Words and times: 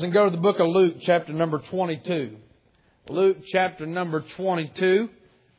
and 0.00 0.12
go 0.12 0.26
to 0.26 0.30
the 0.30 0.40
book 0.40 0.60
of 0.60 0.68
Luke, 0.68 0.96
chapter 1.00 1.32
number 1.32 1.58
22. 1.58 2.36
Luke, 3.08 3.38
chapter 3.50 3.84
number 3.84 4.20
22. 4.36 5.08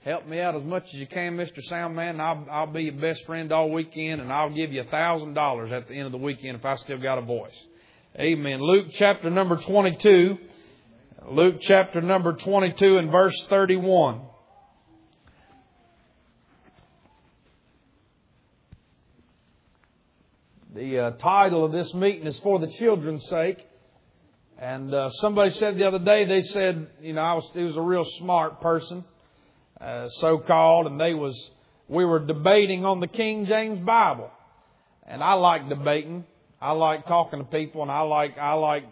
Help 0.05 0.27
me 0.27 0.39
out 0.39 0.55
as 0.55 0.63
much 0.63 0.85
as 0.85 0.93
you 0.93 1.07
can, 1.07 1.35
Mr. 1.35 1.59
Soundman, 1.69 2.21
I'll, 2.21 2.47
I'll 2.49 2.71
be 2.71 2.83
your 2.83 2.93
best 2.93 3.25
friend 3.25 3.51
all 3.51 3.69
weekend, 3.69 4.21
and 4.21 4.31
I'll 4.31 4.49
give 4.49 4.71
you 4.71 4.81
a 4.81 4.85
thousand 4.85 5.33
dollars 5.33 5.73
at 5.73 5.89
the 5.89 5.93
end 5.93 6.05
of 6.05 6.13
the 6.13 6.17
weekend 6.17 6.55
if 6.55 6.63
I 6.63 6.75
still 6.75 6.99
got 6.99 7.17
a 7.17 7.21
voice. 7.21 7.65
Amen. 8.17 8.61
Luke, 8.61 8.87
chapter 8.93 9.29
number 9.29 9.57
22. 9.57 10.37
Luke, 11.27 11.57
chapter 11.59 11.99
number 11.99 12.31
22 12.31 12.97
and 12.97 13.11
verse 13.11 13.35
31. 13.49 14.21
The 20.75 20.99
uh, 20.99 21.11
title 21.17 21.65
of 21.65 21.73
this 21.73 21.93
meeting 21.93 22.25
is 22.25 22.39
For 22.39 22.57
the 22.59 22.71
Children's 22.71 23.27
Sake. 23.27 23.65
And 24.61 24.93
uh, 24.93 25.09
somebody 25.21 25.51
said 25.51 25.77
the 25.77 25.85
other 25.87 25.99
day, 25.99 26.25
they 26.25 26.41
said, 26.41 26.85
you 27.01 27.13
know, 27.13 27.21
I 27.21 27.33
was, 27.35 27.49
he 27.53 27.63
was 27.63 27.77
a 27.77 27.81
real 27.81 28.03
smart 28.17 28.59
person, 28.59 29.05
uh, 29.79 30.09
so 30.09 30.39
called, 30.39 30.87
and 30.87 30.99
they 30.99 31.13
was, 31.13 31.33
we 31.87 32.03
were 32.03 32.19
debating 32.19 32.83
on 32.83 32.99
the 32.99 33.07
King 33.07 33.45
James 33.45 33.79
Bible. 33.85 34.29
And 35.07 35.23
I 35.23 35.35
like 35.35 35.69
debating. 35.69 36.25
I 36.61 36.73
like 36.73 37.07
talking 37.07 37.39
to 37.39 37.45
people, 37.45 37.83
and 37.83 37.89
I 37.89 38.01
like, 38.01 38.37
I 38.37 38.53
like, 38.55 38.83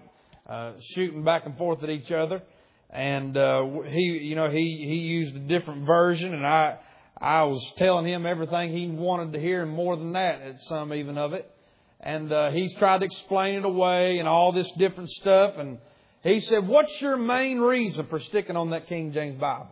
uh, 0.48 0.72
shooting 0.92 1.26
back 1.26 1.46
and 1.46 1.58
forth 1.58 1.84
at 1.84 1.90
each 1.90 2.14
other. 2.14 2.42
And, 2.90 3.36
uh, 3.36 3.82
he, 3.88 4.22
you 4.24 4.38
know, 4.38 4.50
he, 4.50 4.86
he 4.88 5.00
used 5.00 5.36
a 5.36 5.40
different 5.40 5.86
version, 5.86 6.34
and 6.34 6.48
I, 6.48 6.78
I 7.20 7.44
was 7.44 7.74
telling 7.78 8.06
him 8.08 8.26
everything 8.26 8.72
he 8.72 8.88
wanted 8.88 9.34
to 9.34 9.40
hear 9.40 9.64
and 9.64 9.72
more 9.72 9.98
than 9.98 10.14
that 10.14 10.42
at 10.42 10.62
some 10.62 10.94
even 10.94 11.18
of 11.18 11.34
it 11.34 11.52
and 12.00 12.32
uh, 12.32 12.52
he's 12.52 12.74
tried 12.76 13.00
to 13.00 13.06
explain 13.06 13.56
it 13.56 13.66
away 13.66 14.20
and 14.20 14.28
all 14.28 14.52
this 14.52 14.72
different 14.78 15.10
stuff. 15.10 15.56
And 15.58 15.80
he 16.24 16.40
said, 16.42 16.68
What's 16.68 17.02
your 17.02 17.18
main 17.18 17.60
reason 17.60 18.08
for 18.08 18.20
sticking 18.20 18.56
on 18.56 18.72
that 18.72 18.88
King 18.88 19.12
James 19.12 19.40
Bible? 19.40 19.70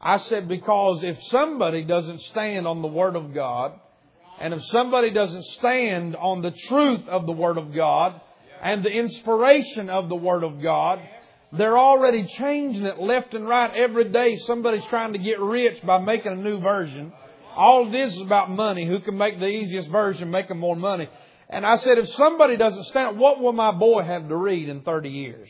I 0.00 0.16
said, 0.18 0.48
Because 0.48 1.02
if 1.02 1.22
somebody 1.24 1.84
doesn't 1.84 2.20
stand 2.22 2.66
on 2.66 2.82
the 2.82 2.88
Word 2.88 3.16
of 3.16 3.34
God, 3.34 3.72
and 4.40 4.54
if 4.54 4.62
somebody 4.66 5.10
doesn't 5.10 5.44
stand 5.44 6.16
on 6.16 6.42
the 6.42 6.50
truth 6.50 7.08
of 7.08 7.26
the 7.26 7.32
Word 7.32 7.58
of 7.58 7.74
God 7.74 8.20
and 8.62 8.84
the 8.84 8.90
inspiration 8.90 9.90
of 9.90 10.08
the 10.08 10.16
Word 10.16 10.42
of 10.42 10.62
God, 10.62 11.00
they're 11.52 11.78
already 11.78 12.24
changing 12.24 12.84
it 12.84 12.98
left 12.98 13.34
and 13.34 13.46
right 13.46 13.74
every 13.76 14.10
day. 14.10 14.36
Somebody's 14.36 14.84
trying 14.86 15.12
to 15.12 15.18
get 15.18 15.38
rich 15.38 15.84
by 15.84 15.98
making 15.98 16.32
a 16.32 16.36
new 16.36 16.60
version. 16.60 17.12
All 17.54 17.90
this 17.90 18.14
is 18.14 18.20
about 18.22 18.50
money. 18.50 18.86
Who 18.86 19.00
can 19.00 19.18
make 19.18 19.38
the 19.38 19.46
easiest 19.46 19.88
version, 19.88 20.30
make 20.30 20.48
them 20.48 20.58
more 20.58 20.76
money? 20.76 21.08
And 21.52 21.66
I 21.66 21.76
said, 21.76 21.98
if 21.98 22.08
somebody 22.08 22.56
doesn't 22.56 22.84
stand, 22.84 23.18
what 23.18 23.38
will 23.38 23.52
my 23.52 23.72
boy 23.72 24.02
have 24.02 24.26
to 24.28 24.36
read 24.36 24.70
in 24.70 24.80
30 24.80 25.10
years? 25.10 25.48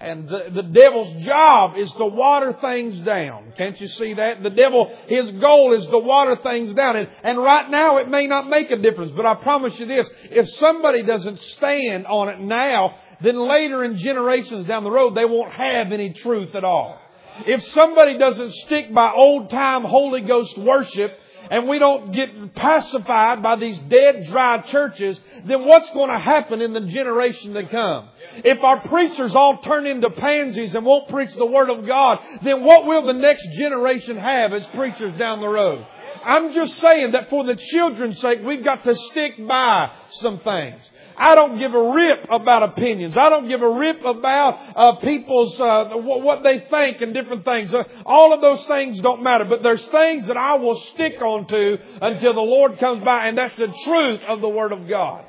And 0.00 0.28
the, 0.28 0.50
the 0.54 0.62
devil's 0.62 1.24
job 1.24 1.76
is 1.76 1.90
to 1.94 2.06
water 2.06 2.52
things 2.60 3.00
down. 3.00 3.52
Can't 3.56 3.80
you 3.80 3.88
see 3.88 4.14
that? 4.14 4.44
The 4.44 4.50
devil, 4.50 4.96
his 5.08 5.28
goal 5.32 5.74
is 5.74 5.84
to 5.86 5.98
water 5.98 6.36
things 6.40 6.72
down. 6.72 6.96
And, 6.96 7.08
and 7.24 7.38
right 7.38 7.68
now 7.68 7.96
it 7.98 8.08
may 8.08 8.28
not 8.28 8.48
make 8.48 8.70
a 8.70 8.76
difference, 8.76 9.10
but 9.16 9.26
I 9.26 9.34
promise 9.34 9.76
you 9.80 9.86
this, 9.86 10.08
if 10.30 10.48
somebody 10.50 11.02
doesn't 11.02 11.40
stand 11.40 12.06
on 12.06 12.28
it 12.28 12.38
now, 12.38 12.94
then 13.22 13.40
later 13.40 13.82
in 13.82 13.96
generations 13.96 14.66
down 14.66 14.84
the 14.84 14.90
road, 14.90 15.16
they 15.16 15.24
won't 15.24 15.50
have 15.50 15.90
any 15.90 16.12
truth 16.12 16.54
at 16.54 16.62
all. 16.62 16.96
If 17.44 17.64
somebody 17.64 18.18
doesn't 18.18 18.52
stick 18.54 18.94
by 18.94 19.12
old 19.12 19.50
time 19.50 19.82
Holy 19.82 20.20
Ghost 20.20 20.56
worship, 20.58 21.10
and 21.50 21.68
we 21.68 21.78
don't 21.78 22.12
get 22.12 22.54
pacified 22.54 23.42
by 23.42 23.56
these 23.56 23.78
dead, 23.88 24.26
dry 24.26 24.58
churches, 24.62 25.20
then 25.46 25.64
what's 25.64 25.90
going 25.90 26.10
to 26.10 26.18
happen 26.18 26.60
in 26.60 26.72
the 26.72 26.80
generation 26.80 27.54
to 27.54 27.66
come? 27.66 28.08
If 28.44 28.62
our 28.62 28.80
preachers 28.80 29.34
all 29.34 29.58
turn 29.58 29.86
into 29.86 30.10
pansies 30.10 30.74
and 30.74 30.84
won't 30.84 31.08
preach 31.08 31.34
the 31.34 31.46
Word 31.46 31.70
of 31.70 31.86
God, 31.86 32.18
then 32.42 32.64
what 32.64 32.86
will 32.86 33.06
the 33.06 33.12
next 33.12 33.46
generation 33.52 34.16
have 34.16 34.52
as 34.52 34.66
preachers 34.68 35.12
down 35.14 35.40
the 35.40 35.48
road? 35.48 35.86
I'm 36.24 36.52
just 36.52 36.78
saying 36.78 37.12
that 37.12 37.30
for 37.30 37.44
the 37.44 37.56
children's 37.56 38.20
sake, 38.20 38.40
we've 38.44 38.64
got 38.64 38.84
to 38.84 38.94
stick 38.94 39.34
by 39.46 39.92
some 40.10 40.40
things. 40.40 40.80
I 41.18 41.34
don't 41.34 41.58
give 41.58 41.74
a 41.74 41.90
rip 41.92 42.26
about 42.30 42.62
opinions. 42.62 43.16
I 43.16 43.28
don't 43.28 43.48
give 43.48 43.60
a 43.60 43.68
rip 43.68 44.04
about 44.04 44.76
uh, 44.76 44.96
people's 44.96 45.60
uh, 45.60 45.90
what 45.94 46.44
they 46.44 46.60
think 46.60 47.00
and 47.00 47.12
different 47.12 47.44
things. 47.44 47.74
Uh, 47.74 47.82
all 48.06 48.32
of 48.32 48.40
those 48.40 48.64
things 48.66 49.00
don't 49.00 49.22
matter. 49.22 49.44
But 49.44 49.64
there's 49.64 49.84
things 49.88 50.28
that 50.28 50.36
I 50.36 50.54
will 50.54 50.76
stick 50.76 51.20
onto 51.20 51.76
until 52.00 52.34
the 52.34 52.40
Lord 52.40 52.78
comes 52.78 53.04
by, 53.04 53.26
and 53.26 53.36
that's 53.36 53.56
the 53.56 53.66
truth 53.66 54.20
of 54.28 54.40
the 54.40 54.48
Word 54.48 54.70
of 54.70 54.88
God. 54.88 55.24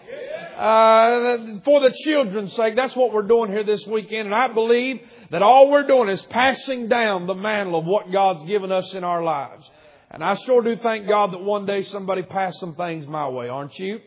Uh, 0.56 1.60
for 1.64 1.80
the 1.80 1.96
children's 2.04 2.54
sake, 2.54 2.76
that's 2.76 2.96
what 2.96 3.12
we're 3.12 3.28
doing 3.28 3.50
here 3.50 3.64
this 3.64 3.88
weekend, 3.88 4.28
and 4.28 4.36
I 4.36 4.54
believe 4.54 5.02
that 5.32 5.42
all 5.42 5.72
we're 5.72 5.88
doing 5.88 6.10
is 6.10 6.22
passing 6.24 6.88
down 6.88 7.28
the 7.28 7.34
mantle 7.34 7.80
of 7.80 7.86
what 7.86 8.12
God's 8.12 8.48
given 8.48 8.72
us 8.72 8.94
in 8.94 9.04
our 9.04 9.24
lives. 9.24 9.68
And 10.12 10.24
I 10.24 10.36
sure 10.36 10.62
do 10.62 10.76
thank 10.76 11.08
God 11.08 11.34
that 11.34 11.42
one 11.42 11.66
day 11.66 11.84
somebody 11.84 12.24
passed 12.24 12.60
some 12.60 12.76
things 12.76 13.08
my 13.08 13.30
way, 13.30 13.48
aren't 13.48 13.78
you? 13.78 14.02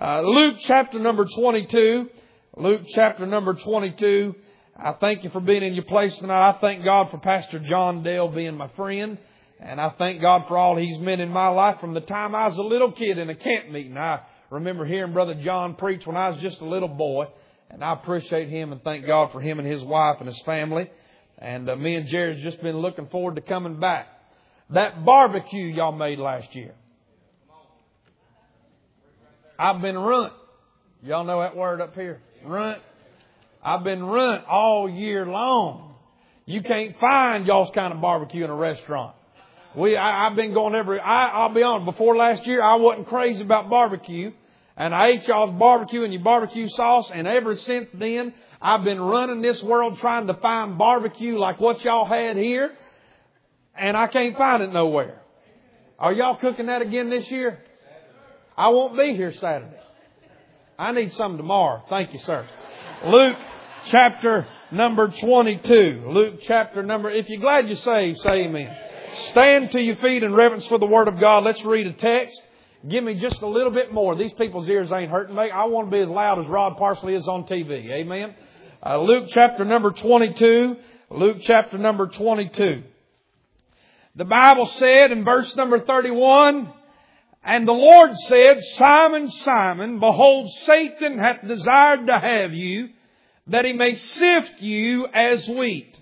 Uh, 0.00 0.22
Luke 0.22 0.56
chapter 0.62 0.98
number 0.98 1.26
22. 1.26 2.08
Luke 2.56 2.82
chapter 2.94 3.26
number 3.26 3.52
22. 3.52 4.34
I 4.74 4.92
thank 4.92 5.22
you 5.22 5.28
for 5.30 5.40
being 5.40 5.62
in 5.62 5.74
your 5.74 5.84
place 5.84 6.16
tonight. 6.16 6.48
I 6.48 6.58
thank 6.60 6.82
God 6.82 7.10
for 7.10 7.18
Pastor 7.18 7.58
John 7.58 8.02
Dale 8.02 8.28
being 8.28 8.56
my 8.56 8.68
friend. 8.68 9.18
And 9.60 9.78
I 9.78 9.90
thank 9.90 10.22
God 10.22 10.46
for 10.48 10.56
all 10.56 10.76
he's 10.76 10.98
meant 10.98 11.20
in 11.20 11.28
my 11.28 11.48
life 11.48 11.78
from 11.78 11.92
the 11.92 12.00
time 12.00 12.34
I 12.34 12.46
was 12.46 12.56
a 12.56 12.62
little 12.62 12.90
kid 12.90 13.18
in 13.18 13.28
a 13.28 13.34
camp 13.34 13.68
meeting. 13.68 13.98
I 13.98 14.20
remember 14.50 14.86
hearing 14.86 15.12
Brother 15.12 15.34
John 15.34 15.74
preach 15.74 16.06
when 16.06 16.16
I 16.16 16.30
was 16.30 16.38
just 16.38 16.60
a 16.62 16.66
little 16.66 16.88
boy. 16.88 17.26
And 17.68 17.84
I 17.84 17.92
appreciate 17.92 18.48
him 18.48 18.72
and 18.72 18.82
thank 18.82 19.06
God 19.06 19.30
for 19.30 19.42
him 19.42 19.58
and 19.58 19.68
his 19.68 19.82
wife 19.82 20.16
and 20.20 20.26
his 20.26 20.40
family. 20.46 20.90
And 21.38 21.68
uh, 21.68 21.76
me 21.76 21.96
and 21.96 22.06
Jerry's 22.06 22.42
just 22.42 22.62
been 22.62 22.78
looking 22.78 23.08
forward 23.08 23.36
to 23.36 23.42
coming 23.42 23.78
back. 23.78 24.06
That 24.70 25.04
barbecue 25.04 25.66
y'all 25.66 25.92
made 25.92 26.18
last 26.18 26.54
year. 26.54 26.74
I've 29.58 29.80
been 29.80 29.98
runt. 29.98 30.32
Y'all 31.02 31.24
know 31.24 31.40
that 31.40 31.56
word 31.56 31.80
up 31.80 31.94
here? 31.94 32.20
Runt. 32.44 32.80
I've 33.62 33.84
been 33.84 34.04
runt 34.04 34.44
all 34.46 34.88
year 34.88 35.26
long. 35.26 35.94
You 36.46 36.62
can't 36.62 36.98
find 36.98 37.46
y'all's 37.46 37.70
kind 37.74 37.92
of 37.92 38.00
barbecue 38.00 38.44
in 38.44 38.50
a 38.50 38.54
restaurant. 38.54 39.14
We, 39.76 39.96
I, 39.96 40.28
have 40.28 40.36
been 40.36 40.52
going 40.52 40.74
every, 40.74 41.00
I, 41.00 41.28
I'll 41.28 41.54
be 41.54 41.62
honest, 41.62 41.86
before 41.86 42.16
last 42.16 42.46
year 42.46 42.62
I 42.62 42.76
wasn't 42.76 43.06
crazy 43.06 43.42
about 43.42 43.70
barbecue. 43.70 44.32
And 44.76 44.94
I 44.94 45.08
ate 45.08 45.28
y'all's 45.28 45.56
barbecue 45.58 46.02
and 46.02 46.12
your 46.12 46.22
barbecue 46.22 46.68
sauce 46.68 47.10
and 47.12 47.26
ever 47.26 47.56
since 47.56 47.88
then 47.94 48.34
I've 48.60 48.84
been 48.84 49.00
running 49.00 49.42
this 49.42 49.62
world 49.62 49.98
trying 49.98 50.28
to 50.28 50.34
find 50.34 50.78
barbecue 50.78 51.38
like 51.38 51.60
what 51.60 51.84
y'all 51.84 52.06
had 52.06 52.36
here. 52.36 52.70
And 53.76 53.96
I 53.96 54.06
can't 54.06 54.36
find 54.36 54.62
it 54.62 54.72
nowhere. 54.72 55.20
Are 55.98 56.12
y'all 56.12 56.36
cooking 56.36 56.66
that 56.66 56.82
again 56.82 57.10
this 57.10 57.30
year? 57.30 57.62
I 58.56 58.68
won't 58.68 58.96
be 58.96 59.14
here 59.14 59.32
Saturday. 59.32 59.76
I 60.78 60.92
need 60.92 61.12
some 61.12 61.36
tomorrow. 61.36 61.82
Thank 61.88 62.12
you, 62.12 62.18
sir. 62.20 62.46
Luke 63.06 63.36
chapter 63.86 64.46
number 64.70 65.08
22. 65.08 66.04
Luke 66.08 66.40
chapter 66.42 66.82
number, 66.82 67.10
if 67.10 67.28
you're 67.28 67.40
glad 67.40 67.68
you 67.68 67.76
saved, 67.76 68.18
say 68.18 68.44
amen. 68.44 68.76
Stand 69.30 69.70
to 69.72 69.80
your 69.80 69.96
feet 69.96 70.22
in 70.22 70.34
reverence 70.34 70.66
for 70.66 70.78
the 70.78 70.86
Word 70.86 71.08
of 71.08 71.20
God. 71.20 71.44
Let's 71.44 71.64
read 71.64 71.86
a 71.86 71.92
text. 71.92 72.40
Give 72.88 73.04
me 73.04 73.14
just 73.14 73.40
a 73.42 73.46
little 73.46 73.70
bit 73.70 73.92
more. 73.92 74.16
These 74.16 74.32
people's 74.32 74.68
ears 74.68 74.90
ain't 74.90 75.10
hurting 75.10 75.36
me. 75.36 75.50
I 75.50 75.66
want 75.66 75.90
to 75.90 75.96
be 75.96 76.02
as 76.02 76.08
loud 76.08 76.40
as 76.40 76.46
Rod 76.46 76.76
Parsley 76.78 77.14
is 77.14 77.28
on 77.28 77.44
TV. 77.44 77.90
Amen. 77.90 78.34
Uh, 78.84 79.00
Luke 79.00 79.28
chapter 79.30 79.64
number 79.64 79.92
22. 79.92 80.76
Luke 81.10 81.36
chapter 81.42 81.78
number 81.78 82.08
22. 82.08 82.82
The 84.16 84.24
Bible 84.24 84.66
said 84.66 85.12
in 85.12 85.24
verse 85.24 85.54
number 85.56 85.80
31, 85.80 86.72
and 87.44 87.66
the 87.66 87.72
Lord 87.72 88.16
said, 88.16 88.62
Simon, 88.76 89.30
Simon, 89.30 89.98
behold, 89.98 90.50
Satan 90.62 91.18
hath 91.18 91.46
desired 91.46 92.06
to 92.06 92.18
have 92.18 92.52
you, 92.52 92.90
that 93.48 93.64
he 93.64 93.72
may 93.72 93.94
sift 93.94 94.60
you 94.60 95.06
as 95.08 95.48
wheat. 95.48 95.98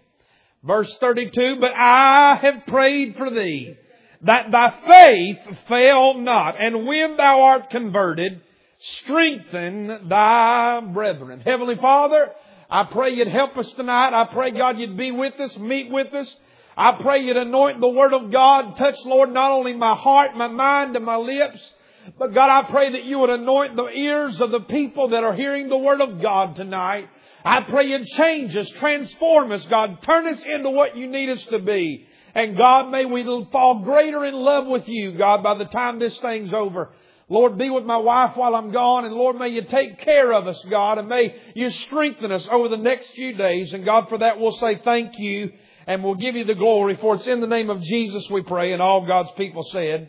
Verse 0.62 0.94
32, 0.98 1.56
but 1.58 1.72
I 1.74 2.38
have 2.42 2.66
prayed 2.66 3.16
for 3.16 3.30
thee, 3.30 3.76
that 4.22 4.50
thy 4.50 4.74
faith 4.86 5.58
fail 5.66 6.14
not, 6.14 6.60
and 6.60 6.86
when 6.86 7.16
thou 7.16 7.40
art 7.40 7.70
converted, 7.70 8.42
strengthen 8.78 10.08
thy 10.08 10.80
brethren. 10.80 11.40
Heavenly 11.40 11.76
Father, 11.76 12.32
I 12.68 12.84
pray 12.84 13.14
you'd 13.14 13.28
help 13.28 13.56
us 13.56 13.72
tonight. 13.72 14.12
I 14.12 14.26
pray 14.26 14.50
God 14.50 14.78
you'd 14.78 14.96
be 14.96 15.10
with 15.10 15.40
us, 15.40 15.58
meet 15.58 15.90
with 15.90 16.12
us. 16.14 16.36
I 16.76 16.92
pray 16.92 17.20
you'd 17.20 17.36
anoint 17.36 17.80
the 17.80 17.88
Word 17.88 18.12
of 18.12 18.30
God. 18.30 18.76
Touch, 18.76 18.96
Lord, 19.04 19.32
not 19.32 19.50
only 19.50 19.74
my 19.74 19.94
heart, 19.94 20.36
my 20.36 20.48
mind, 20.48 20.96
and 20.96 21.04
my 21.04 21.16
lips, 21.16 21.74
but 22.18 22.32
God, 22.32 22.50
I 22.50 22.70
pray 22.70 22.92
that 22.92 23.04
you 23.04 23.18
would 23.18 23.30
anoint 23.30 23.76
the 23.76 23.88
ears 23.88 24.40
of 24.40 24.50
the 24.50 24.60
people 24.60 25.08
that 25.10 25.24
are 25.24 25.34
hearing 25.34 25.68
the 25.68 25.76
Word 25.76 26.00
of 26.00 26.20
God 26.20 26.56
tonight. 26.56 27.08
I 27.44 27.62
pray 27.62 27.86
you'd 27.86 28.06
change 28.06 28.56
us, 28.56 28.68
transform 28.70 29.52
us, 29.52 29.64
God. 29.66 30.02
Turn 30.02 30.26
us 30.26 30.42
into 30.44 30.70
what 30.70 30.96
you 30.96 31.06
need 31.06 31.30
us 31.30 31.42
to 31.46 31.58
be. 31.58 32.06
And 32.34 32.56
God, 32.56 32.90
may 32.90 33.04
we 33.04 33.24
fall 33.50 33.80
greater 33.80 34.24
in 34.24 34.34
love 34.34 34.66
with 34.66 34.88
you, 34.88 35.16
God, 35.16 35.42
by 35.42 35.54
the 35.54 35.64
time 35.64 35.98
this 35.98 36.18
thing's 36.18 36.52
over. 36.52 36.90
Lord, 37.28 37.58
be 37.58 37.70
with 37.70 37.84
my 37.84 37.96
wife 37.96 38.36
while 38.36 38.56
I'm 38.56 38.72
gone, 38.72 39.04
and 39.04 39.14
Lord, 39.14 39.36
may 39.36 39.48
you 39.48 39.62
take 39.62 39.98
care 39.98 40.32
of 40.32 40.48
us, 40.48 40.62
God, 40.68 40.98
and 40.98 41.08
may 41.08 41.36
you 41.54 41.70
strengthen 41.70 42.32
us 42.32 42.48
over 42.50 42.68
the 42.68 42.76
next 42.76 43.10
few 43.10 43.36
days. 43.36 43.72
And 43.72 43.84
God, 43.84 44.08
for 44.08 44.18
that 44.18 44.40
we'll 44.40 44.52
say 44.52 44.76
thank 44.76 45.18
you, 45.18 45.52
and 45.90 46.04
we'll 46.04 46.14
give 46.14 46.36
you 46.36 46.44
the 46.44 46.54
glory, 46.54 46.94
for 46.94 47.16
it's 47.16 47.26
in 47.26 47.40
the 47.40 47.48
name 47.48 47.68
of 47.68 47.82
Jesus 47.82 48.30
we 48.30 48.42
pray, 48.42 48.72
and 48.72 48.80
all 48.80 49.04
God's 49.04 49.32
people 49.32 49.64
said, 49.72 50.08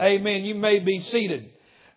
Amen. 0.00 0.42
You 0.44 0.54
may 0.54 0.78
be 0.78 1.00
seated. 1.00 1.50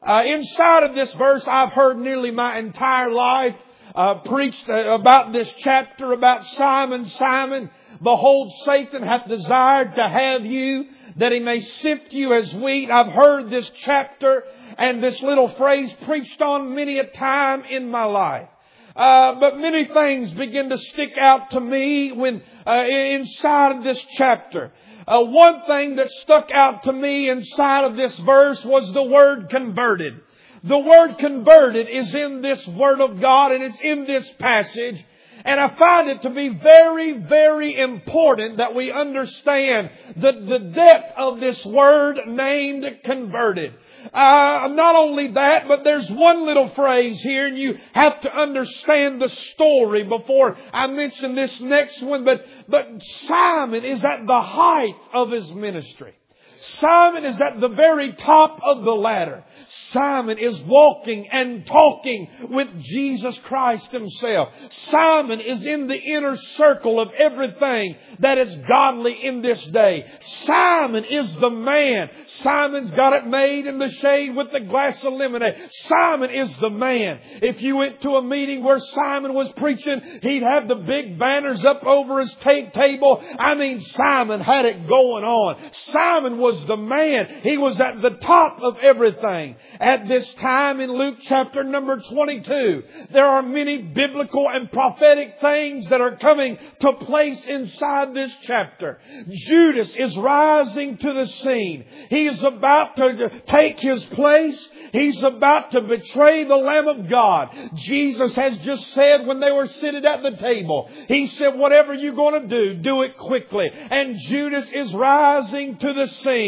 Uh, 0.06 0.24
inside 0.25 0.83
of 0.83 0.95
this 0.95 1.13
verse, 1.13 1.48
I've 1.48 1.72
heard 1.72 1.98
nearly 1.98 2.31
my 2.31 2.57
entire 2.60 3.10
life 3.10 3.56
uh, 3.95 4.16
preached 4.16 4.68
uh, 4.68 4.95
about 4.95 5.31
this 5.31 5.50
chapter 5.60 6.12
about 6.12 6.45
Simon, 6.45 7.06
Simon. 7.07 7.69
Behold, 8.04 8.51
Satan 8.66 9.01
hath 9.01 9.30
desired 9.30 9.95
to 9.95 10.10
have 10.10 10.45
you 10.45 10.88
that 11.16 11.31
he 11.31 11.39
may 11.39 11.62
sift 11.62 12.12
you 12.12 12.33
as 12.33 12.54
wheat. 12.54 12.92
I've 12.92 13.13
heard 13.13 13.50
this 13.50 13.72
chapter 13.78 14.44
and 14.78 15.01
this 15.01 15.22
little 15.22 15.48
phrase 15.48 15.94
preached 16.01 16.42
on 16.42 16.75
many 16.75 17.00
a 17.00 17.06
time 17.06 17.63
in 17.69 17.89
my 17.89 18.04
life. 18.04 18.50
Uh, 18.95 19.39
but 19.39 19.57
many 19.57 19.85
things 19.85 20.31
begin 20.31 20.69
to 20.69 20.77
stick 20.77 21.17
out 21.17 21.51
to 21.51 21.59
me 21.59 22.11
when 22.11 22.41
uh, 22.67 22.83
inside 22.85 23.77
of 23.77 23.83
this 23.83 24.03
chapter. 24.11 24.71
Uh, 25.07 25.21
one 25.21 25.63
thing 25.63 25.95
that 25.95 26.11
stuck 26.11 26.51
out 26.51 26.83
to 26.83 26.93
me 26.93 27.29
inside 27.29 27.85
of 27.85 27.95
this 27.95 28.17
verse 28.19 28.63
was 28.65 28.91
the 28.93 29.03
word 29.03 29.49
converted. 29.49 30.19
The 30.63 30.77
word 30.77 31.17
converted 31.17 31.88
is 31.89 32.13
in 32.13 32.41
this 32.41 32.67
Word 32.67 33.01
of 33.01 33.19
God 33.19 33.51
and 33.51 33.63
it's 33.63 33.81
in 33.81 34.05
this 34.05 34.29
passage. 34.38 35.03
And 35.44 35.59
I 35.59 35.69
find 35.75 36.07
it 36.09 36.21
to 36.21 36.29
be 36.29 36.49
very, 36.49 37.13
very 37.13 37.75
important 37.75 38.57
that 38.57 38.75
we 38.75 38.91
understand 38.91 39.89
the, 40.15 40.33
the 40.33 40.59
depth 40.59 41.13
of 41.17 41.39
this 41.39 41.65
word 41.65 42.19
named 42.27 42.85
converted. 43.03 43.73
Uh, 44.13 44.69
not 44.71 44.95
only 44.95 45.27
that, 45.33 45.68
but 45.68 45.83
there's 45.83 46.09
one 46.09 46.45
little 46.45 46.69
phrase 46.69 47.19
here, 47.21 47.48
and 47.48 47.57
you 47.57 47.77
have 47.94 48.21
to 48.21 48.36
understand 48.36 49.21
the 49.21 49.30
story 49.30 50.03
before 50.03 50.57
I 50.74 50.88
mention 50.88 51.36
this 51.36 51.59
next 51.62 52.01
one. 52.01 52.24
But, 52.24 52.45
but 52.68 52.88
Simon 53.01 53.83
is 53.86 54.03
at 54.03 54.25
the 54.25 54.42
height 54.42 55.00
of 55.13 55.31
his 55.31 55.51
ministry. 55.51 56.15
Simon 56.61 57.25
is 57.25 57.41
at 57.41 57.59
the 57.59 57.69
very 57.69 58.13
top 58.13 58.59
of 58.63 58.83
the 58.83 58.91
ladder. 58.91 59.43
Simon 59.89 60.37
is 60.37 60.59
walking 60.61 61.27
and 61.31 61.65
talking 61.65 62.27
with 62.49 62.67
Jesus 62.79 63.37
Christ 63.39 63.91
himself. 63.91 64.49
Simon 64.69 65.41
is 65.41 65.65
in 65.65 65.87
the 65.87 65.97
inner 65.97 66.35
circle 66.35 66.99
of 66.99 67.09
everything 67.17 67.95
that 68.19 68.37
is 68.37 68.55
godly 68.67 69.25
in 69.25 69.41
this 69.41 69.63
day. 69.65 70.05
Simon 70.19 71.03
is 71.05 71.35
the 71.37 71.49
man. 71.49 72.09
Simon's 72.27 72.91
got 72.91 73.13
it 73.13 73.25
made 73.25 73.65
in 73.65 73.79
the 73.79 73.89
shade 73.89 74.35
with 74.35 74.51
the 74.51 74.59
glass 74.59 75.03
of 75.03 75.13
lemonade. 75.13 75.55
Simon 75.85 76.29
is 76.29 76.55
the 76.57 76.69
man. 76.69 77.19
If 77.41 77.61
you 77.61 77.77
went 77.77 78.01
to 78.01 78.17
a 78.17 78.23
meeting 78.23 78.63
where 78.63 78.79
Simon 78.79 79.33
was 79.33 79.51
preaching, 79.53 79.99
he'd 80.21 80.43
have 80.43 80.67
the 80.67 80.75
big 80.75 81.17
banners 81.17 81.65
up 81.65 81.83
over 81.83 82.19
his 82.19 82.33
table. 82.35 83.23
I 83.39 83.55
mean, 83.55 83.81
Simon 83.81 84.41
had 84.41 84.65
it 84.65 84.87
going 84.87 85.23
on. 85.23 85.73
Simon 85.73 86.37
was 86.37 86.50
the 86.65 86.77
man. 86.77 87.42
He 87.44 87.57
was 87.57 87.80
at 87.80 88.01
the 88.01 88.12
top 88.12 88.62
of 88.62 88.77
everything 88.81 89.56
at 89.80 90.07
this 90.07 90.33
time 90.36 90.80
in 90.80 90.92
Luke 90.92 91.18
chapter 91.21 91.63
number 91.63 92.00
22. 92.00 92.83
There 93.12 93.25
are 93.25 93.42
many 93.42 93.77
biblical 93.77 94.50
and 94.50 94.71
prophetic 94.71 95.38
things 95.42 95.88
that 95.89 96.01
are 96.01 96.18
coming 96.18 96.57
to 96.80 96.94
place 96.94 97.44
inside 97.45 98.13
this 98.13 98.36
chapter. 98.44 99.00
Judas 99.30 99.95
is 99.95 100.18
rising 100.18 100.98
to 100.98 101.13
the 101.13 101.27
scene. 101.27 101.86
He 102.09 102.27
is 102.27 102.42
about 102.44 102.95
to 102.97 103.42
take 103.45 103.80
his 103.80 104.04
place. 104.06 104.68
He's 104.92 105.21
about 105.24 105.71
to 105.71 105.81
betray 105.81 106.44
the 106.44 106.56
Lamb 106.56 106.88
of 106.88 107.09
God. 107.09 107.50
Jesus 107.75 108.36
has 108.36 108.57
just 108.57 108.94
said 108.94 109.25
when 109.25 109.39
they 109.39 109.51
were 109.51 109.68
seated 109.68 110.06
at 110.06 110.24
the 110.24 110.38
table, 110.38 110.89
He 111.07 111.27
said, 111.27 111.57
whatever 111.57 111.94
you're 111.94 112.13
going 112.13 112.42
to 112.42 112.47
do, 112.47 112.81
do 112.81 113.04
it 113.04 113.18
quickly. 113.18 113.69
And 113.74 114.18
Judas 114.19 114.69
is 114.74 114.94
rising 114.94 115.77
to 115.77 115.94
the 115.94 116.07
scene 116.07 116.40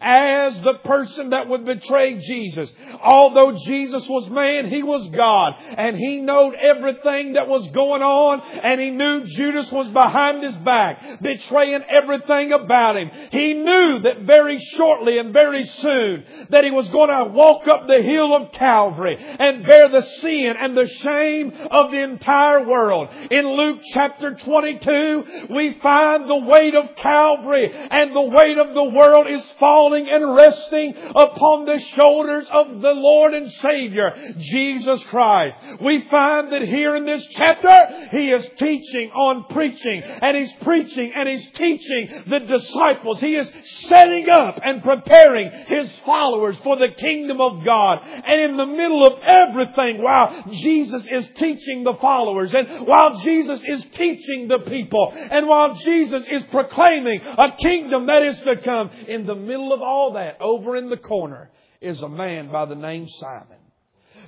as 0.00 0.60
the 0.62 0.74
person 0.84 1.30
that 1.30 1.48
would 1.48 1.64
betray 1.64 2.18
Jesus. 2.18 2.72
Although 3.02 3.52
Jesus 3.64 4.08
was 4.08 4.28
man, 4.30 4.68
He 4.68 4.82
was 4.82 5.08
God. 5.10 5.54
And 5.76 5.96
He 5.96 6.20
knew 6.20 6.54
everything 6.54 7.34
that 7.34 7.48
was 7.48 7.70
going 7.70 8.02
on 8.02 8.40
and 8.40 8.80
He 8.80 8.90
knew 8.90 9.24
Judas 9.24 9.70
was 9.70 9.88
behind 9.88 10.42
His 10.42 10.56
back, 10.56 11.20
betraying 11.20 11.82
everything 11.88 12.52
about 12.52 12.96
Him. 12.96 13.10
He 13.30 13.54
knew 13.54 14.00
that 14.00 14.22
very 14.22 14.58
shortly 14.58 15.18
and 15.18 15.32
very 15.32 15.64
soon 15.64 16.24
that 16.50 16.64
He 16.64 16.70
was 16.70 16.88
going 16.88 17.10
to 17.10 17.32
walk 17.32 17.66
up 17.66 17.86
the 17.86 18.02
hill 18.02 18.34
of 18.34 18.52
Calvary 18.52 19.16
and 19.18 19.64
bear 19.64 19.88
the 19.88 20.02
sin 20.02 20.56
and 20.58 20.76
the 20.76 20.86
shame 20.86 21.52
of 21.70 21.90
the 21.90 22.02
entire 22.02 22.66
world. 22.66 23.08
In 23.30 23.46
Luke 23.48 23.80
chapter 23.92 24.34
22, 24.34 25.46
we 25.50 25.74
find 25.80 26.28
the 26.28 26.36
weight 26.36 26.74
of 26.74 26.94
Calvary 26.96 27.72
and 27.72 28.14
the 28.14 28.20
weight 28.22 28.58
of 28.58 28.74
the 28.74 28.84
world 28.84 29.26
is 29.28 29.39
falling 29.58 30.08
and 30.08 30.34
resting 30.34 30.94
upon 30.96 31.66
the 31.66 31.78
shoulders 31.78 32.48
of 32.50 32.80
the 32.80 32.92
Lord 32.92 33.34
and 33.34 33.50
Savior, 33.50 34.34
Jesus 34.38 35.02
Christ. 35.04 35.56
We 35.80 36.02
find 36.08 36.52
that 36.52 36.62
here 36.62 36.96
in 36.96 37.06
this 37.06 37.26
chapter, 37.30 38.08
He 38.10 38.30
is 38.30 38.48
teaching 38.56 39.10
on 39.10 39.44
preaching 39.50 40.02
and 40.02 40.36
He's 40.36 40.52
preaching 40.62 41.12
and 41.14 41.28
He's 41.28 41.46
teaching 41.52 42.24
the 42.26 42.40
disciples. 42.40 43.20
He 43.20 43.36
is 43.36 43.50
setting 43.82 44.28
up 44.28 44.60
and 44.62 44.82
preparing 44.82 45.50
His 45.66 45.98
followers 46.00 46.56
for 46.62 46.76
the 46.76 46.88
kingdom 46.88 47.40
of 47.40 47.64
God. 47.64 48.00
And 48.02 48.40
in 48.40 48.56
the 48.56 48.66
middle 48.66 49.04
of 49.04 49.20
everything, 49.22 50.02
while 50.02 50.44
Jesus 50.50 51.06
is 51.10 51.28
teaching 51.34 51.84
the 51.84 51.94
followers 51.94 52.54
and 52.54 52.86
while 52.86 53.18
Jesus 53.18 53.60
is 53.64 53.84
teaching 53.92 54.48
the 54.48 54.60
people 54.60 55.12
and 55.14 55.46
while 55.46 55.74
Jesus 55.74 56.24
is 56.30 56.42
proclaiming 56.44 57.20
a 57.22 57.52
kingdom 57.56 58.06
that 58.06 58.22
is 58.22 58.38
to 58.40 58.56
come, 58.62 58.90
in 59.08 59.26
the 59.26 59.29
middle 59.34 59.72
of 59.72 59.82
all 59.82 60.14
that, 60.14 60.40
over 60.40 60.76
in 60.76 60.90
the 60.90 60.96
corner, 60.96 61.50
is 61.80 62.02
a 62.02 62.08
man 62.08 62.50
by 62.50 62.66
the 62.66 62.74
name 62.74 63.08
Simon. 63.08 63.58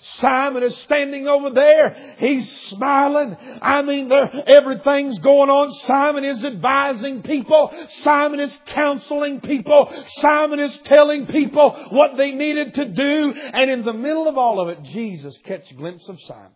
Simon 0.00 0.62
is 0.62 0.76
standing 0.78 1.28
over 1.28 1.50
there. 1.50 2.16
He's 2.19 2.50
smiling. 2.69 3.37
I 3.60 3.82
mean, 3.82 4.10
everything's 4.10 5.19
going 5.20 5.50
on. 5.50 5.70
Simon 5.72 6.25
is 6.25 6.44
advising 6.44 7.22
people. 7.22 7.72
Simon 7.88 8.40
is 8.40 8.58
counseling 8.66 9.40
people. 9.40 9.93
Simon 10.06 10.58
is 10.60 10.76
telling 10.78 11.26
people 11.26 11.70
what 11.90 12.16
they 12.16 12.32
needed 12.32 12.75
to 12.75 12.87
do. 12.87 13.32
And 13.32 13.70
in 13.70 13.84
the 13.84 13.93
middle 13.93 14.28
of 14.28 14.37
all 14.37 14.60
of 14.60 14.70
it, 14.70 14.82
Jesus 14.84 15.37
catch 15.44 15.70
a 15.70 15.75
glimpse 15.75 16.08
of 16.08 16.20
Simon. 16.22 16.50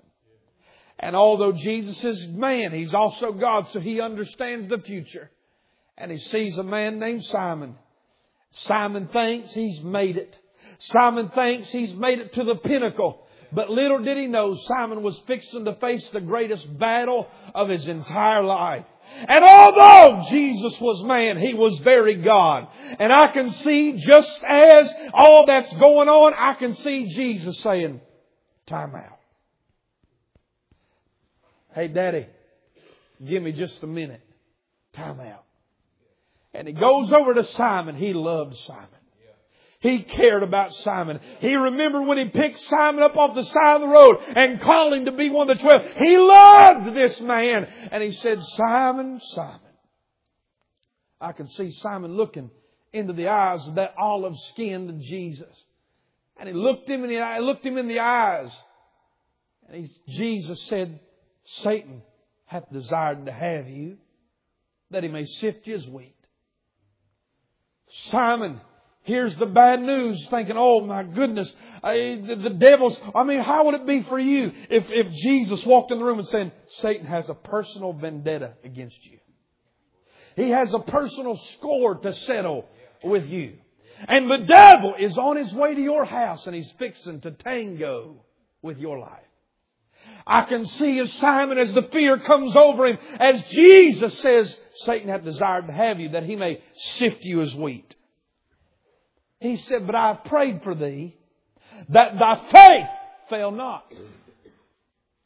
And 0.99 1.15
although 1.15 1.53
Jesus 1.53 2.03
is 2.05 2.27
man, 2.29 2.73
he's 2.73 2.95
also 2.95 3.33
God, 3.33 3.69
so 3.69 3.81
he 3.81 4.01
understands 4.01 4.67
the 4.69 4.79
future. 4.79 5.31
And 5.99 6.11
he 6.11 6.19
sees 6.19 6.57
a 6.59 6.63
man 6.63 6.99
named 6.99 7.25
Simon. 7.25 7.77
Simon 8.63 9.09
thinks 9.09 9.53
he's 9.53 9.81
made 9.83 10.17
it. 10.17 10.39
Simon 10.79 11.31
thinks 11.31 11.71
he's 11.71 11.93
made 11.95 12.19
it 12.19 12.33
to 12.35 12.45
the 12.45 12.57
pinnacle. 12.57 13.23
But 13.53 13.71
little 13.71 14.03
did 14.03 14.17
he 14.17 14.27
know 14.27 14.55
Simon 14.55 15.03
was 15.03 15.19
fixing 15.27 15.65
to 15.65 15.75
face 15.77 16.09
the 16.11 16.21
greatest 16.21 16.79
battle 16.79 17.27
of 17.55 17.69
his 17.69 17.87
entire 17.87 18.43
life. 18.43 18.85
And 19.29 19.45
although 19.45 20.25
Jesus 20.29 20.81
was 20.81 21.05
man, 21.05 21.39
He 21.39 21.55
was 21.55 21.79
very 21.79 22.17
God. 22.17 22.69
And 22.99 23.13
I 23.13 23.33
can 23.33 23.51
see 23.51 23.93
just 23.99 24.41
as 24.47 24.93
all 25.15 25.47
that's 25.47 25.73
going 25.77 26.09
on, 26.09 26.35
I 26.35 26.55
can 26.59 26.75
see 26.75 27.07
Jesus 27.07 27.61
saying, 27.61 28.01
time 28.67 28.95
out. 28.95 29.19
Hey 31.75 31.89
daddy, 31.89 32.27
give 33.25 33.43
me 33.43 33.53
just 33.53 33.83
a 33.83 33.87
minute. 33.87 34.23
Time 34.93 35.21
out. 35.21 35.46
And 36.57 36.67
he 36.67 36.73
goes 36.73 37.13
over 37.13 37.35
to 37.35 37.45
Simon. 37.45 37.97
He 37.97 38.15
loved 38.15 38.57
Simon. 38.57 38.89
He 39.81 40.03
cared 40.03 40.43
about 40.43 40.73
Simon. 40.73 41.21
He 41.41 41.55
remembered 41.55 42.07
when 42.07 42.17
he 42.17 42.31
picked 42.31 42.59
Simon 42.61 43.03
up 43.03 43.15
off 43.17 43.35
the 43.35 43.45
side 43.45 43.77
of 43.77 43.83
the 43.83 43.89
road 43.89 44.19
and 44.35 44.61
called 44.61 44.95
him 44.95 45.05
to 45.05 45.13
be 45.13 45.29
one 45.29 45.51
of 45.51 45.59
the 45.59 45.63
twelve. 45.63 45.83
He 45.99 46.17
loved 46.17 46.97
this 46.97 47.21
man. 47.21 47.69
And 47.93 48.03
he 48.03 48.11
said, 48.11 48.43
Simon, 48.43 49.21
Simon. 49.21 49.61
I 51.21 51.33
can 51.33 51.47
see 51.49 51.73
Simon 51.73 52.17
looking 52.17 52.51
into 52.93 53.13
the 53.13 53.29
eyes 53.29 53.67
of 53.69 53.75
that 53.75 53.95
olive 53.99 54.37
skinned 54.53 55.03
Jesus. 55.03 55.55
And 56.39 56.49
he 56.49 56.55
looked 56.55 56.89
him 56.89 57.05
in 57.05 57.11
the 57.11 57.21
eye, 57.21 57.39
looked 57.41 57.65
him 57.65 57.77
in 57.77 57.87
the 57.87 58.01
eyes. 58.01 58.51
And 59.69 59.85
he, 59.85 59.91
Jesus 60.15 60.63
said, 60.69 61.01
Satan 61.45 62.03
hath 62.47 62.65
desired 62.73 63.27
to 63.27 63.33
have 63.33 63.69
you, 63.69 63.99
that 64.91 65.03
he 65.03 65.11
may 65.11 65.27
sift 65.27 65.67
you 65.67 65.75
as 65.75 65.87
wheat. 65.87 66.16
Simon, 68.11 68.61
here's 69.03 69.35
the 69.37 69.47
bad 69.47 69.81
news, 69.81 70.27
thinking, 70.29 70.57
oh 70.59 70.81
my 70.81 71.03
goodness, 71.03 71.53
I, 71.83 72.21
the, 72.27 72.37
the 72.37 72.51
devil's, 72.51 73.01
I 73.15 73.25
mean, 73.25 73.41
how 73.41 73.67
would 73.67 73.75
it 73.75 73.87
be 73.87 74.03
for 74.03 74.19
you 74.19 74.53
if, 74.71 74.91
if 74.91 75.13
Jesus 75.13 75.65
walked 75.65 75.91
in 75.91 75.99
the 75.99 76.05
room 76.05 76.19
and 76.19 76.29
said, 76.29 76.53
Satan 76.69 77.07
has 77.07 77.29
a 77.29 77.35
personal 77.35 77.93
vendetta 77.93 78.55
against 78.65 79.05
you? 79.05 79.19
He 80.37 80.51
has 80.51 80.73
a 80.75 80.79
personal 80.81 81.37
score 81.55 81.95
to 81.97 82.13
settle 82.13 82.67
with 83.03 83.29
you. 83.29 83.55
And 84.07 84.31
the 84.31 84.39
devil 84.39 84.95
is 84.99 85.17
on 85.17 85.37
his 85.37 85.55
way 85.55 85.75
to 85.75 85.81
your 85.81 86.05
house 86.05 86.47
and 86.47 86.55
he's 86.55 86.71
fixing 86.73 87.21
to 87.23 87.31
tango 87.31 88.25
with 88.61 88.79
your 88.79 88.99
life. 88.99 89.23
I 90.27 90.43
can 90.43 90.67
see 90.67 90.99
as 90.99 91.13
Simon 91.15 91.59
as 91.59 91.73
the 91.73 91.83
fear 91.85 92.19
comes 92.19 92.55
over 92.55 92.87
him, 92.87 92.99
as 93.19 93.43
Jesus 93.49 94.19
says, 94.19 94.59
Satan 94.85 95.09
hath 95.09 95.25
desired 95.25 95.67
to 95.67 95.73
have 95.73 96.01
you 96.01 96.11
that 96.11 96.25
he 96.25 96.37
may 96.37 96.61
sift 96.77 97.23
you 97.25 97.41
as 97.41 97.55
wheat. 97.55 97.95
He 99.41 99.57
said, 99.57 99.87
but 99.87 99.95
I 99.95 100.09
have 100.09 100.25
prayed 100.25 100.63
for 100.63 100.75
thee 100.75 101.17
that 101.91 102.19
thy 102.19 102.49
faith 102.51 102.89
fail 103.29 103.51
not. 103.51 103.85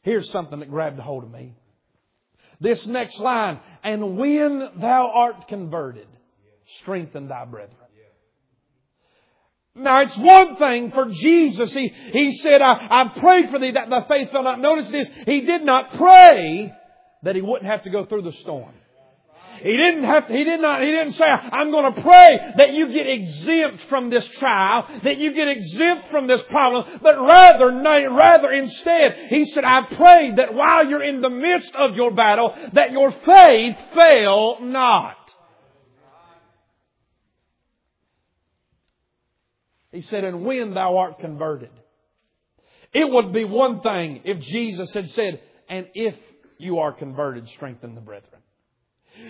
Here's 0.01 0.29
something 0.31 0.59
that 0.59 0.69
grabbed 0.69 0.99
a 0.99 1.01
hold 1.01 1.23
of 1.23 1.31
me. 1.31 1.55
This 2.59 2.85
next 2.85 3.19
line, 3.19 3.59
and 3.83 4.17
when 4.17 4.59
thou 4.79 5.11
art 5.13 5.47
converted, 5.47 6.07
strengthen 6.79 7.27
thy 7.27 7.45
brethren. 7.45 7.77
Now 9.73 10.01
it's 10.01 10.17
one 10.17 10.57
thing 10.57 10.91
for 10.91 11.05
Jesus. 11.05 11.73
He, 11.73 11.93
he 12.11 12.33
said, 12.37 12.61
I, 12.61 12.87
I 12.89 13.19
pray 13.19 13.49
for 13.49 13.57
thee 13.57 13.71
that 13.71 13.89
thy 13.89 14.05
faith 14.05 14.31
fail 14.31 14.43
not. 14.43 14.59
Notice 14.59 14.89
this. 14.89 15.09
He 15.25 15.41
did 15.41 15.63
not 15.63 15.93
pray 15.93 16.73
that 17.23 17.35
he 17.35 17.41
wouldn't 17.41 17.71
have 17.71 17.83
to 17.83 17.89
go 17.89 18.05
through 18.05 18.23
the 18.23 18.33
storm. 18.33 18.73
He 19.61 19.77
didn't 19.77 20.03
have 20.03 20.27
to, 20.27 20.33
he 20.33 20.43
did 20.43 20.59
not, 20.59 20.81
he 20.81 20.87
didn't 20.87 21.13
say, 21.13 21.25
I'm 21.25 21.71
going 21.71 21.93
to 21.93 22.01
pray 22.01 22.53
that 22.57 22.73
you 22.73 22.87
get 22.87 23.07
exempt 23.07 23.83
from 23.83 24.09
this 24.09 24.27
trial, 24.27 24.87
that 25.03 25.17
you 25.17 25.33
get 25.33 25.47
exempt 25.49 26.09
from 26.09 26.27
this 26.27 26.41
problem, 26.43 26.99
but 27.01 27.19
rather, 27.19 27.67
rather 28.11 28.51
instead, 28.51 29.27
he 29.29 29.45
said, 29.45 29.63
I 29.63 29.83
prayed 29.83 30.37
that 30.37 30.53
while 30.53 30.87
you're 30.87 31.03
in 31.03 31.21
the 31.21 31.29
midst 31.29 31.75
of 31.75 31.95
your 31.95 32.11
battle, 32.11 32.55
that 32.73 32.91
your 32.91 33.11
faith 33.11 33.77
fail 33.93 34.57
not. 34.61 35.17
He 39.91 40.01
said, 40.01 40.23
and 40.23 40.45
when 40.45 40.73
thou 40.73 40.97
art 40.97 41.19
converted. 41.19 41.69
It 42.93 43.09
would 43.09 43.31
be 43.31 43.43
one 43.43 43.81
thing 43.81 44.21
if 44.23 44.39
Jesus 44.39 44.93
had 44.93 45.09
said, 45.11 45.41
and 45.69 45.87
if 45.93 46.15
you 46.57 46.79
are 46.79 46.91
converted, 46.91 47.47
strengthen 47.49 47.95
the 47.95 48.01
brethren. 48.01 48.41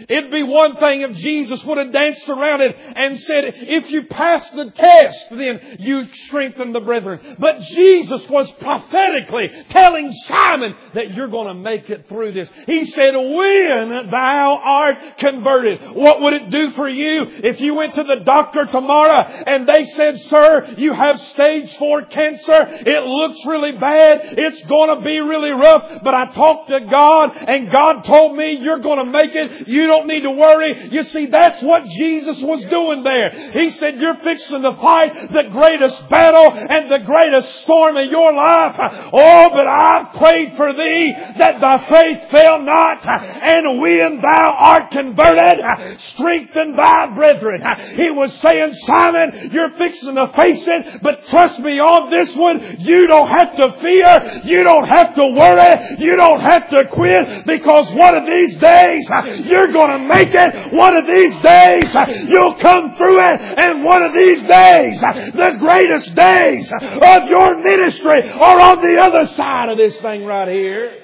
It'd 0.07 0.31
be 0.31 0.43
one 0.43 0.77
thing 0.77 1.01
if 1.01 1.15
Jesus 1.17 1.63
would 1.65 1.77
have 1.77 1.91
danced 1.91 2.27
around 2.29 2.61
it 2.61 2.75
and 2.77 3.19
said, 3.19 3.53
if 3.55 3.91
you 3.91 4.03
pass 4.03 4.49
the 4.51 4.71
test, 4.71 5.25
then 5.31 5.77
you 5.79 6.11
strengthen 6.13 6.71
the 6.71 6.79
brethren. 6.79 7.37
But 7.39 7.59
Jesus 7.61 8.27
was 8.29 8.49
prophetically 8.53 9.49
telling 9.69 10.13
Simon 10.27 10.75
that 10.93 11.13
you're 11.13 11.27
going 11.27 11.47
to 11.47 11.53
make 11.53 11.89
it 11.89 12.07
through 12.07 12.33
this. 12.33 12.49
He 12.67 12.85
said, 12.85 13.15
when 13.15 14.09
thou 14.09 14.61
art 14.63 15.17
converted, 15.17 15.95
what 15.95 16.21
would 16.21 16.33
it 16.33 16.49
do 16.49 16.71
for 16.71 16.87
you 16.87 17.23
if 17.43 17.59
you 17.59 17.73
went 17.73 17.95
to 17.95 18.03
the 18.03 18.23
doctor 18.23 18.65
tomorrow 18.65 19.21
and 19.23 19.67
they 19.67 19.85
said, 19.85 20.19
sir, 20.21 20.75
you 20.77 20.93
have 20.93 21.19
stage 21.19 21.75
four 21.77 22.05
cancer. 22.05 22.65
It 22.67 23.03
looks 23.03 23.45
really 23.45 23.73
bad. 23.73 24.35
It's 24.37 24.63
going 24.63 24.97
to 24.97 25.03
be 25.03 25.19
really 25.19 25.51
rough, 25.51 26.01
but 26.03 26.13
I 26.13 26.27
talked 26.27 26.69
to 26.69 26.79
God 26.81 27.35
and 27.35 27.71
God 27.71 28.03
told 28.03 28.37
me 28.37 28.53
you're 28.53 28.79
going 28.79 29.05
to 29.05 29.11
make 29.11 29.35
it. 29.35 29.67
You 29.71 29.87
don't 29.87 30.07
need 30.07 30.21
to 30.21 30.31
worry. 30.31 30.89
You 30.91 31.03
see, 31.03 31.27
that's 31.27 31.61
what 31.63 31.85
Jesus 31.85 32.41
was 32.41 32.63
doing 32.65 33.03
there. 33.03 33.29
He 33.51 33.69
said, 33.71 33.97
you're 33.97 34.17
fixing 34.17 34.61
to 34.61 34.75
fight 34.75 35.31
the 35.31 35.43
greatest 35.51 36.09
battle 36.09 36.51
and 36.53 36.91
the 36.91 36.99
greatest 36.99 37.61
storm 37.61 37.97
of 37.97 38.05
your 38.11 38.33
life. 38.33 38.75
Oh, 39.13 39.49
but 39.49 39.67
I 39.67 40.11
prayed 40.17 40.57
for 40.57 40.73
thee 40.73 41.13
that 41.37 41.61
thy 41.61 41.87
faith 41.87 42.29
fail 42.31 42.61
not. 42.61 43.05
And 43.05 43.81
when 43.81 44.21
thou 44.21 44.55
art 44.57 44.91
converted, 44.91 46.01
strengthen 46.01 46.75
thy 46.75 47.07
brethren. 47.15 47.61
He 47.95 48.11
was 48.11 48.33
saying, 48.39 48.73
Simon, 48.85 49.51
you're 49.51 49.71
fixing 49.71 50.15
to 50.15 50.27
face 50.35 50.67
it, 50.67 51.01
but 51.01 51.25
trust 51.27 51.59
me 51.59 51.79
on 51.79 52.09
this 52.09 52.35
one, 52.35 52.77
you 52.79 53.07
don't 53.07 53.29
have 53.29 53.55
to 53.55 53.71
fear. 53.79 54.41
You 54.43 54.63
don't 54.63 54.87
have 54.87 55.15
to 55.15 55.27
worry. 55.27 55.97
You 55.99 56.13
don't 56.17 56.39
have 56.41 56.69
to 56.69 56.87
quit 56.87 57.45
because 57.45 57.91
one 57.93 58.15
of 58.15 58.25
these 58.25 58.55
days 58.57 59.09
you're 59.45 59.60
you're 59.61 59.73
going 59.73 59.99
to 59.99 60.07
make 60.07 60.29
it. 60.31 60.73
One 60.73 60.95
of 60.95 61.05
these 61.05 61.35
days, 61.37 61.95
you'll 62.27 62.55
come 62.55 62.95
through 62.95 63.19
it. 63.19 63.41
And 63.59 63.83
one 63.83 64.03
of 64.03 64.13
these 64.13 64.41
days, 64.41 65.01
the 65.01 65.55
greatest 65.59 66.15
days 66.15 66.71
of 66.71 67.29
your 67.29 67.61
ministry 67.63 68.29
are 68.29 68.59
on 68.59 68.81
the 68.81 69.01
other 69.01 69.27
side 69.27 69.69
of 69.69 69.77
this 69.77 69.95
thing 69.97 70.25
right 70.25 70.47
here. 70.47 70.97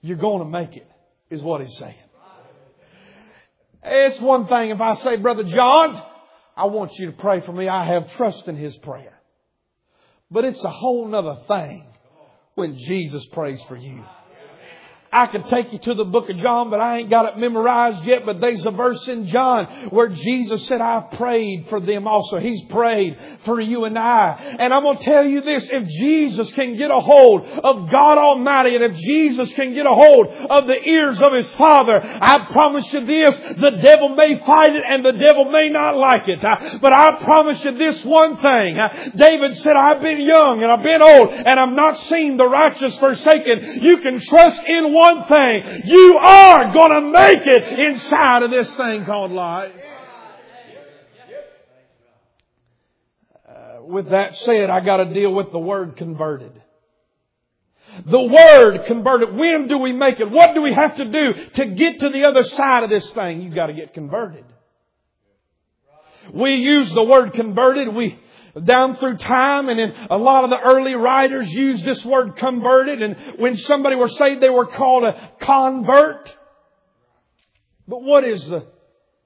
You're 0.00 0.18
going 0.18 0.40
to 0.40 0.50
make 0.50 0.76
it, 0.76 0.86
is 1.30 1.42
what 1.42 1.62
he's 1.62 1.76
saying. 1.78 1.94
It's 3.82 4.20
one 4.20 4.46
thing 4.46 4.70
if 4.70 4.80
I 4.80 4.94
say, 4.96 5.16
Brother 5.16 5.44
John, 5.44 6.02
I 6.56 6.66
want 6.66 6.98
you 6.98 7.06
to 7.06 7.12
pray 7.12 7.40
for 7.40 7.52
me. 7.52 7.68
I 7.68 7.86
have 7.86 8.10
trust 8.12 8.46
in 8.46 8.56
his 8.56 8.76
prayer. 8.76 9.18
But 10.30 10.44
it's 10.44 10.62
a 10.62 10.70
whole 10.70 11.14
other 11.14 11.42
thing 11.48 11.86
when 12.54 12.76
Jesus 12.76 13.26
prays 13.32 13.60
for 13.68 13.76
you. 13.76 14.02
I 15.14 15.28
could 15.28 15.46
take 15.48 15.72
you 15.72 15.78
to 15.78 15.94
the 15.94 16.04
book 16.04 16.28
of 16.28 16.36
John, 16.38 16.70
but 16.70 16.80
I 16.80 16.98
ain't 16.98 17.08
got 17.08 17.26
it 17.26 17.38
memorized 17.38 18.04
yet. 18.04 18.26
But 18.26 18.40
there's 18.40 18.66
a 18.66 18.72
verse 18.72 19.06
in 19.06 19.28
John 19.28 19.88
where 19.90 20.08
Jesus 20.08 20.66
said, 20.66 20.80
I've 20.80 21.12
prayed 21.12 21.66
for 21.70 21.78
them 21.78 22.08
also. 22.08 22.40
He's 22.40 22.62
prayed 22.64 23.16
for 23.44 23.60
you 23.60 23.84
and 23.84 23.96
I. 23.96 24.56
And 24.58 24.74
I'm 24.74 24.82
going 24.82 24.98
to 24.98 25.04
tell 25.04 25.24
you 25.24 25.40
this, 25.40 25.70
if 25.72 25.88
Jesus 25.88 26.50
can 26.52 26.76
get 26.76 26.90
a 26.90 26.98
hold 26.98 27.46
of 27.46 27.90
God 27.92 28.18
Almighty 28.18 28.74
and 28.74 28.82
if 28.82 28.96
Jesus 28.96 29.52
can 29.52 29.72
get 29.72 29.86
a 29.86 29.94
hold 29.94 30.26
of 30.26 30.66
the 30.66 30.82
ears 30.82 31.20
of 31.20 31.32
His 31.32 31.50
Father, 31.54 32.00
I 32.02 32.46
promise 32.50 32.92
you 32.92 33.06
this, 33.06 33.38
the 33.56 33.78
devil 33.80 34.08
may 34.16 34.36
fight 34.40 34.74
it 34.74 34.82
and 34.88 35.04
the 35.04 35.12
devil 35.12 35.44
may 35.44 35.68
not 35.68 35.96
like 35.96 36.26
it. 36.26 36.40
But 36.80 36.92
I 36.92 37.22
promise 37.22 37.64
you 37.64 37.70
this 37.78 38.04
one 38.04 38.38
thing. 38.38 38.78
David 39.14 39.56
said, 39.58 39.76
I've 39.76 40.02
been 40.02 40.20
young 40.22 40.60
and 40.60 40.72
I've 40.72 40.82
been 40.82 41.02
old 41.02 41.30
and 41.30 41.60
I've 41.60 41.72
not 41.72 42.00
seen 42.00 42.36
the 42.36 42.48
righteous 42.48 42.98
forsaken. 42.98 43.80
You 43.80 43.98
can 43.98 44.18
trust 44.18 44.60
in 44.66 44.92
one 44.92 45.03
one 45.04 45.24
thing. 45.26 45.82
You 45.84 46.18
are 46.18 46.72
going 46.72 46.92
to 46.92 47.10
make 47.10 47.46
it 47.46 47.78
inside 47.78 48.42
of 48.42 48.50
this 48.50 48.70
thing 48.74 49.04
called 49.04 49.32
life. 49.32 49.72
Uh, 53.48 53.84
with 53.84 54.10
that 54.10 54.36
said, 54.36 54.70
I 54.70 54.80
got 54.80 54.98
to 54.98 55.12
deal 55.12 55.34
with 55.34 55.52
the 55.52 55.58
word 55.58 55.96
converted. 55.96 56.52
The 58.06 58.20
word 58.20 58.86
converted. 58.86 59.36
When 59.36 59.68
do 59.68 59.78
we 59.78 59.92
make 59.92 60.18
it? 60.18 60.30
What 60.30 60.54
do 60.54 60.62
we 60.62 60.72
have 60.72 60.96
to 60.96 61.04
do 61.04 61.34
to 61.54 61.66
get 61.66 62.00
to 62.00 62.08
the 62.08 62.24
other 62.24 62.42
side 62.42 62.82
of 62.82 62.90
this 62.90 63.08
thing? 63.10 63.42
You've 63.42 63.54
got 63.54 63.66
to 63.66 63.72
get 63.72 63.94
converted. 63.94 64.44
We 66.32 66.54
use 66.54 66.92
the 66.92 67.04
word 67.04 67.34
converted. 67.34 67.94
We 67.94 68.18
down 68.62 68.96
through 68.96 69.16
time 69.16 69.68
and 69.68 69.80
in 69.80 69.92
a 70.10 70.18
lot 70.18 70.44
of 70.44 70.50
the 70.50 70.60
early 70.60 70.94
writers 70.94 71.52
used 71.52 71.84
this 71.84 72.04
word 72.04 72.36
converted 72.36 73.02
and 73.02 73.40
when 73.40 73.56
somebody 73.56 73.96
were 73.96 74.08
saved 74.08 74.40
they 74.40 74.50
were 74.50 74.66
called 74.66 75.04
a 75.04 75.32
convert. 75.40 76.36
But 77.88 78.02
what 78.02 78.24
is 78.24 78.46
the 78.48 78.66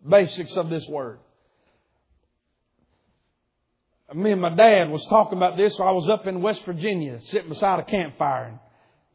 basics 0.09 0.57
of 0.57 0.71
this 0.71 0.87
word? 0.89 1.19
Me 4.15 4.33
and 4.33 4.41
my 4.41 4.55
dad 4.55 4.89
was 4.89 5.05
talking 5.07 5.37
about 5.37 5.59
this. 5.59 5.79
I 5.79 5.91
was 5.91 6.09
up 6.09 6.27
in 6.27 6.41
West 6.41 6.65
Virginia 6.65 7.21
sitting 7.27 7.51
beside 7.51 7.81
a 7.81 7.85
campfire 7.85 8.47
and 8.47 8.59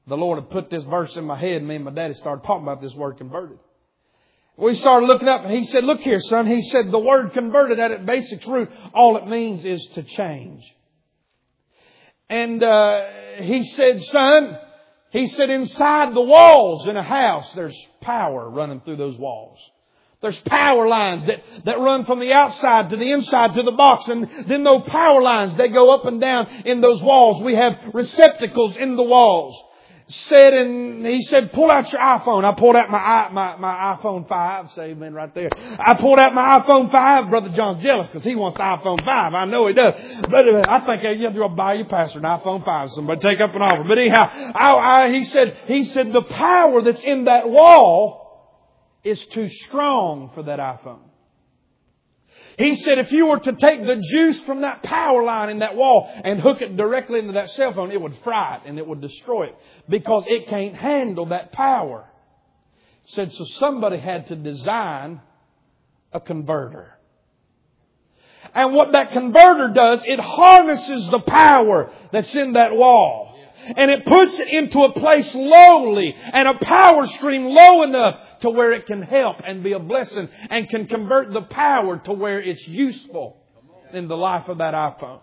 the 0.06 0.18
Lord 0.18 0.40
had 0.40 0.52
put 0.52 0.70
this 0.70 0.84
verse 0.84 1.16
in 1.16 1.26
my 1.26 1.40
head. 1.40 1.58
and 1.58 1.68
Me 1.68 1.76
and 1.76 1.86
my 1.86 1.92
daddy 1.92 2.14
started 2.14 2.46
talking 2.46 2.64
about 2.64 2.82
this 2.82 2.94
word 2.94 3.18
converted. 3.18 3.58
We 4.56 4.76
started 4.76 5.08
looking 5.08 5.28
up 5.28 5.44
and 5.44 5.58
he 5.58 5.64
said, 5.66 5.84
look 5.84 6.02
here, 6.02 6.20
son. 6.20 6.46
He 6.46 6.62
said, 6.62 6.92
the 6.92 7.00
word 7.00 7.34
converted 7.34 7.80
at 7.80 7.92
its 7.92 8.06
basic 8.06 8.46
root, 8.46 8.70
all 8.94 9.18
it 9.18 9.28
means 9.28 9.66
is 9.66 9.84
to 9.96 10.04
change. 10.04 10.64
And, 12.30 12.64
uh, 12.64 13.02
he 13.40 13.64
said, 13.64 14.04
son, 14.04 14.58
he 15.12 15.28
said, 15.28 15.50
inside 15.50 16.14
the 16.14 16.22
walls 16.22 16.88
in 16.88 16.98
a 16.98 17.04
house, 17.04 17.52
there's 17.54 17.78
power 18.02 18.50
running 18.50 18.82
through 18.82 18.98
those 18.98 19.18
walls. 19.18 19.60
There's 20.22 20.40
power 20.44 20.88
lines 20.88 21.26
that, 21.26 21.44
that 21.66 21.80
run 21.80 22.06
from 22.06 22.20
the 22.20 22.32
outside 22.32 22.92
to 22.92 22.98
the 22.98 23.12
inside 23.12 23.56
to 23.56 23.64
the 23.64 23.74
box. 23.74 24.08
And 24.08 24.30
then 24.48 24.64
those 24.64 24.84
power 24.88 25.22
lines, 25.22 25.56
they 25.58 25.68
go 25.68 25.94
up 25.94 26.06
and 26.06 26.22
down 26.22 26.48
in 26.66 26.80
those 26.80 27.02
walls. 27.02 27.44
We 27.44 27.56
have 27.56 27.78
receptacles 27.94 28.78
in 28.78 28.96
the 28.96 29.04
walls 29.04 29.62
said, 30.14 30.54
and 30.54 31.06
he 31.06 31.22
said, 31.24 31.52
pull 31.52 31.70
out 31.70 31.92
your 31.92 32.02
iPhone. 32.02 32.44
I 32.46 32.54
pulled 32.54 32.76
out 32.76 32.90
my, 32.90 33.30
my, 33.32 33.58
my 33.58 33.98
iPhone 33.98 34.28
5. 34.28 34.72
Say 34.74 34.92
amen 34.92 35.14
right 35.14 35.34
there. 35.34 35.50
I 35.80 35.96
pulled 35.96 36.20
out 36.20 36.34
my 36.34 36.60
iPhone 36.60 36.92
5. 36.92 37.30
Brother 37.30 37.50
John's 37.50 37.84
jealous 37.84 38.08
because 38.08 38.24
he 38.24 38.36
wants 38.36 38.58
the 38.58 38.64
iPhone 38.64 39.04
5. 39.04 39.34
I 39.34 39.46
know 39.46 39.68
he 39.68 39.74
does. 39.74 39.94
But 40.22 40.48
uh, 40.48 40.64
I 40.68 40.86
think 40.86 41.20
you 41.20 41.26
have 41.26 41.36
to 41.36 41.50
buy 41.50 41.74
your 41.74 41.88
pastor 41.88 42.20
an 42.20 42.26
iPhone 42.26 42.66
5. 42.66 42.92
Somebody 42.92 43.22
take 43.22 43.40
up 43.40 43.54
an 43.56 43.62
offer. 43.62 43.88
But 43.88 43.98
anyhow, 43.98 44.30
I, 44.56 45.06
I, 45.06 45.12
he 45.12 45.24
said, 45.24 45.58
he 45.68 45.84
said 45.84 46.12
the 46.12 46.24
power 46.24 46.82
that's 46.82 47.04
in 47.04 47.26
that 47.26 47.50
wall 47.50 48.24
is 49.04 49.24
too 49.28 49.50
strong 49.50 50.32
for 50.34 50.44
that 50.44 50.60
iPhone. 50.60 51.03
He 52.58 52.76
said 52.76 53.00
if 53.00 53.12
you 53.12 53.28
were 53.28 53.40
to 53.40 53.54
take 53.54 53.86
the 53.86 54.02
juice 54.12 54.40
from 54.42 54.62
that 54.62 54.84
power 54.84 55.24
line 55.24 55.50
in 55.50 55.60
that 55.60 55.76
wall 55.76 56.12
and 56.24 56.40
hook 56.40 56.62
it 56.62 56.78
directly 56.78 57.20
into 57.20 57.34
that 57.34 57.50
cell 57.52 57.74
phone, 57.74 57.92
it 57.92 58.02
would 58.02 58.18
fry 58.24 58.58
it 58.58 58.62
and 58.66 58.78
it 58.78 58.88
would 58.88 59.02
destroy 59.02 59.48
it 59.48 59.56
because 59.90 60.26
it 60.28 60.48
can't 60.48 60.76
handle 60.76 61.28
that 61.28 61.52
power. 61.52 62.08
He 63.06 63.14
said, 63.14 63.32
so 63.34 63.46
somebody 63.46 63.98
had 63.98 64.28
to 64.28 64.36
design 64.36 65.22
a 66.12 66.20
converter. 66.20 66.98
And 68.54 68.74
what 68.74 68.92
that 68.92 69.12
converter 69.12 69.70
does, 69.74 70.04
it 70.06 70.20
harnesses 70.20 71.10
the 71.10 71.20
power 71.20 71.92
that's 72.12 72.36
in 72.36 72.54
that 72.54 72.76
wall. 72.76 73.32
And 73.76 73.90
it 73.90 74.06
puts 74.06 74.38
it 74.40 74.48
into 74.50 74.84
a 74.84 74.92
place 74.92 75.34
lowly 75.34 76.14
and 76.34 76.48
a 76.48 76.54
power 76.56 77.08
stream 77.08 77.46
low 77.46 77.84
enough 77.84 78.20
to 78.44 78.50
where 78.50 78.74
it 78.74 78.86
can 78.86 79.02
help 79.02 79.38
and 79.46 79.64
be 79.64 79.72
a 79.72 79.80
blessing 79.80 80.28
and 80.50 80.68
can 80.68 80.86
convert 80.86 81.32
the 81.32 81.44
power 81.44 81.98
to 81.98 82.12
where 82.12 82.42
it's 82.42 82.68
useful 82.68 83.38
in 83.94 84.10
the 84.10 84.18
life 84.18 84.50
of 84.50 84.58
that 84.58 84.74
iPhone. 84.74 85.22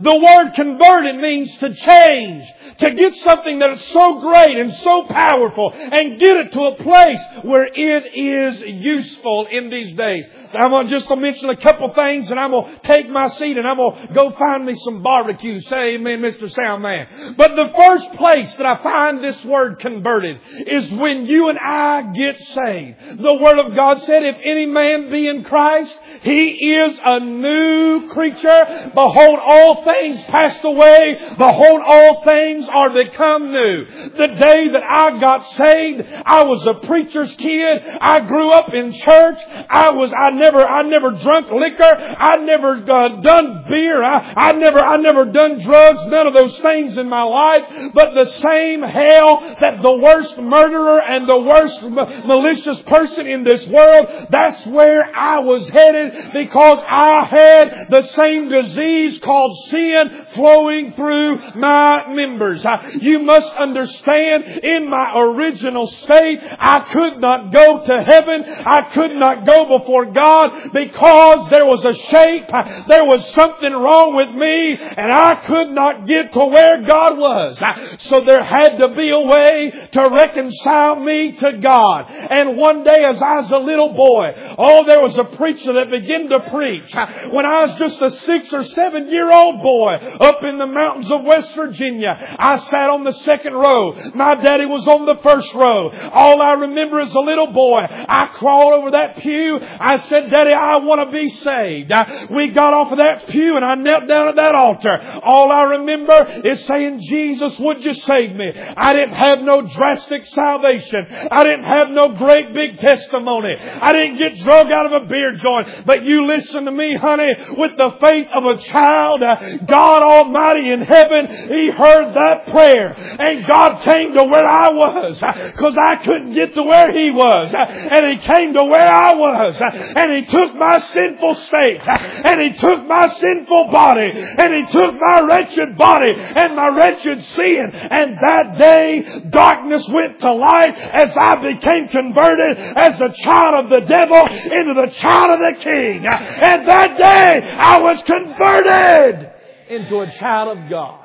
The 0.00 0.16
word 0.16 0.54
converted 0.54 1.16
means 1.16 1.54
to 1.58 1.74
change, 1.74 2.48
to 2.78 2.90
get 2.92 3.14
something 3.16 3.58
that 3.58 3.70
is 3.72 3.84
so 3.84 4.22
great 4.22 4.56
and 4.56 4.72
so 4.72 5.04
powerful 5.04 5.70
and 5.74 6.18
get 6.18 6.38
it 6.38 6.52
to 6.52 6.62
a 6.62 6.76
place 6.76 7.20
where 7.42 7.66
it 7.66 8.16
is 8.16 8.60
useful 8.82 9.44
in 9.44 9.68
these 9.68 9.92
days. 9.92 10.24
I'm 10.56 10.70
going 10.70 10.86
to 10.86 10.90
just 10.90 11.08
to 11.08 11.16
mention 11.16 11.50
a 11.50 11.56
couple 11.56 11.92
things 11.94 12.30
and 12.30 12.38
I'm 12.38 12.50
going 12.50 12.74
to 12.74 12.80
take 12.80 13.08
my 13.08 13.28
seat 13.28 13.56
and 13.56 13.66
I'm 13.66 13.76
going 13.76 14.08
to 14.08 14.14
go 14.14 14.30
find 14.32 14.64
me 14.64 14.74
some 14.76 15.02
barbecue. 15.02 15.60
Say 15.60 15.94
amen, 15.94 16.20
Mr. 16.20 16.52
Soundman. 16.52 17.36
But 17.36 17.56
the 17.56 17.72
first 17.76 18.12
place 18.14 18.54
that 18.56 18.66
I 18.66 18.82
find 18.82 19.22
this 19.22 19.44
word 19.44 19.78
converted 19.78 20.40
is 20.66 20.90
when 20.90 21.26
you 21.26 21.48
and 21.48 21.58
I 21.58 22.12
get 22.12 22.38
saved. 22.38 23.22
The 23.22 23.34
Word 23.34 23.58
of 23.58 23.74
God 23.74 24.00
said, 24.02 24.24
if 24.24 24.36
any 24.42 24.66
man 24.66 25.10
be 25.10 25.28
in 25.28 25.44
Christ, 25.44 25.98
he 26.22 26.74
is 26.74 26.98
a 27.04 27.20
new 27.20 28.08
creature. 28.10 28.90
Behold, 28.94 29.38
all 29.42 29.84
things 29.84 30.22
passed 30.24 30.64
away. 30.64 31.18
Behold, 31.36 31.80
all 31.84 32.24
things 32.24 32.68
are 32.68 32.90
become 32.90 33.50
new. 33.50 33.84
The 33.84 34.26
day 34.26 34.68
that 34.68 34.82
I 34.88 35.18
got 35.18 35.46
saved, 35.48 36.02
I 36.24 36.44
was 36.44 36.66
a 36.66 36.74
preacher's 36.74 37.32
kid. 37.34 37.82
I 38.00 38.20
grew 38.26 38.50
up 38.50 38.72
in 38.72 38.92
church. 38.92 39.38
I 39.68 39.90
was, 39.90 40.12
I 40.18 40.30
never, 40.44 40.66
I 40.66 40.82
never 40.82 41.10
drunk 41.12 41.50
liquor. 41.50 41.82
I 41.82 42.36
never 42.44 42.84
uh, 42.90 43.20
done 43.20 43.64
beer. 43.68 44.02
I, 44.02 44.34
I 44.36 44.52
never, 44.52 44.78
I 44.78 44.96
never 44.98 45.24
done 45.24 45.58
drugs. 45.60 46.04
None 46.06 46.26
of 46.26 46.34
those 46.34 46.58
things 46.58 46.98
in 46.98 47.08
my 47.08 47.22
life. 47.22 47.92
But 47.94 48.14
the 48.14 48.26
same 48.26 48.82
hell 48.82 49.40
that 49.40 49.80
the 49.80 49.92
worst 49.92 50.38
murderer 50.38 51.00
and 51.00 51.28
the 51.28 51.40
worst 51.40 51.82
malicious 51.82 52.80
person 52.82 53.26
in 53.26 53.44
this 53.44 53.66
world, 53.68 54.06
that's 54.30 54.66
where 54.66 55.14
I 55.14 55.40
was 55.40 55.68
headed 55.68 56.32
because 56.32 56.82
I 56.86 57.24
had 57.24 57.86
the 57.90 58.02
same 58.02 58.48
disease 58.48 59.18
called 59.20 59.58
sin 59.68 60.26
flowing 60.32 60.92
through 60.92 61.54
my 61.54 62.12
members. 62.12 62.66
You 63.00 63.20
must 63.20 63.52
understand 63.54 64.44
in 64.44 64.90
my 64.90 65.14
original 65.16 65.86
state, 65.86 66.40
I 66.42 66.80
could 66.92 67.20
not 67.20 67.52
go 67.52 67.84
to 67.86 68.02
heaven. 68.02 68.44
I 68.44 68.82
could 68.82 69.12
not 69.12 69.46
go 69.46 69.78
before 69.78 70.06
God 70.06 70.33
because 70.72 71.48
there 71.50 71.66
was 71.66 71.84
a 71.84 71.94
shape. 71.94 72.48
There 72.88 73.04
was 73.04 73.32
something 73.34 73.72
wrong 73.72 74.14
with 74.14 74.30
me 74.30 74.74
and 74.74 75.12
I 75.12 75.36
could 75.44 75.70
not 75.70 76.06
get 76.06 76.32
to 76.32 76.44
where 76.46 76.82
God 76.82 77.18
was. 77.18 77.62
So 78.02 78.20
there 78.22 78.42
had 78.42 78.78
to 78.78 78.88
be 78.88 79.10
a 79.10 79.20
way 79.20 79.88
to 79.92 80.08
reconcile 80.08 80.96
me 80.96 81.32
to 81.32 81.52
God. 81.58 82.06
And 82.10 82.56
one 82.56 82.84
day 82.84 83.04
as 83.04 83.20
I 83.20 83.36
was 83.36 83.50
a 83.50 83.58
little 83.58 83.92
boy, 83.92 84.32
oh, 84.58 84.84
there 84.86 85.00
was 85.00 85.16
a 85.16 85.24
preacher 85.24 85.74
that 85.74 85.90
began 85.90 86.28
to 86.28 86.40
preach 86.50 86.94
when 87.30 87.46
I 87.46 87.62
was 87.62 87.74
just 87.78 88.00
a 88.00 88.10
six 88.10 88.52
or 88.52 88.62
seven 88.62 89.08
year 89.08 89.30
old 89.30 89.62
boy 89.62 89.94
up 89.94 90.38
in 90.42 90.58
the 90.58 90.66
mountains 90.66 91.10
of 91.10 91.24
West 91.24 91.54
Virginia. 91.54 92.16
I 92.38 92.58
sat 92.58 92.90
on 92.90 93.04
the 93.04 93.12
second 93.12 93.54
row. 93.54 93.92
My 94.14 94.34
daddy 94.34 94.66
was 94.66 94.86
on 94.86 95.06
the 95.06 95.16
first 95.16 95.52
row. 95.54 95.90
All 95.90 96.40
I 96.40 96.52
remember 96.54 97.00
as 97.00 97.14
a 97.14 97.20
little 97.20 97.48
boy, 97.48 97.80
I 97.80 98.28
crawled 98.34 98.74
over 98.74 98.90
that 98.92 99.18
pew. 99.18 99.58
I 99.60 99.98
said, 99.98 100.23
Daddy, 100.30 100.52
I 100.52 100.76
want 100.76 101.00
to 101.08 101.12
be 101.12 101.28
saved. 101.28 101.92
We 102.30 102.48
got 102.48 102.74
off 102.74 102.92
of 102.92 102.98
that 102.98 103.26
pew 103.28 103.56
and 103.56 103.64
I 103.64 103.74
knelt 103.74 104.08
down 104.08 104.28
at 104.28 104.36
that 104.36 104.54
altar. 104.54 105.20
All 105.22 105.50
I 105.50 105.62
remember 105.64 106.42
is 106.44 106.64
saying, 106.64 107.00
Jesus, 107.00 107.58
would 107.58 107.84
you 107.84 107.94
save 107.94 108.34
me? 108.34 108.52
I 108.54 108.92
didn't 108.92 109.14
have 109.14 109.40
no 109.42 109.66
drastic 109.66 110.26
salvation. 110.26 111.06
I 111.30 111.44
didn't 111.44 111.64
have 111.64 111.90
no 111.90 112.10
great 112.16 112.52
big 112.54 112.78
testimony. 112.78 113.54
I 113.58 113.92
didn't 113.92 114.18
get 114.18 114.38
drug 114.38 114.70
out 114.70 114.86
of 114.86 115.02
a 115.02 115.06
beer 115.06 115.32
joint. 115.32 115.86
But 115.86 116.04
you 116.04 116.26
listen 116.26 116.64
to 116.64 116.70
me, 116.70 116.94
honey, 116.94 117.34
with 117.56 117.76
the 117.76 117.96
faith 118.00 118.28
of 118.34 118.44
a 118.44 118.58
child, 118.58 119.22
uh, 119.22 119.58
God 119.66 120.02
Almighty 120.02 120.70
in 120.70 120.82
heaven, 120.82 121.26
He 121.26 121.70
heard 121.70 122.14
that 122.14 122.46
prayer. 122.48 122.94
And 123.20 123.46
God 123.46 123.82
came 123.82 124.14
to 124.14 124.24
where 124.24 124.46
I 124.46 124.72
was. 124.72 125.22
Uh, 125.22 125.52
Cause 125.58 125.76
I 125.76 125.96
couldn't 125.96 126.34
get 126.34 126.54
to 126.54 126.62
where 126.62 126.92
He 126.92 127.10
was. 127.10 127.52
Uh, 127.54 127.58
and 127.58 128.18
He 128.18 128.26
came 128.26 128.54
to 128.54 128.64
where 128.64 128.90
I 128.90 129.14
was. 129.14 129.60
And 129.60 130.03
He 130.12 130.30
took 130.30 130.54
my 130.54 130.78
sinful 130.78 131.34
state. 131.34 131.80
And 131.86 132.40
He 132.40 132.58
took 132.58 132.86
my 132.86 133.08
sinful 133.08 133.68
body. 133.70 134.10
And 134.12 134.54
He 134.54 134.72
took 134.72 134.94
my 134.94 135.20
wretched 135.20 135.76
body 135.76 136.12
and 136.14 136.56
my 136.56 136.68
wretched 136.68 137.22
sin. 137.22 137.70
And 137.72 138.16
that 138.16 138.58
day, 138.58 139.22
darkness 139.30 139.88
went 139.88 140.20
to 140.20 140.32
light 140.32 140.78
as 140.78 141.16
I 141.16 141.36
became 141.36 141.88
converted 141.88 142.58
as 142.58 143.00
a 143.00 143.12
child 143.12 143.64
of 143.64 143.70
the 143.70 143.86
devil 143.86 144.26
into 144.26 144.74
the 144.74 144.92
child 144.94 145.40
of 145.40 145.54
the 145.54 145.60
king. 145.60 146.06
And 146.06 146.66
that 146.68 146.96
day, 146.96 147.50
I 147.50 147.80
was 147.80 148.02
converted 148.02 149.32
into 149.68 150.00
a 150.00 150.10
child 150.10 150.58
of 150.58 150.70
God. 150.70 151.00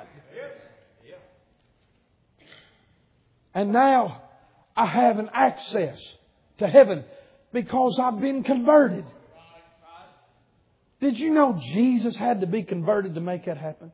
And 3.54 3.74
now 3.74 4.22
I 4.76 4.86
have 4.86 5.20
an 5.20 5.30
access 5.34 6.00
to 6.60 6.68
heaven 6.68 7.04
because 7.52 8.00
I've 8.00 8.20
been 8.20 8.44
converted. 8.44 9.06
Did 11.00 11.18
you 11.18 11.34
know 11.34 11.60
Jesus 11.74 12.16
had 12.18 12.42
to 12.42 12.48
be 12.48 12.64
converted 12.64 13.16
to 13.16 13.22
make 13.22 13.46
that 13.46 13.58
happen? 13.58 13.92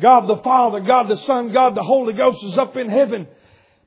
God 0.00 0.26
the 0.26 0.38
Father, 0.38 0.80
God 0.80 1.08
the 1.08 1.16
Son, 1.16 1.52
God 1.52 1.74
the 1.74 1.82
Holy 1.82 2.14
Ghost 2.14 2.42
is 2.44 2.58
up 2.58 2.76
in 2.76 2.88
heaven 2.88 3.28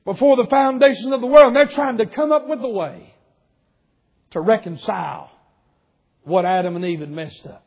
before 0.04 0.36
the 0.36 0.46
foundation 0.46 1.12
of 1.12 1.20
the 1.20 1.26
world. 1.26 1.48
And 1.48 1.56
they're 1.56 1.66
trying 1.66 1.98
to 1.98 2.06
come 2.06 2.32
up 2.32 2.48
with 2.48 2.60
a 2.60 2.68
way 2.68 3.14
to 4.30 4.40
reconcile 4.40 5.30
what 6.22 6.44
Adam 6.44 6.76
and 6.76 6.84
Eve 6.84 7.00
had 7.00 7.10
messed 7.10 7.46
up. 7.46 7.64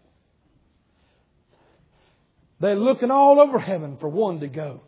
They're 2.60 2.76
looking 2.76 3.12
all 3.12 3.40
over 3.40 3.60
heaven 3.60 3.98
for 4.00 4.10
one 4.10 4.40
to 4.42 4.48
go. 4.48 4.82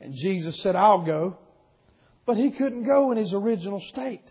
And 0.00 0.14
Jesus 0.14 0.60
said, 0.62 0.74
I'll 0.74 1.04
go. 1.04 1.36
But 2.26 2.36
he 2.36 2.50
couldn't 2.50 2.84
go 2.84 3.12
in 3.12 3.18
his 3.18 3.32
original 3.32 3.80
state. 3.80 4.22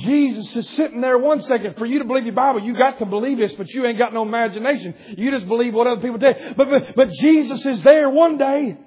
Jesus 0.00 0.56
is 0.56 0.68
sitting 0.70 1.00
there 1.00 1.18
one 1.18 1.40
second. 1.42 1.76
For 1.76 1.86
you 1.86 1.98
to 1.98 2.04
believe 2.04 2.24
your 2.24 2.34
Bible, 2.34 2.62
you 2.62 2.76
got 2.76 2.98
to 2.98 3.06
believe 3.06 3.38
this, 3.38 3.52
but 3.52 3.68
you 3.72 3.84
ain't 3.86 3.98
got 3.98 4.14
no 4.14 4.22
imagination. 4.22 4.94
You 5.16 5.30
just 5.30 5.46
believe 5.46 5.74
what 5.74 5.86
other 5.86 6.00
people 6.00 6.18
tell 6.18 6.32
you. 6.32 6.54
But, 6.54 6.70
but, 6.70 6.96
but 6.96 7.10
Jesus 7.10 7.64
is 7.66 7.82
there 7.82 8.08
one 8.08 8.38
day. 8.38 8.78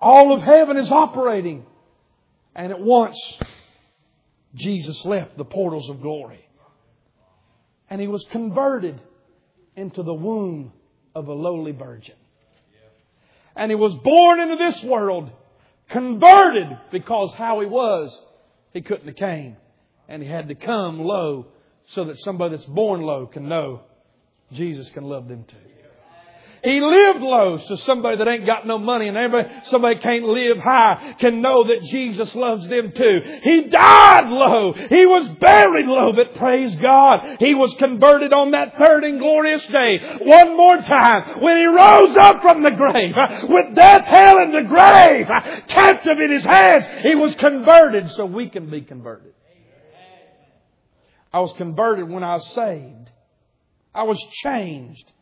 All 0.00 0.32
of 0.32 0.42
heaven 0.42 0.76
is 0.76 0.90
operating. 0.92 1.66
And 2.54 2.72
at 2.72 2.80
once, 2.80 3.18
Jesus 4.54 5.04
left 5.04 5.36
the 5.36 5.44
portals 5.44 5.88
of 5.90 6.00
glory. 6.00 6.44
And 7.90 8.00
he 8.00 8.06
was 8.06 8.24
converted 8.30 9.00
into 9.74 10.02
the 10.02 10.14
womb 10.14 10.72
of 11.14 11.28
a 11.28 11.32
lowly 11.34 11.72
virgin. 11.72 12.14
And 13.56 13.70
he 13.70 13.74
was 13.74 13.94
born 13.96 14.38
into 14.38 14.56
this 14.56 14.82
world, 14.84 15.30
converted 15.88 16.78
because 16.92 17.32
how 17.34 17.60
he 17.60 17.66
was 17.66 18.16
he 18.76 18.82
couldn't 18.82 19.06
have 19.06 19.16
came. 19.16 19.56
And 20.08 20.22
he 20.22 20.28
had 20.28 20.48
to 20.48 20.54
come 20.54 21.00
low 21.00 21.46
so 21.86 22.04
that 22.04 22.18
somebody 22.18 22.56
that's 22.56 22.68
born 22.68 23.00
low 23.00 23.26
can 23.26 23.48
know 23.48 23.80
Jesus 24.52 24.88
can 24.90 25.04
love 25.04 25.28
them 25.28 25.44
too. 25.48 25.56
He 26.62 26.80
lived 26.80 27.20
low 27.20 27.58
so 27.58 27.76
somebody 27.76 28.16
that 28.16 28.28
ain't 28.28 28.46
got 28.46 28.66
no 28.66 28.78
money 28.78 29.08
and 29.08 29.16
everybody, 29.16 29.54
somebody 29.64 29.98
can't 29.98 30.24
live 30.24 30.58
high 30.58 31.14
can 31.18 31.40
know 31.40 31.64
that 31.64 31.82
Jesus 31.82 32.34
loves 32.34 32.66
them 32.68 32.92
too. 32.92 33.20
He 33.42 33.62
died 33.64 34.28
low. 34.28 34.72
He 34.72 35.06
was 35.06 35.28
buried 35.40 35.86
low, 35.86 36.12
but 36.12 36.34
praise 36.36 36.74
God, 36.76 37.36
he 37.40 37.54
was 37.54 37.74
converted 37.74 38.32
on 38.32 38.52
that 38.52 38.76
third 38.76 39.04
and 39.04 39.18
glorious 39.18 39.66
day. 39.66 40.18
One 40.22 40.56
more 40.56 40.76
time, 40.78 41.40
when 41.40 41.56
he 41.56 41.66
rose 41.66 42.16
up 42.16 42.42
from 42.42 42.62
the 42.62 42.70
grave, 42.70 43.14
uh, 43.16 43.46
with 43.48 43.74
death, 43.74 44.04
hell, 44.04 44.38
and 44.38 44.54
the 44.54 44.62
grave 44.62 45.26
uh, 45.28 45.60
captive 45.68 46.18
in 46.22 46.30
his 46.30 46.44
hands, 46.44 46.84
he 47.02 47.14
was 47.14 47.34
converted 47.36 48.10
so 48.12 48.26
we 48.26 48.48
can 48.48 48.70
be 48.70 48.80
converted. 48.80 49.34
I 51.32 51.40
was 51.40 51.52
converted 51.54 52.08
when 52.08 52.24
I 52.24 52.34
was 52.34 52.46
saved. 52.52 53.10
I 53.94 54.04
was 54.04 54.22
changed. 54.42 55.12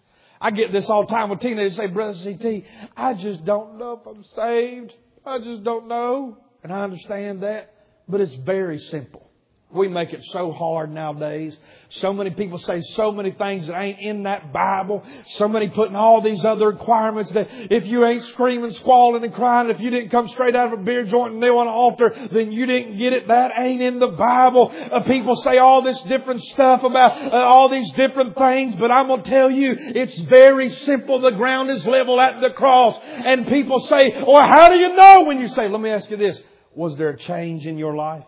I 0.45 0.51
get 0.51 0.73
this 0.73 0.91
all 0.91 1.07
the 1.07 1.09
time 1.09 1.31
with 1.31 1.41
teenagers 1.41 1.75
say, 1.75 1.87
Brother 1.87 2.19
CT, 2.23 2.65
I 2.95 3.15
just 3.15 3.47
don't 3.47 3.79
know 3.79 3.99
if 3.99 4.07
I'm 4.07 4.23
saved. 4.25 4.95
I 5.25 5.39
just 5.39 5.65
don't 5.65 5.89
know. 5.89 6.37
And 6.63 6.71
I 6.71 6.83
understand 6.83 7.43
that. 7.43 7.73
But 8.07 8.21
it's 8.21 8.35
very 8.35 8.79
simple. 8.79 9.24
We 9.73 9.89
make 9.89 10.13
it 10.13 10.23
so 10.27 10.53
hard 10.53 10.93
nowadays. 10.93 11.57
So 11.89 12.13
many 12.13 12.31
people 12.31 12.59
say 12.59 12.81
so 12.81 13.11
many 13.11 13.33
things 13.33 13.67
that 13.67 13.77
ain't 13.77 13.99
in 13.99 14.23
that 14.23 14.53
Bible. 14.53 15.03
So 15.31 15.49
many 15.49 15.69
putting 15.69 15.97
all 15.97 16.21
these 16.21 16.45
other 16.45 16.69
requirements 16.69 17.33
that 17.33 17.49
if 17.51 17.85
you 17.85 18.05
ain't 18.05 18.23
screaming, 18.27 18.71
squalling, 18.71 19.25
and 19.25 19.35
crying, 19.35 19.71
if 19.71 19.81
you 19.81 19.91
didn't 19.91 20.11
come 20.11 20.29
straight 20.29 20.55
out 20.55 20.73
of 20.73 20.79
a 20.79 20.83
beer 20.83 21.03
joint 21.03 21.33
and 21.33 21.41
kneel 21.41 21.59
on 21.59 21.67
an 21.67 21.73
altar, 21.73 22.15
then 22.31 22.53
you 22.53 22.67
didn't 22.67 22.99
get 22.99 23.15
it. 23.15 23.27
That 23.27 23.53
ain't 23.59 23.83
in 23.83 23.99
the 23.99 24.09
Bible. 24.09 24.73
Uh, 24.73 25.01
people 25.01 25.35
say 25.35 25.59
all 25.59 25.83
this 25.83 26.01
different 26.03 26.45
stuff 26.45 26.85
about 26.85 27.21
uh, 27.21 27.37
all 27.37 27.69
these 27.69 27.91
different 27.95 28.37
things, 28.37 28.77
but 28.77 28.93
I'm 28.93 29.09
gonna 29.09 29.23
tell 29.23 29.51
you, 29.51 29.75
it's 29.77 30.17
very 30.21 30.71
simple. 30.71 31.21
The 31.21 31.33
ground 31.33 31.71
is 31.71 31.85
level 31.85 32.21
at 32.21 32.41
the 32.41 32.51
cross. 32.51 32.97
And 33.03 33.49
people 33.49 33.81
say, 33.81 34.23
well, 34.25 34.47
how 34.49 34.69
do 34.69 34.77
you 34.77 34.95
know 34.95 35.25
when 35.25 35.41
you 35.41 35.49
say, 35.49 35.69
let 35.69 35.81
me 35.81 35.91
ask 35.91 36.09
you 36.11 36.17
this, 36.17 36.41
was 36.77 36.97
there 36.97 37.11
a 37.11 37.19
change 37.19 37.67
in 37.67 37.77
your 37.77 37.97
life? 37.97 38.25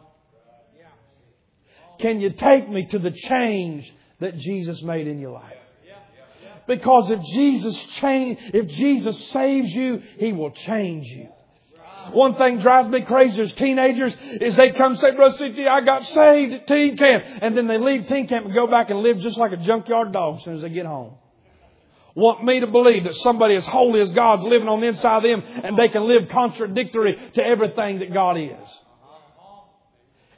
Can 1.99 2.21
you 2.21 2.31
take 2.31 2.69
me 2.69 2.87
to 2.87 2.99
the 2.99 3.11
change 3.11 3.93
that 4.21 4.39
Jesus 4.39 4.83
made 4.83 5.07
in 5.07 5.21
your 5.21 5.33
life? 5.33 5.53
Because 6.67 7.11
if 7.11 7.21
Jesus 7.23 7.77
change, 7.95 8.39
if 8.53 8.67
Jesus 8.69 9.29
saves 9.29 9.73
you, 9.73 10.03
He 10.19 10.33
will 10.33 10.51
change 10.51 11.07
you. 11.07 11.29
One 12.13 12.37
thing 12.37 12.61
drives 12.61 12.89
me 12.89 13.03
crazy 13.03 13.43
as 13.43 13.53
teenagers 13.53 14.17
is 14.41 14.57
they 14.57 14.71
come 14.71 14.97
say, 14.97 15.15
Brother 15.15 15.37
CT, 15.37 15.67
I 15.67 15.81
got 15.81 16.07
saved 16.07 16.53
at 16.53 16.67
teen 16.67 16.97
camp. 16.97 17.25
And 17.43 17.57
then 17.57 17.67
they 17.67 17.79
leave 17.79 18.07
teen 18.07 18.29
camp 18.29 18.47
and 18.47 18.55
go 18.55 18.67
back 18.67 18.91
and 18.91 19.01
live 19.01 19.19
just 19.19 19.39
like 19.39 19.53
a 19.53 19.57
junkyard 19.57 20.13
dog 20.13 20.39
as 20.39 20.45
soon 20.45 20.57
as 20.57 20.63
they 20.63 20.69
get 20.69 20.87
home. 20.87 21.15
Want 22.15 22.45
me 22.45 22.61
to 22.61 22.67
believe 22.67 23.05
that 23.05 23.15
somebody 23.17 23.57
as 23.57 23.67
holy 23.67 24.01
as 24.01 24.11
God's 24.11 24.43
living 24.43 24.69
on 24.69 24.81
the 24.81 24.87
inside 24.87 25.19
of 25.19 25.23
them 25.25 25.43
and 25.65 25.77
they 25.77 25.89
can 25.89 26.07
live 26.07 26.29
contradictory 26.31 27.17
to 27.35 27.45
everything 27.45 27.99
that 27.99 28.13
God 28.13 28.39
is. 28.39 28.69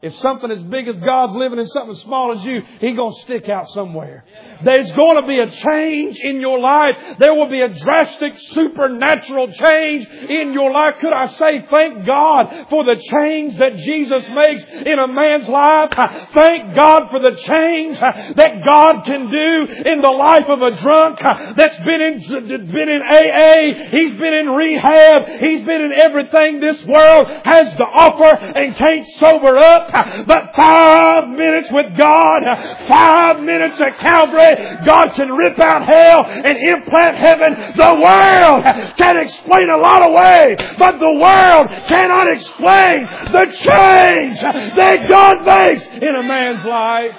If 0.00 0.14
something 0.18 0.48
as 0.48 0.62
big 0.62 0.87
as 0.87 0.94
God's 0.94 1.34
living 1.34 1.58
in 1.58 1.66
something 1.66 1.90
as 1.90 2.00
small 2.02 2.30
as 2.32 2.44
you, 2.44 2.62
He's 2.80 2.94
going 2.94 3.12
to 3.12 3.20
stick 3.22 3.48
out 3.48 3.68
somewhere. 3.70 4.24
There's 4.62 4.92
going 4.92 5.20
to 5.20 5.26
be 5.26 5.40
a 5.40 5.50
change 5.50 6.20
in 6.20 6.40
your 6.40 6.61
life. 6.61 7.16
There 7.18 7.34
will 7.34 7.48
be 7.48 7.62
a 7.62 7.68
drastic 7.68 8.34
supernatural 8.37 9.50
change 9.50 10.06
in 10.06 10.52
your 10.52 10.70
life. 10.70 11.00
Could 11.00 11.12
I 11.12 11.26
say 11.26 11.66
thank 11.68 12.06
God 12.06 12.66
for 12.70 12.84
the 12.84 12.94
change 12.94 13.56
that 13.56 13.74
Jesus 13.78 14.28
makes 14.28 14.64
in 14.64 15.00
a 15.00 15.08
man's 15.08 15.48
life? 15.48 15.90
Thank 16.32 16.76
God 16.76 17.11
for 17.11 17.18
the 17.18 17.34
change 17.34 17.98
that 17.98 18.64
God 18.64 19.04
can 19.04 19.32
do 19.32 19.66
in 19.84 20.00
the 20.00 20.11
life 20.11 20.46
of 20.46 20.62
a 20.62 20.76
drunk 20.76 21.18
that's 21.18 21.78
been 21.80 22.00
in, 22.00 22.70
been 22.70 22.88
in 22.88 23.02
AA. 23.02 23.88
He's 23.90 24.14
been 24.14 24.34
in 24.34 24.48
rehab. 24.48 25.26
He's 25.40 25.62
been 25.62 25.80
in 25.80 25.92
everything 26.00 26.61
this 26.61 26.84
world 26.87 27.28
has 27.44 27.74
to 27.74 27.84
offer 27.84 28.37
and 28.38 28.76
can't 28.76 29.04
sober 29.16 29.58
up. 29.58 29.88
But 29.90 30.55
five 30.55 31.29
minutes 31.29 31.70
with 31.72 31.96
God, 31.96 32.42
five 32.87 33.40
minutes 33.40 33.81
at 33.81 33.98
Calvary, 33.98 34.85
God 34.85 35.09
can 35.14 35.33
rip 35.33 35.59
out 35.59 35.85
hell 35.85 36.24
and 36.27 36.59
implant 36.59 37.16
heaven. 37.16 37.55
The 37.77 37.94
world 38.03 38.96
can 38.96 39.16
explain 39.18 39.70
a 39.70 39.77
lot 39.77 40.03
of 40.03 40.12
ways, 40.12 40.77
but 40.79 40.98
the 40.98 41.12
world 41.12 41.68
cannot 41.88 42.29
explain 42.29 43.07
the 43.33 43.46
change 43.53 44.40
that 44.40 45.09
God 45.09 45.44
makes 45.44 45.87
in 45.87 46.14
a 46.16 46.22
man's 46.22 46.64
life. 46.64 47.14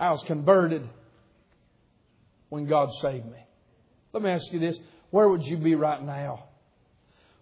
I 0.00 0.12
was 0.12 0.22
converted 0.24 0.88
when 2.50 2.66
God 2.66 2.90
saved 3.02 3.26
me. 3.26 3.44
Let 4.12 4.22
me 4.22 4.30
ask 4.30 4.52
you 4.52 4.60
this. 4.60 4.78
Where 5.10 5.28
would 5.28 5.44
you 5.44 5.56
be 5.56 5.74
right 5.74 6.02
now 6.02 6.47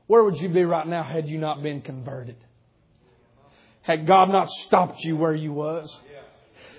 where 0.06 0.22
would 0.22 0.36
you 0.36 0.48
be 0.48 0.64
right 0.64 0.86
now 0.86 1.02
had 1.02 1.28
you 1.28 1.38
not 1.38 1.62
been 1.62 1.82
converted? 1.82 2.36
Had 3.82 4.06
God 4.06 4.30
not 4.30 4.48
stopped 4.66 5.00
you 5.00 5.16
where 5.16 5.34
you 5.34 5.52
was? 5.52 5.96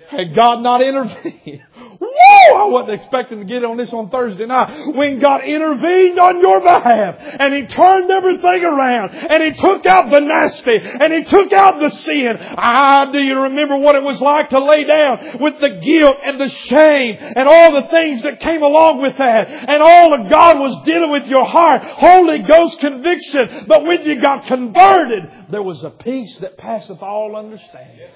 Had 0.08 0.34
God 0.34 0.62
not 0.62 0.80
intervened, 0.80 1.62
whoa, 2.00 2.56
I 2.56 2.64
wasn't 2.68 2.94
expecting 2.94 3.40
to 3.40 3.44
get 3.44 3.62
on 3.62 3.76
this 3.76 3.92
on 3.92 4.08
Thursday 4.08 4.46
night. 4.46 4.94
When 4.96 5.20
God 5.20 5.44
intervened 5.44 6.18
on 6.18 6.40
your 6.40 6.62
behalf 6.62 7.16
and 7.38 7.52
He 7.52 7.66
turned 7.66 8.10
everything 8.10 8.64
around 8.64 9.10
and 9.10 9.42
He 9.42 9.52
took 9.60 9.84
out 9.84 10.10
the 10.10 10.20
nasty 10.20 10.78
and 10.78 11.12
He 11.12 11.24
took 11.24 11.52
out 11.52 11.78
the 11.78 11.90
sin. 11.90 12.38
Ah, 12.40 13.10
do 13.12 13.22
you 13.22 13.42
remember 13.42 13.76
what 13.76 13.96
it 13.96 14.02
was 14.02 14.18
like 14.18 14.48
to 14.48 14.64
lay 14.64 14.84
down 14.84 15.40
with 15.40 15.60
the 15.60 15.78
guilt 15.82 16.16
and 16.24 16.40
the 16.40 16.48
shame 16.48 17.18
and 17.20 17.46
all 17.46 17.72
the 17.74 17.88
things 17.88 18.22
that 18.22 18.40
came 18.40 18.62
along 18.62 19.02
with 19.02 19.18
that 19.18 19.46
and 19.46 19.82
all 19.82 20.16
that 20.16 20.30
God 20.30 20.58
was 20.58 20.86
dealing 20.86 21.10
with 21.10 21.26
your 21.26 21.44
heart. 21.44 21.82
Holy 21.82 22.38
Ghost 22.38 22.80
conviction. 22.80 23.66
But 23.66 23.84
when 23.84 24.06
you 24.06 24.22
got 24.22 24.46
converted, 24.46 25.50
there 25.50 25.62
was 25.62 25.84
a 25.84 25.90
peace 25.90 26.34
that 26.38 26.56
passeth 26.56 27.02
all 27.02 27.36
understanding 27.36 28.08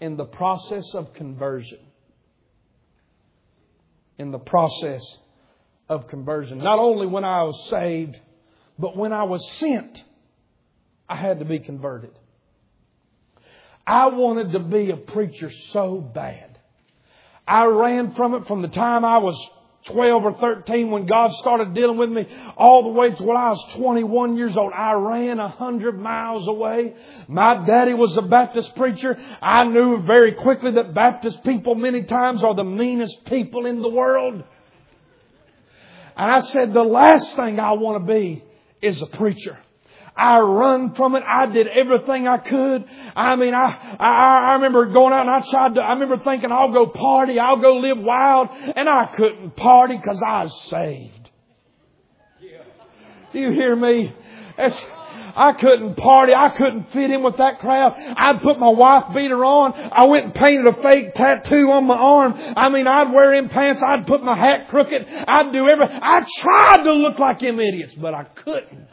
in 0.00 0.16
the 0.16 0.24
process 0.24 0.94
of 0.94 1.12
conversion. 1.14 1.78
In 4.18 4.30
the 4.30 4.38
process 4.38 5.02
of 5.88 6.08
conversion. 6.08 6.58
Not 6.58 6.78
only 6.78 7.06
when 7.06 7.24
I 7.24 7.42
was 7.44 7.68
saved, 7.70 8.18
but 8.78 8.96
when 8.96 9.12
I 9.12 9.24
was 9.24 9.48
sent, 9.52 10.04
I 11.08 11.16
had 11.16 11.38
to 11.38 11.44
be 11.44 11.58
converted. 11.58 12.18
I 13.86 14.06
wanted 14.08 14.52
to 14.52 14.58
be 14.58 14.90
a 14.90 14.96
preacher 14.96 15.50
so 15.70 16.00
bad. 16.00 16.58
I 17.46 17.66
ran 17.66 18.14
from 18.14 18.34
it 18.34 18.46
from 18.46 18.62
the 18.62 18.68
time 18.68 19.04
I 19.04 19.18
was 19.18 19.50
12 19.86 20.24
or 20.24 20.32
13 20.34 20.90
when 20.90 21.06
God 21.06 21.32
started 21.34 21.74
dealing 21.74 21.96
with 21.96 22.10
me 22.10 22.26
all 22.56 22.82
the 22.82 22.88
way 22.88 23.10
to 23.10 23.22
when 23.22 23.36
I 23.36 23.50
was 23.50 23.74
21 23.74 24.36
years 24.36 24.56
old. 24.56 24.72
I 24.72 24.92
ran 24.92 25.38
a 25.38 25.48
hundred 25.48 25.98
miles 25.98 26.46
away. 26.48 26.94
My 27.28 27.66
daddy 27.66 27.94
was 27.94 28.16
a 28.16 28.22
Baptist 28.22 28.74
preacher. 28.76 29.16
I 29.40 29.64
knew 29.64 30.02
very 30.02 30.32
quickly 30.32 30.72
that 30.72 30.94
Baptist 30.94 31.42
people 31.44 31.74
many 31.74 32.02
times 32.04 32.42
are 32.42 32.54
the 32.54 32.64
meanest 32.64 33.24
people 33.26 33.66
in 33.66 33.80
the 33.80 33.88
world. 33.88 34.42
And 36.16 36.30
I 36.30 36.40
said, 36.40 36.72
the 36.72 36.82
last 36.82 37.36
thing 37.36 37.60
I 37.60 37.72
want 37.72 38.06
to 38.06 38.12
be 38.12 38.42
is 38.80 39.02
a 39.02 39.06
preacher. 39.06 39.58
I 40.16 40.38
run 40.38 40.94
from 40.94 41.14
it. 41.14 41.22
I 41.26 41.46
did 41.46 41.68
everything 41.68 42.26
I 42.26 42.38
could. 42.38 42.84
I 43.14 43.36
mean, 43.36 43.54
I, 43.54 43.96
I, 44.00 44.50
I 44.50 44.52
remember 44.54 44.86
going 44.86 45.12
out 45.12 45.22
and 45.22 45.30
I 45.30 45.48
tried 45.50 45.74
to, 45.74 45.82
I 45.82 45.92
remember 45.92 46.18
thinking 46.18 46.50
I'll 46.50 46.72
go 46.72 46.86
party, 46.86 47.38
I'll 47.38 47.58
go 47.58 47.76
live 47.76 47.98
wild, 47.98 48.48
and 48.50 48.88
I 48.88 49.06
couldn't 49.06 49.56
party 49.56 49.96
because 49.96 50.22
I 50.26 50.44
was 50.44 50.62
saved. 50.70 51.30
Do 53.32 53.40
you 53.40 53.50
hear 53.50 53.76
me? 53.76 54.14
It's, 54.56 54.80
I 55.36 55.52
couldn't 55.52 55.96
party. 55.96 56.32
I 56.32 56.48
couldn't 56.56 56.90
fit 56.92 57.10
in 57.10 57.22
with 57.22 57.36
that 57.36 57.58
crowd. 57.58 57.92
I'd 58.16 58.40
put 58.40 58.58
my 58.58 58.70
wife 58.70 59.14
beater 59.14 59.44
on. 59.44 59.74
I 59.74 60.04
went 60.04 60.24
and 60.24 60.34
painted 60.34 60.66
a 60.66 60.82
fake 60.82 61.14
tattoo 61.14 61.70
on 61.72 61.86
my 61.86 61.96
arm. 61.96 62.34
I 62.56 62.70
mean, 62.70 62.86
I'd 62.86 63.12
wear 63.12 63.34
in 63.34 63.50
pants. 63.50 63.82
I'd 63.82 64.06
put 64.06 64.22
my 64.22 64.34
hat 64.34 64.68
crooked. 64.70 65.06
I'd 65.06 65.52
do 65.52 65.68
everything. 65.68 65.98
I 66.00 66.26
tried 66.38 66.84
to 66.84 66.92
look 66.94 67.18
like 67.18 67.40
them 67.40 67.60
idiots, 67.60 67.94
but 67.94 68.14
I 68.14 68.24
couldn't. 68.24 68.88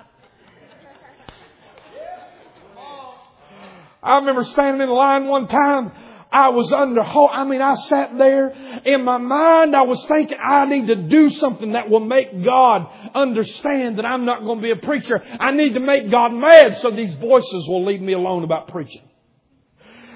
I 4.04 4.18
remember 4.18 4.44
standing 4.44 4.88
in 4.88 4.94
line 4.94 5.28
one 5.28 5.48
time. 5.48 5.92
I 6.34 6.50
was 6.50 6.72
under, 6.72 7.02
I 7.02 7.44
mean, 7.44 7.62
I 7.62 7.76
sat 7.76 8.18
there. 8.18 8.50
In 8.86 9.04
my 9.04 9.18
mind, 9.18 9.76
I 9.76 9.84
was 9.84 10.04
thinking, 10.08 10.38
I 10.44 10.66
need 10.66 10.88
to 10.88 10.96
do 10.96 11.30
something 11.30 11.74
that 11.74 11.92
will 11.92 12.00
make 12.00 12.44
God 12.44 12.90
understand 13.14 14.00
that 14.00 14.06
I'm 14.06 14.26
not 14.26 14.44
going 14.44 14.58
to 14.58 14.64
be 14.64 14.72
a 14.72 14.76
preacher. 14.76 15.24
I 15.40 15.52
need 15.52 15.76
to 15.76 15.80
make 15.80 16.10
God 16.10 16.30
mad 16.30 16.80
so 16.80 16.90
these 16.90 17.14
voices 17.16 17.68
will 17.68 17.86
leave 17.86 18.02
me 18.02 18.14
alone 18.14 18.44
about 18.44 18.68
preaching. 18.70 19.04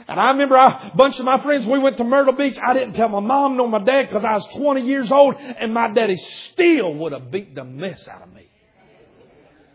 And 0.07 0.19
I 0.19 0.29
remember 0.31 0.55
a 0.55 0.91
bunch 0.95 1.19
of 1.19 1.25
my 1.25 1.39
friends, 1.43 1.67
we 1.67 1.77
went 1.77 1.97
to 1.97 2.03
Myrtle 2.03 2.33
Beach. 2.33 2.57
I 2.65 2.73
didn't 2.73 2.93
tell 2.93 3.09
my 3.09 3.19
mom 3.19 3.57
nor 3.57 3.67
my 3.67 3.83
dad 3.83 4.07
because 4.07 4.23
I 4.23 4.33
was 4.33 4.47
20 4.55 4.81
years 4.81 5.11
old 5.11 5.35
and 5.35 5.73
my 5.73 5.93
daddy 5.93 6.15
still 6.15 6.95
would 6.95 7.11
have 7.11 7.29
beat 7.29 7.53
the 7.53 7.63
mess 7.63 8.07
out 8.07 8.23
of 8.23 8.33
me. 8.33 8.49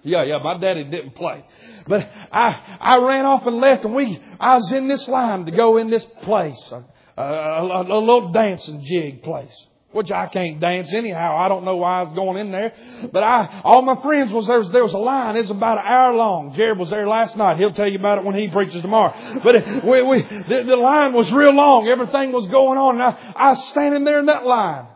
Yeah, 0.04 0.24
yeah, 0.24 0.38
my 0.42 0.58
daddy 0.58 0.84
didn't 0.84 1.14
play. 1.14 1.44
But 1.86 2.10
I, 2.32 2.78
I 2.80 2.98
ran 2.98 3.24
off 3.24 3.46
and 3.46 3.58
left 3.58 3.84
and 3.84 3.94
we, 3.94 4.20
I 4.40 4.54
was 4.56 4.72
in 4.72 4.88
this 4.88 5.06
line 5.06 5.46
to 5.46 5.52
go 5.52 5.78
in 5.78 5.90
this 5.90 6.04
place, 6.22 6.72
a, 6.72 6.84
a, 7.20 7.22
a, 7.22 7.82
a 7.82 8.00
little 8.00 8.32
dancing 8.32 8.82
jig 8.84 9.22
place. 9.22 9.54
Which 9.92 10.10
I 10.10 10.26
can't 10.26 10.58
dance 10.58 10.90
anyhow. 10.94 11.36
I 11.36 11.48
don't 11.48 11.66
know 11.66 11.76
why 11.76 12.00
I 12.00 12.02
was 12.04 12.14
going 12.14 12.38
in 12.38 12.50
there. 12.50 12.72
But 13.12 13.22
I, 13.22 13.60
all 13.62 13.82
my 13.82 14.00
friends 14.00 14.32
was 14.32 14.46
there 14.46 14.62
there 14.64 14.82
was 14.82 14.94
a 14.94 14.98
line. 14.98 15.36
It's 15.36 15.50
about 15.50 15.76
an 15.76 15.84
hour 15.86 16.14
long. 16.14 16.54
Jared 16.54 16.78
was 16.78 16.88
there 16.88 17.06
last 17.06 17.36
night. 17.36 17.58
He'll 17.58 17.74
tell 17.74 17.88
you 17.88 17.98
about 17.98 18.16
it 18.16 18.24
when 18.24 18.34
he 18.34 18.48
preaches 18.48 18.80
tomorrow. 18.80 19.14
But 19.44 19.84
we, 19.84 20.02
we, 20.02 20.22
the, 20.22 20.62
the 20.66 20.76
line 20.76 21.12
was 21.12 21.30
real 21.30 21.52
long. 21.52 21.88
Everything 21.88 22.32
was 22.32 22.46
going 22.46 22.78
on. 22.78 22.94
And 22.94 23.02
I, 23.02 23.32
I 23.36 23.48
was 23.50 23.68
standing 23.68 24.04
there 24.04 24.18
in 24.18 24.26
that 24.26 24.46
line. 24.46 24.86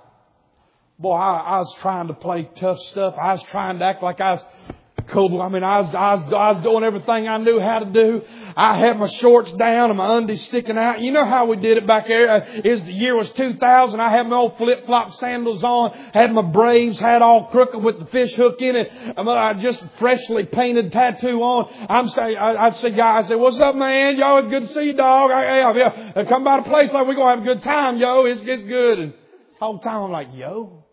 Boy, 0.98 1.12
I, 1.12 1.40
I 1.40 1.58
was 1.58 1.74
trying 1.82 2.08
to 2.08 2.14
play 2.14 2.48
tough 2.56 2.80
stuff. 2.80 3.16
I 3.20 3.32
was 3.32 3.42
trying 3.42 3.78
to 3.80 3.84
act 3.84 4.02
like 4.02 4.22
I 4.22 4.30
was 4.30 4.44
cold. 5.08 5.40
I 5.40 5.48
mean, 5.48 5.62
I 5.62 5.78
was, 5.78 5.94
I 5.94 6.14
was, 6.14 6.32
I 6.32 6.52
was 6.52 6.62
doing 6.62 6.84
everything 6.84 7.28
I 7.28 7.38
knew 7.38 7.60
how 7.60 7.80
to 7.80 7.86
do. 7.86 8.22
I 8.56 8.78
had 8.78 8.98
my 8.98 9.08
shorts 9.08 9.52
down 9.52 9.90
and 9.90 9.98
my 9.98 10.16
undies 10.16 10.44
sticking 10.46 10.78
out. 10.78 11.00
You 11.00 11.12
know 11.12 11.26
how 11.26 11.46
we 11.46 11.56
did 11.56 11.76
it 11.76 11.86
back 11.86 12.06
there. 12.08 12.36
Uh, 12.36 12.62
the 12.62 12.92
year 12.92 13.14
was 13.14 13.28
2000. 13.30 14.00
I 14.00 14.10
had 14.10 14.26
my 14.28 14.36
old 14.36 14.56
flip 14.56 14.86
flop 14.86 15.14
sandals 15.14 15.62
on, 15.62 15.92
had 16.14 16.32
my 16.32 16.42
braves, 16.42 16.98
had 16.98 17.20
all 17.22 17.48
crooked 17.48 17.82
with 17.82 17.98
the 17.98 18.06
fish 18.06 18.34
hook 18.34 18.62
in 18.62 18.76
it. 18.76 18.90
I 19.16 19.54
just 19.54 19.84
freshly 19.98 20.44
painted 20.44 20.90
tattoo 20.92 21.40
on. 21.42 21.86
I'm 21.90 22.08
saying, 22.08 22.36
I'd 22.36 22.76
say, 22.76 22.90
guys, 22.90 23.26
I 23.26 23.28
say, 23.28 23.34
what's 23.34 23.60
up, 23.60 23.74
man? 23.74 24.16
It's 24.18 24.48
good 24.48 24.66
to 24.66 24.74
see 24.74 24.84
you, 24.84 24.92
dog. 24.94 25.30
I, 25.30 25.60
I, 25.60 26.20
I, 26.20 26.24
come 26.24 26.44
by 26.44 26.58
the 26.58 26.68
place 26.68 26.92
like 26.92 27.06
we're 27.06 27.14
gonna 27.14 27.36
have 27.36 27.42
a 27.42 27.54
good 27.54 27.62
time, 27.62 27.98
yo. 27.98 28.24
It's, 28.24 28.40
it's 28.42 28.62
good. 28.62 28.98
And 28.98 29.14
whole 29.60 29.78
time 29.78 30.02
I'm 30.02 30.12
like, 30.12 30.28
yo. 30.34 30.84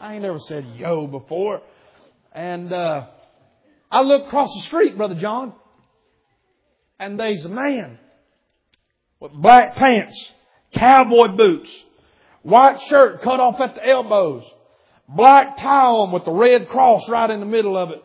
I 0.00 0.14
ain't 0.14 0.22
never 0.22 0.38
said 0.38 0.66
yo 0.76 1.06
before. 1.06 1.62
And 2.34 2.72
uh, 2.72 3.06
I 3.92 4.00
look 4.02 4.26
across 4.26 4.52
the 4.54 4.62
street, 4.62 4.96
Brother 4.96 5.14
John, 5.14 5.52
and 6.98 7.18
there's 7.18 7.44
a 7.44 7.48
man 7.48 7.98
with 9.20 9.32
black 9.32 9.76
pants, 9.76 10.30
cowboy 10.72 11.36
boots, 11.36 11.70
white 12.42 12.80
shirt 12.82 13.22
cut 13.22 13.38
off 13.38 13.60
at 13.60 13.76
the 13.76 13.88
elbows, 13.88 14.42
black 15.08 15.56
tie 15.58 15.86
on 15.86 16.12
with 16.12 16.24
the 16.24 16.32
red 16.32 16.68
cross 16.68 17.08
right 17.08 17.30
in 17.30 17.38
the 17.38 17.46
middle 17.46 17.76
of 17.76 17.90
it, 17.90 18.02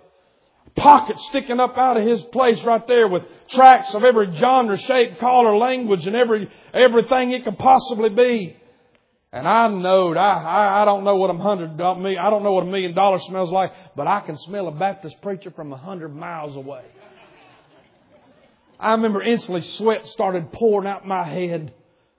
pocket 0.76 1.18
sticking 1.30 1.60
up 1.60 1.76
out 1.76 1.98
of 1.98 2.08
his 2.08 2.22
place 2.22 2.63
right 2.63 2.86
there 2.88 3.08
with 3.08 3.24
tracks 3.50 3.94
of 3.96 4.04
every 4.04 4.32
genre, 4.36 4.78
shape, 4.78 5.18
color, 5.18 5.58
language, 5.58 6.06
and 6.06 6.15
every 6.15 6.50
everything 6.72 7.32
it 7.32 7.44
could 7.44 7.58
possibly 7.58 8.10
be. 8.10 8.56
And 9.32 9.48
I 9.48 9.68
know, 9.68 10.15
I, 10.15 10.34
I, 10.34 10.82
I 10.82 10.86
don't 10.86 11.04
know 11.04 11.15
what 11.18 11.30
a 11.30 11.38
hundred, 11.38 11.80
I 11.80 12.30
don't 12.30 12.44
know 12.44 12.54
what 12.54 12.63
a 12.63 12.70
million 12.70 12.96
dollars 12.96 13.24
smells 13.24 13.52
like, 13.52 13.72
but 13.96 14.08
I 14.08 14.22
can 14.22 14.36
smell 14.38 14.68
a 14.68 14.72
Baptist 14.72 15.22
preacher 15.22 15.52
from 15.52 15.72
a 15.72 15.78
hundred 15.78 16.15
miles 16.15 16.56
away. 16.56 16.84
I 18.80 18.92
remember 18.92 19.22
instantly 19.22 19.62
sweat 19.62 20.08
started 20.08 20.52
pouring 20.52 20.88
out 20.88 21.06
my 21.06 21.24
head 21.24 21.74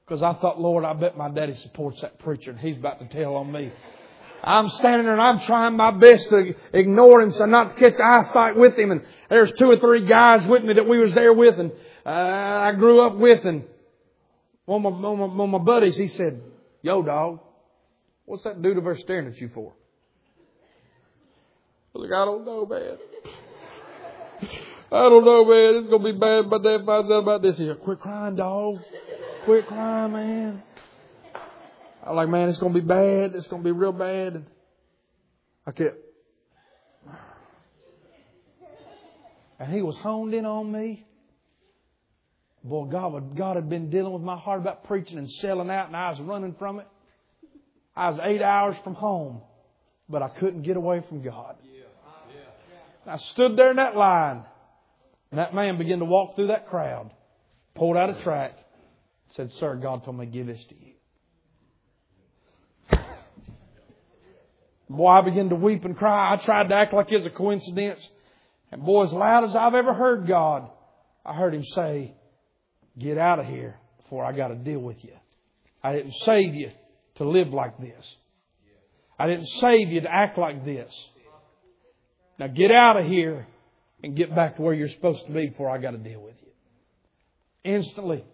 because 0.05 0.23
I 0.23 0.35
thought, 0.35 0.61
Lord, 0.61 0.85
I 0.85 0.93
bet 0.93 1.17
my 1.17 1.31
daddy 1.31 1.55
supports 1.55 2.01
that 2.03 2.19
preacher 2.21 2.51
and 2.51 2.61
he's 2.61 2.77
about 2.77 3.01
to 3.01 3.07
tell 3.07 3.35
on 3.37 3.51
me. 3.51 3.73
I'm 4.43 4.69
standing 4.69 5.05
there 5.05 5.13
and 5.13 5.23
I'm 5.23 5.41
trying 5.41 5.77
my 5.77 5.91
best 5.91 6.29
to 6.29 6.55
ignore 6.73 7.21
him 7.23 7.33
so 7.33 7.45
not 7.45 7.71
to 7.71 7.77
catch 7.77 7.99
eyesight 8.01 8.57
with 8.57 8.79
him. 8.79 8.91
And 8.93 9.03
there's 9.29 9.53
two 9.53 9.67
or 9.67 9.79
three 9.79 10.07
guys 10.07 10.47
with 10.47 10.63
me 10.63 10.75
that 10.75 10.87
we 10.87 10.99
was 10.99 11.13
there 11.15 11.33
with 11.33 11.59
and 11.59 11.73
uh, 12.07 12.09
I 12.09 12.73
grew 12.73 13.05
up 13.05 13.17
with. 13.17 13.45
And 13.45 13.65
one 14.65 14.85
of, 14.85 14.93
my, 14.93 15.09
one, 15.09 15.21
of 15.21 15.31
my, 15.31 15.37
one 15.37 15.55
of 15.55 15.61
my 15.61 15.65
buddies, 15.65 15.97
he 15.97 16.07
said, 16.07 16.41
Yo, 16.83 17.03
dog, 17.03 17.41
what's 18.25 18.45
that 18.45 18.63
dude 18.63 18.79
over 18.79 18.97
staring 18.97 19.29
at 19.29 19.39
you 19.39 19.49
for? 19.49 19.75
I 21.95 21.99
was 21.99 22.09
like, 22.09 22.17
I 22.17 22.25
don't 22.25 22.45
know, 22.47 22.67
man. 22.67 22.99
I 24.93 25.09
don't 25.09 25.25
know, 25.25 25.45
man. 25.45 25.77
It's 25.77 25.89
gonna 25.89 26.05
be 26.05 26.19
bad. 26.19 26.47
My 26.47 26.59
dad 26.59 26.87
finds 26.87 27.11
out 27.11 27.23
about 27.23 27.43
this. 27.43 27.59
Here, 27.59 27.75
quit 27.75 28.01
crying, 28.01 28.37
dog. 28.37 28.79
Quit 29.45 29.67
crying, 29.67 30.13
man. 30.13 30.63
I'm 32.07 32.17
like, 32.17 32.29
man, 32.29 32.49
it's 32.49 32.59
gonna 32.59 32.73
be 32.73 32.81
bad. 32.81 33.35
It's 33.35 33.47
gonna 33.47 33.63
be 33.63 33.73
real 33.73 33.93
bad. 33.93 34.37
And 34.37 34.47
I 35.67 35.73
kept, 35.73 35.97
and 39.59 39.73
he 39.73 39.83
was 39.83 39.97
honed 39.97 40.33
in 40.33 40.47
on 40.47 40.73
me. 40.73 41.07
Boy, 42.63 42.87
God, 42.87 43.37
God 43.37 43.57
had 43.57 43.69
been 43.69 43.89
dealing 43.91 44.13
with 44.13 44.23
my 44.23 44.37
heart 44.37 44.61
about 44.61 44.85
preaching 44.85 45.19
and 45.19 45.31
selling 45.31 45.71
out, 45.71 45.87
and 45.87 45.97
I 45.97 46.11
was 46.11 46.21
running 46.21 46.55
from 46.59 46.79
it. 46.79 46.87
I 47.97 48.09
was 48.09 48.19
eight 48.23 48.43
hours 48.43 48.77
from 48.85 48.95
home, 48.95 49.41
but 50.09 50.23
I 50.23 50.29
couldn't 50.29 50.63
get 50.63 50.77
away 50.77 51.03
from 51.09 51.23
God. 51.23 51.57
I 53.07 53.17
stood 53.17 53.57
there 53.57 53.71
in 53.71 53.77
that 53.77 53.97
line, 53.97 54.45
and 55.31 55.39
that 55.39 55.55
man 55.55 55.79
began 55.79 56.01
to 56.01 56.05
walk 56.05 56.37
through 56.37 56.49
that 56.49 56.69
crowd, 56.69 57.11
pulled 57.75 57.97
out 57.97 58.11
a 58.11 58.23
track, 58.23 58.53
said, 59.31 59.51
Sir, 59.53 59.77
God 59.77 60.05
told 60.05 60.19
me 60.19 60.27
to 60.27 60.31
give 60.31 60.47
this 60.47 60.63
to 60.69 60.75
you. 60.75 60.91
Boy, 64.91 65.07
I 65.07 65.23
began 65.23 65.49
to 65.51 65.55
weep 65.55 65.85
and 65.85 65.97
cry. 65.97 66.35
I 66.35 66.45
tried 66.45 66.69
to 66.69 66.75
act 66.75 66.93
like 66.93 67.13
it 67.13 67.19
was 67.19 67.27
a 67.27 67.31
coincidence. 67.31 68.07
And 68.73 68.85
boy, 68.85 69.05
as 69.05 69.13
loud 69.13 69.45
as 69.45 69.55
I've 69.55 69.75
ever 69.75 69.95
heard 69.95 70.27
God, 70.27 70.69
I 71.25 71.33
heard 71.33 71.55
him 71.55 71.65
say, 71.65 72.15
Get 73.01 73.17
out 73.17 73.39
of 73.39 73.47
here 73.47 73.77
before 74.03 74.25
I 74.25 74.33
got 74.33 74.49
to 74.49 74.55
deal 74.55 74.79
with 74.79 75.03
you. 75.03 75.15
I 75.83 75.93
didn't 75.93 76.13
save 76.25 76.55
you 76.55 76.71
to 77.17 77.25
live 77.25 77.49
like 77.49 77.79
this. 77.79 78.17
I 79.19 79.27
didn't 79.27 79.47
save 79.47 79.89
you 79.89 80.03
to 80.03 80.15
act 80.15 80.37
like 80.37 80.65
this. 80.65 80.93
Now 82.39 82.49
get 82.49 82.71
out 82.71 82.99
of 82.99 83.07
here 83.07 83.47
and 84.03 84.15
get 84.15 84.35
back 84.35 84.57
to 84.57 84.63
where 84.63 84.75
you're 84.75 84.89
supposed 84.89 85.25
to 85.27 85.33
be 85.33 85.47
before 85.47 85.71
I 85.71 85.79
got 85.79 85.93
to 85.93 85.99
deal 85.99 86.21
with 86.21 86.35
you. 86.43 87.73
Instantly, 87.73 88.25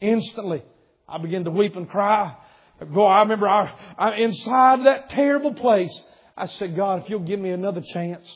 instantly, 0.00 0.62
I 1.08 1.18
began 1.18 1.44
to 1.44 1.50
weep 1.50 1.76
and 1.76 1.88
cry. 1.88 2.36
Boy, 2.80 3.06
I 3.06 3.20
remember 3.20 3.48
I, 3.48 3.72
I 3.98 4.16
inside 4.16 4.86
that 4.86 5.10
terrible 5.10 5.54
place. 5.54 5.94
I 6.36 6.46
said, 6.46 6.76
God, 6.76 7.02
if 7.02 7.10
you'll 7.10 7.20
give 7.20 7.40
me 7.40 7.50
another 7.50 7.82
chance, 7.92 8.26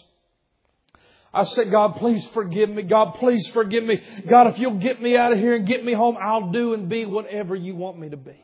I 1.35 1.45
said, 1.45 1.71
God, 1.71 1.97
please 1.97 2.27
forgive 2.35 2.69
me. 2.69 2.83
God, 2.83 3.15
please 3.15 3.49
forgive 3.49 3.85
me. 3.85 4.03
God, 4.29 4.49
if 4.49 4.59
you'll 4.59 4.79
get 4.79 5.01
me 5.01 5.17
out 5.17 5.33
of 5.33 5.39
here 5.39 5.57
and 5.57 5.67
get 5.67 5.83
me 5.83 5.95
home, 5.95 6.17
I'll 6.21 6.51
do 6.51 6.75
and 6.75 6.89
be 6.89 7.07
whatever 7.07 7.57
you 7.57 7.75
want 7.75 7.99
me 7.99 8.11
to 8.11 8.19
be. 8.19 8.39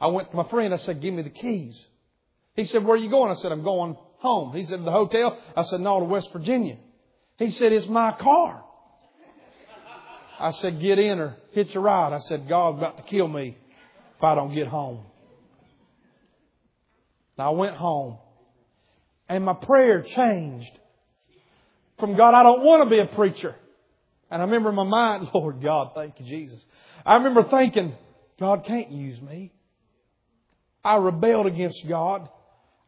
I 0.00 0.08
went 0.08 0.30
to 0.30 0.36
my 0.36 0.48
friend. 0.48 0.74
I 0.74 0.78
said, 0.78 1.00
give 1.00 1.14
me 1.14 1.22
the 1.22 1.30
keys. 1.30 1.78
He 2.54 2.64
said, 2.64 2.84
where 2.84 2.94
are 2.94 3.00
you 3.00 3.08
going? 3.08 3.30
I 3.30 3.34
said, 3.34 3.52
I'm 3.52 3.62
going 3.62 3.96
home. 4.18 4.54
He 4.54 4.64
said, 4.64 4.84
the 4.84 4.90
hotel? 4.90 5.38
I 5.56 5.62
said, 5.62 5.80
no, 5.80 6.00
to 6.00 6.06
West 6.06 6.32
Virginia. 6.32 6.76
He 7.38 7.50
said, 7.50 7.72
it's 7.72 7.86
my 7.86 8.12
car. 8.12 8.64
I 10.40 10.50
said, 10.52 10.80
get 10.80 10.98
in 10.98 11.20
or 11.20 11.36
hitch 11.52 11.74
a 11.74 11.80
ride. 11.80 12.12
I 12.12 12.18
said, 12.18 12.48
God's 12.48 12.78
about 12.78 12.96
to 12.96 13.02
kill 13.04 13.28
me 13.28 13.56
if 14.16 14.24
I 14.24 14.34
don't 14.34 14.54
get 14.54 14.66
home. 14.66 15.04
Now 17.36 17.52
I 17.52 17.56
went 17.56 17.76
home 17.76 18.18
and 19.28 19.44
my 19.44 19.54
prayer 19.54 20.02
changed 20.02 20.70
from 21.98 22.16
God. 22.16 22.34
I 22.34 22.42
don't 22.42 22.62
want 22.62 22.82
to 22.84 22.90
be 22.90 22.98
a 22.98 23.06
preacher. 23.06 23.54
And 24.30 24.42
I 24.42 24.44
remember 24.44 24.70
in 24.70 24.74
my 24.74 24.84
mind, 24.84 25.30
Lord 25.34 25.62
God, 25.62 25.92
thank 25.94 26.18
you, 26.20 26.26
Jesus. 26.26 26.64
I 27.04 27.16
remember 27.16 27.44
thinking, 27.44 27.94
God 28.38 28.64
can't 28.64 28.90
use 28.90 29.20
me. 29.20 29.52
I 30.84 30.96
rebelled 30.96 31.46
against 31.46 31.86
God. 31.88 32.28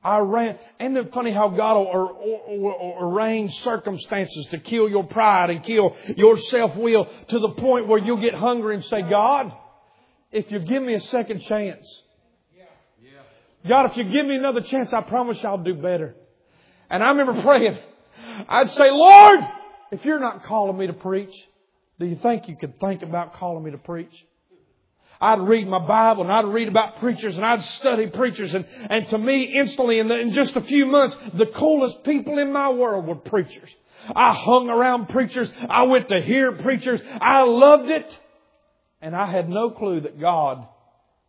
I 0.02 0.18
ran. 0.18 0.58
Isn't 0.78 0.96
it 0.96 1.12
funny 1.12 1.32
how 1.32 1.48
God 1.48 1.76
will 1.76 2.96
arrange 3.00 3.52
circumstances 3.62 4.46
to 4.50 4.58
kill 4.58 4.88
your 4.88 5.04
pride 5.04 5.50
and 5.50 5.62
kill 5.62 5.94
your 6.16 6.38
self-will 6.38 7.06
to 7.28 7.38
the 7.38 7.50
point 7.50 7.86
where 7.86 7.98
you'll 7.98 8.20
get 8.20 8.34
hungry 8.34 8.76
and 8.76 8.84
say, 8.86 9.02
God, 9.02 9.52
if 10.32 10.50
you 10.50 10.60
give 10.60 10.82
me 10.82 10.94
a 10.94 11.00
second 11.00 11.40
chance, 11.42 11.86
God, 13.66 13.90
if 13.90 13.96
you 13.98 14.04
give 14.04 14.24
me 14.24 14.36
another 14.36 14.62
chance, 14.62 14.92
I 14.92 15.02
promise 15.02 15.44
I'll 15.44 15.58
do 15.58 15.74
better. 15.74 16.14
And 16.88 17.02
I 17.02 17.08
remember 17.08 17.42
praying, 17.42 17.78
I'd 18.48 18.70
say, 18.70 18.90
Lord, 18.90 19.40
if 19.90 20.04
you're 20.04 20.20
not 20.20 20.44
calling 20.44 20.76
me 20.76 20.86
to 20.86 20.92
preach, 20.92 21.34
do 21.98 22.06
you 22.06 22.16
think 22.16 22.48
you 22.48 22.56
could 22.56 22.80
think 22.80 23.02
about 23.02 23.34
calling 23.34 23.64
me 23.64 23.70
to 23.72 23.78
preach? 23.78 24.12
I'd 25.20 25.40
read 25.40 25.68
my 25.68 25.86
Bible 25.86 26.22
and 26.22 26.32
I'd 26.32 26.46
read 26.46 26.68
about 26.68 26.98
preachers 26.98 27.36
and 27.36 27.44
I'd 27.44 27.62
study 27.62 28.06
preachers 28.06 28.54
and, 28.54 28.64
and 28.88 29.06
to 29.08 29.18
me 29.18 29.54
instantly 29.54 29.98
in, 29.98 30.08
the, 30.08 30.18
in 30.18 30.32
just 30.32 30.56
a 30.56 30.62
few 30.62 30.86
months, 30.86 31.16
the 31.34 31.46
coolest 31.46 32.04
people 32.04 32.38
in 32.38 32.52
my 32.52 32.70
world 32.70 33.06
were 33.06 33.16
preachers. 33.16 33.68
I 34.16 34.32
hung 34.32 34.70
around 34.70 35.10
preachers. 35.10 35.50
I 35.68 35.82
went 35.82 36.08
to 36.08 36.22
hear 36.22 36.52
preachers. 36.52 37.02
I 37.20 37.42
loved 37.42 37.90
it. 37.90 38.18
And 39.02 39.14
I 39.14 39.30
had 39.30 39.48
no 39.48 39.70
clue 39.70 40.00
that 40.02 40.18
God 40.18 40.66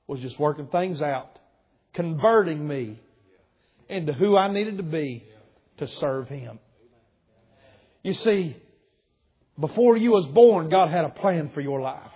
was 0.08 0.22
just 0.22 0.40
working 0.40 0.68
things 0.68 1.02
out, 1.02 1.40
converting 1.94 2.66
me 2.66 3.00
into 3.90 4.14
who 4.14 4.38
I 4.38 4.52
needed 4.52 4.78
to 4.78 4.84
be 4.84 5.26
to 5.78 5.88
serve 5.88 6.30
Him. 6.30 6.60
You 8.04 8.14
see, 8.14 8.58
before 9.60 9.98
you 9.98 10.12
was 10.12 10.26
born, 10.28 10.70
God 10.70 10.90
had 10.90 11.06
a 11.06 11.10
plan 11.10 11.52
for 11.54 11.62
your 11.62 11.82
life. 11.82 12.12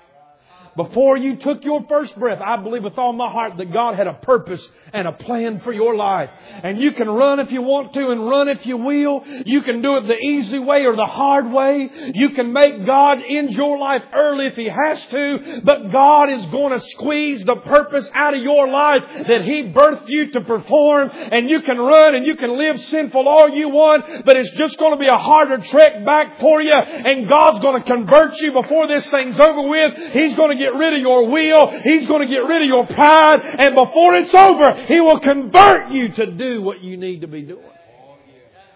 Before 0.75 1.15
you 1.15 1.37
took 1.37 1.63
your 1.63 1.85
first 1.87 2.17
breath, 2.19 2.41
I 2.45 2.57
believe 2.57 2.83
with 2.83 2.97
all 2.97 3.13
my 3.13 3.31
heart 3.31 3.55
that 3.57 3.71
God 3.71 3.95
had 3.95 4.07
a 4.07 4.13
purpose 4.13 4.67
and 4.91 5.07
a 5.07 5.13
plan 5.13 5.61
for 5.61 5.71
your 5.71 5.95
life. 5.95 6.29
And 6.63 6.81
you 6.81 6.91
can 6.91 7.09
run 7.09 7.39
if 7.39 7.49
you 7.49 7.61
want 7.61 7.93
to 7.93 8.09
and 8.09 8.27
run 8.27 8.49
if 8.49 8.65
you 8.65 8.75
will. 8.75 9.23
You 9.45 9.61
can 9.61 9.81
do 9.81 9.95
it 9.95 10.07
the 10.07 10.17
easy 10.17 10.59
way 10.59 10.85
or 10.85 10.95
the 10.95 11.05
hard 11.05 11.49
way. 11.49 11.89
You 12.13 12.31
can 12.31 12.51
make 12.51 12.85
God 12.85 13.19
end 13.25 13.53
your 13.53 13.77
life 13.77 14.03
early 14.13 14.47
if 14.47 14.55
He 14.55 14.67
has 14.67 15.05
to, 15.07 15.61
but 15.63 15.91
God 15.91 16.29
is 16.29 16.45
going 16.47 16.77
to 16.77 16.85
squeeze 16.87 17.45
the 17.45 17.55
purpose 17.55 18.09
out 18.13 18.33
of 18.33 18.43
your 18.43 18.67
life 18.67 19.03
that 19.27 19.43
He 19.43 19.63
birthed 19.63 20.07
you 20.07 20.31
to 20.31 20.41
perform. 20.41 21.09
And 21.13 21.49
you 21.49 21.61
can 21.61 21.77
run 21.77 22.15
and 22.15 22.25
you 22.25 22.35
can 22.35 22.57
live 22.57 22.81
sinful 22.81 23.27
all 23.27 23.49
you 23.49 23.69
want, 23.69 24.25
but 24.25 24.35
it's 24.35 24.51
just 24.51 24.77
going 24.77 24.91
to 24.91 24.99
be 24.99 25.07
a 25.07 25.17
harder 25.17 25.59
trek 25.59 26.03
back 26.05 26.39
for 26.41 26.61
you. 26.61 26.73
And 26.73 27.29
God's 27.29 27.59
going 27.59 27.81
to 27.81 27.87
convert 27.87 28.37
you 28.41 28.51
before 28.51 28.87
this 28.87 29.09
thing's 29.09 29.39
over 29.39 29.69
with. 29.69 29.95
He's 30.11 30.33
going 30.35 30.57
to 30.57 30.64
get 30.65 30.77
rid 30.77 30.93
of 30.93 30.99
your 30.99 31.29
will. 31.29 31.81
He's 31.81 32.07
going 32.07 32.21
to 32.21 32.27
get 32.27 32.43
rid 32.43 32.61
of 32.61 32.67
your 32.67 32.87
pride. 32.87 33.41
And 33.41 33.75
before 33.75 34.15
it's 34.15 34.33
over, 34.33 34.73
He 34.85 34.99
will 34.99 35.19
convert 35.19 35.89
you 35.89 36.09
to 36.09 36.31
do 36.31 36.61
what 36.61 36.81
you 36.81 36.97
need 36.97 37.21
to 37.21 37.27
be 37.27 37.41
doing. 37.41 37.63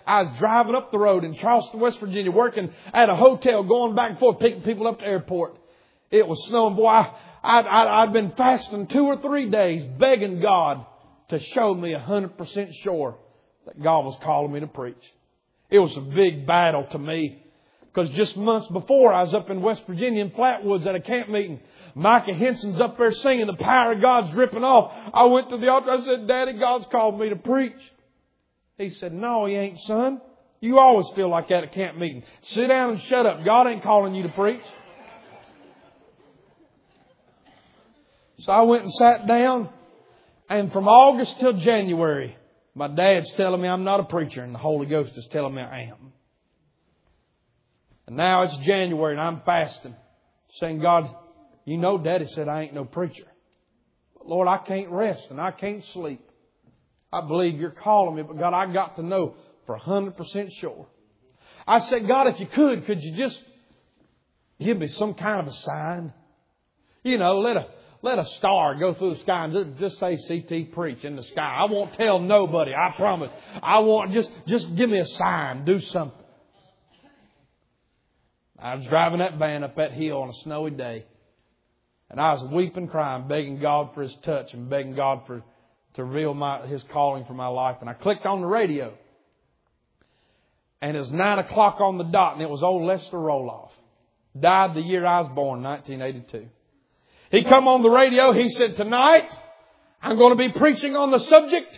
I 0.09 0.23
was 0.23 0.39
driving 0.39 0.73
up 0.73 0.91
the 0.91 0.97
road 0.97 1.23
in 1.23 1.35
Charleston, 1.35 1.79
West 1.79 1.99
Virginia, 1.99 2.31
working 2.31 2.71
at 2.93 3.09
a 3.09 3.15
hotel, 3.15 3.63
going 3.63 3.95
back 3.95 4.09
and 4.09 4.19
forth, 4.19 4.39
picking 4.39 4.63
people 4.63 4.87
up 4.87 4.97
to 4.99 5.05
the 5.05 5.07
airport. 5.07 5.55
It 6.09 6.27
was 6.27 6.43
snowing. 6.47 6.75
Boy, 6.75 6.87
I, 6.87 7.13
I'd, 7.43 7.67
I'd, 7.67 8.13
been 8.13 8.31
fasting 8.31 8.87
two 8.87 9.05
or 9.05 9.21
three 9.21 9.51
days, 9.51 9.83
begging 9.99 10.41
God 10.41 10.83
to 11.29 11.39
show 11.39 11.75
me 11.75 11.93
a 11.93 11.99
hundred 11.99 12.39
percent 12.39 12.73
sure 12.81 13.17
that 13.67 13.79
God 13.79 14.05
was 14.05 14.17
calling 14.23 14.51
me 14.51 14.61
to 14.61 14.67
preach. 14.67 14.95
It 15.69 15.77
was 15.77 15.95
a 15.95 16.01
big 16.01 16.47
battle 16.47 16.87
to 16.91 16.97
me. 16.97 17.43
Because 17.93 18.09
just 18.11 18.37
months 18.37 18.67
before, 18.67 19.11
I 19.13 19.21
was 19.21 19.33
up 19.33 19.49
in 19.49 19.61
West 19.61 19.83
Virginia 19.87 20.23
in 20.23 20.29
Flatwoods 20.31 20.85
at 20.85 20.93
a 20.93 20.99
camp 20.99 21.29
meeting. 21.29 21.59
Micah 21.95 22.35
Henson's 22.35 22.79
up 22.79 22.97
there 22.97 23.11
singing, 23.11 23.47
the 23.47 23.55
power 23.55 23.93
of 23.93 24.01
God's 24.01 24.31
dripping 24.31 24.63
off. 24.63 24.93
I 25.11 25.25
went 25.25 25.49
to 25.49 25.57
the 25.57 25.69
altar, 25.69 25.89
I 25.89 26.01
said, 26.01 26.27
Daddy, 26.27 26.53
God's 26.53 26.85
called 26.91 27.19
me 27.19 27.29
to 27.29 27.35
preach. 27.35 27.73
He 28.77 28.89
said, 28.89 29.11
No, 29.11 29.45
he 29.45 29.55
ain't, 29.55 29.79
son. 29.79 30.21
You 30.61 30.77
always 30.77 31.07
feel 31.15 31.29
like 31.29 31.47
that 31.49 31.63
at 31.63 31.73
camp 31.73 31.97
meeting. 31.97 32.23
Sit 32.41 32.67
down 32.67 32.91
and 32.91 33.01
shut 33.01 33.25
up. 33.25 33.43
God 33.43 33.67
ain't 33.67 33.81
calling 33.81 34.13
you 34.13 34.23
to 34.23 34.29
preach. 34.29 34.61
So 38.39 38.51
I 38.51 38.61
went 38.61 38.83
and 38.83 38.93
sat 38.93 39.27
down, 39.27 39.69
and 40.49 40.71
from 40.71 40.87
August 40.87 41.39
till 41.39 41.53
January, 41.53 42.37
my 42.75 42.87
dad's 42.87 43.29
telling 43.31 43.61
me 43.61 43.67
I'm 43.67 43.83
not 43.83 43.99
a 43.99 44.03
preacher, 44.03 44.43
and 44.43 44.53
the 44.53 44.59
Holy 44.59 44.85
Ghost 44.85 45.17
is 45.17 45.27
telling 45.31 45.55
me 45.55 45.61
I 45.61 45.91
am. 45.91 46.13
And 48.09 48.17
now 48.17 48.41
it's 48.41 48.57
January, 48.57 49.13
and 49.13 49.21
I'm 49.21 49.41
fasting, 49.45 49.95
saying, 50.59 50.79
God, 50.79 51.15
you 51.63 51.77
know 51.77 51.99
Daddy 51.99 52.25
said 52.25 52.47
I 52.47 52.63
ain't 52.63 52.73
no 52.73 52.83
preacher. 52.83 53.27
But 54.17 54.25
Lord, 54.25 54.47
I 54.47 54.57
can't 54.57 54.89
rest, 54.89 55.27
and 55.29 55.39
I 55.39 55.51
can't 55.51 55.85
sleep. 55.93 56.27
I 57.13 57.21
believe 57.21 57.59
you're 57.59 57.69
calling 57.69 58.15
me, 58.15 58.23
but 58.23 58.39
God, 58.39 58.55
I 58.55 58.73
got 58.73 58.95
to 58.95 59.03
know 59.03 59.35
for 59.67 59.77
100% 59.77 60.53
sure. 60.53 60.87
I 61.67 61.77
said, 61.81 62.07
God, 62.07 62.25
if 62.29 62.39
you 62.39 62.47
could, 62.47 62.87
could 62.87 62.99
you 63.03 63.13
just 63.13 63.39
give 64.59 64.79
me 64.79 64.87
some 64.87 65.13
kind 65.13 65.41
of 65.41 65.45
a 65.45 65.53
sign? 65.53 66.11
You 67.03 67.19
know, 67.19 67.37
let 67.37 67.57
a 67.57 67.67
let 68.01 68.17
a 68.17 68.25
star 68.25 68.73
go 68.79 68.95
through 68.95 69.13
the 69.13 69.19
sky 69.19 69.45
and 69.45 69.77
just, 69.77 69.79
just 69.79 69.99
say 69.99 70.17
CT 70.27 70.71
preach 70.71 71.05
in 71.05 71.15
the 71.15 71.23
sky. 71.23 71.57
I 71.59 71.71
won't 71.71 71.93
tell 71.93 72.17
nobody. 72.17 72.71
I 72.73 72.91
promise. 72.95 73.29
I 73.61 73.79
want 73.79 74.13
just 74.13 74.31
just 74.47 74.75
give 74.75 74.89
me 74.89 74.97
a 74.97 75.05
sign. 75.05 75.63
Do 75.63 75.79
something. 75.79 76.25
I 78.61 78.75
was 78.75 78.85
driving 78.87 79.19
that 79.19 79.37
van 79.37 79.63
up 79.63 79.75
that 79.77 79.93
hill 79.93 80.21
on 80.21 80.29
a 80.29 80.33
snowy 80.43 80.71
day, 80.71 81.05
and 82.09 82.19
I 82.19 82.33
was 82.33 82.43
weeping, 82.43 82.87
crying, 82.87 83.27
begging 83.27 83.59
God 83.59 83.93
for 83.93 84.01
His 84.01 84.15
touch 84.23 84.53
and 84.53 84.69
begging 84.69 84.95
God 84.95 85.21
for 85.27 85.43
to 85.95 86.03
reveal 86.03 86.33
my, 86.33 86.67
His 86.67 86.83
calling 86.91 87.25
for 87.25 87.33
my 87.33 87.47
life. 87.47 87.77
And 87.81 87.89
I 87.89 87.93
clicked 87.93 88.25
on 88.25 88.41
the 88.41 88.47
radio, 88.47 88.93
and 90.81 90.95
it 90.95 90.99
was 90.99 91.11
nine 91.11 91.39
o'clock 91.39 91.79
on 91.79 91.97
the 91.97 92.03
dot, 92.03 92.33
and 92.33 92.41
it 92.41 92.49
was 92.49 92.63
old 92.63 92.83
Lester 92.83 93.17
Roloff. 93.17 93.71
Died 94.39 94.75
the 94.75 94.81
year 94.81 95.05
I 95.05 95.19
was 95.19 95.29
born, 95.29 95.63
1982. 95.63 96.49
He 97.31 97.43
come 97.43 97.67
on 97.67 97.81
the 97.83 97.89
radio. 97.89 98.33
He 98.33 98.49
said, 98.49 98.75
tonight 98.75 99.29
I'm 100.01 100.17
going 100.17 100.37
to 100.37 100.49
be 100.49 100.57
preaching 100.57 100.95
on 100.95 101.11
the 101.11 101.19
subject. 101.19 101.77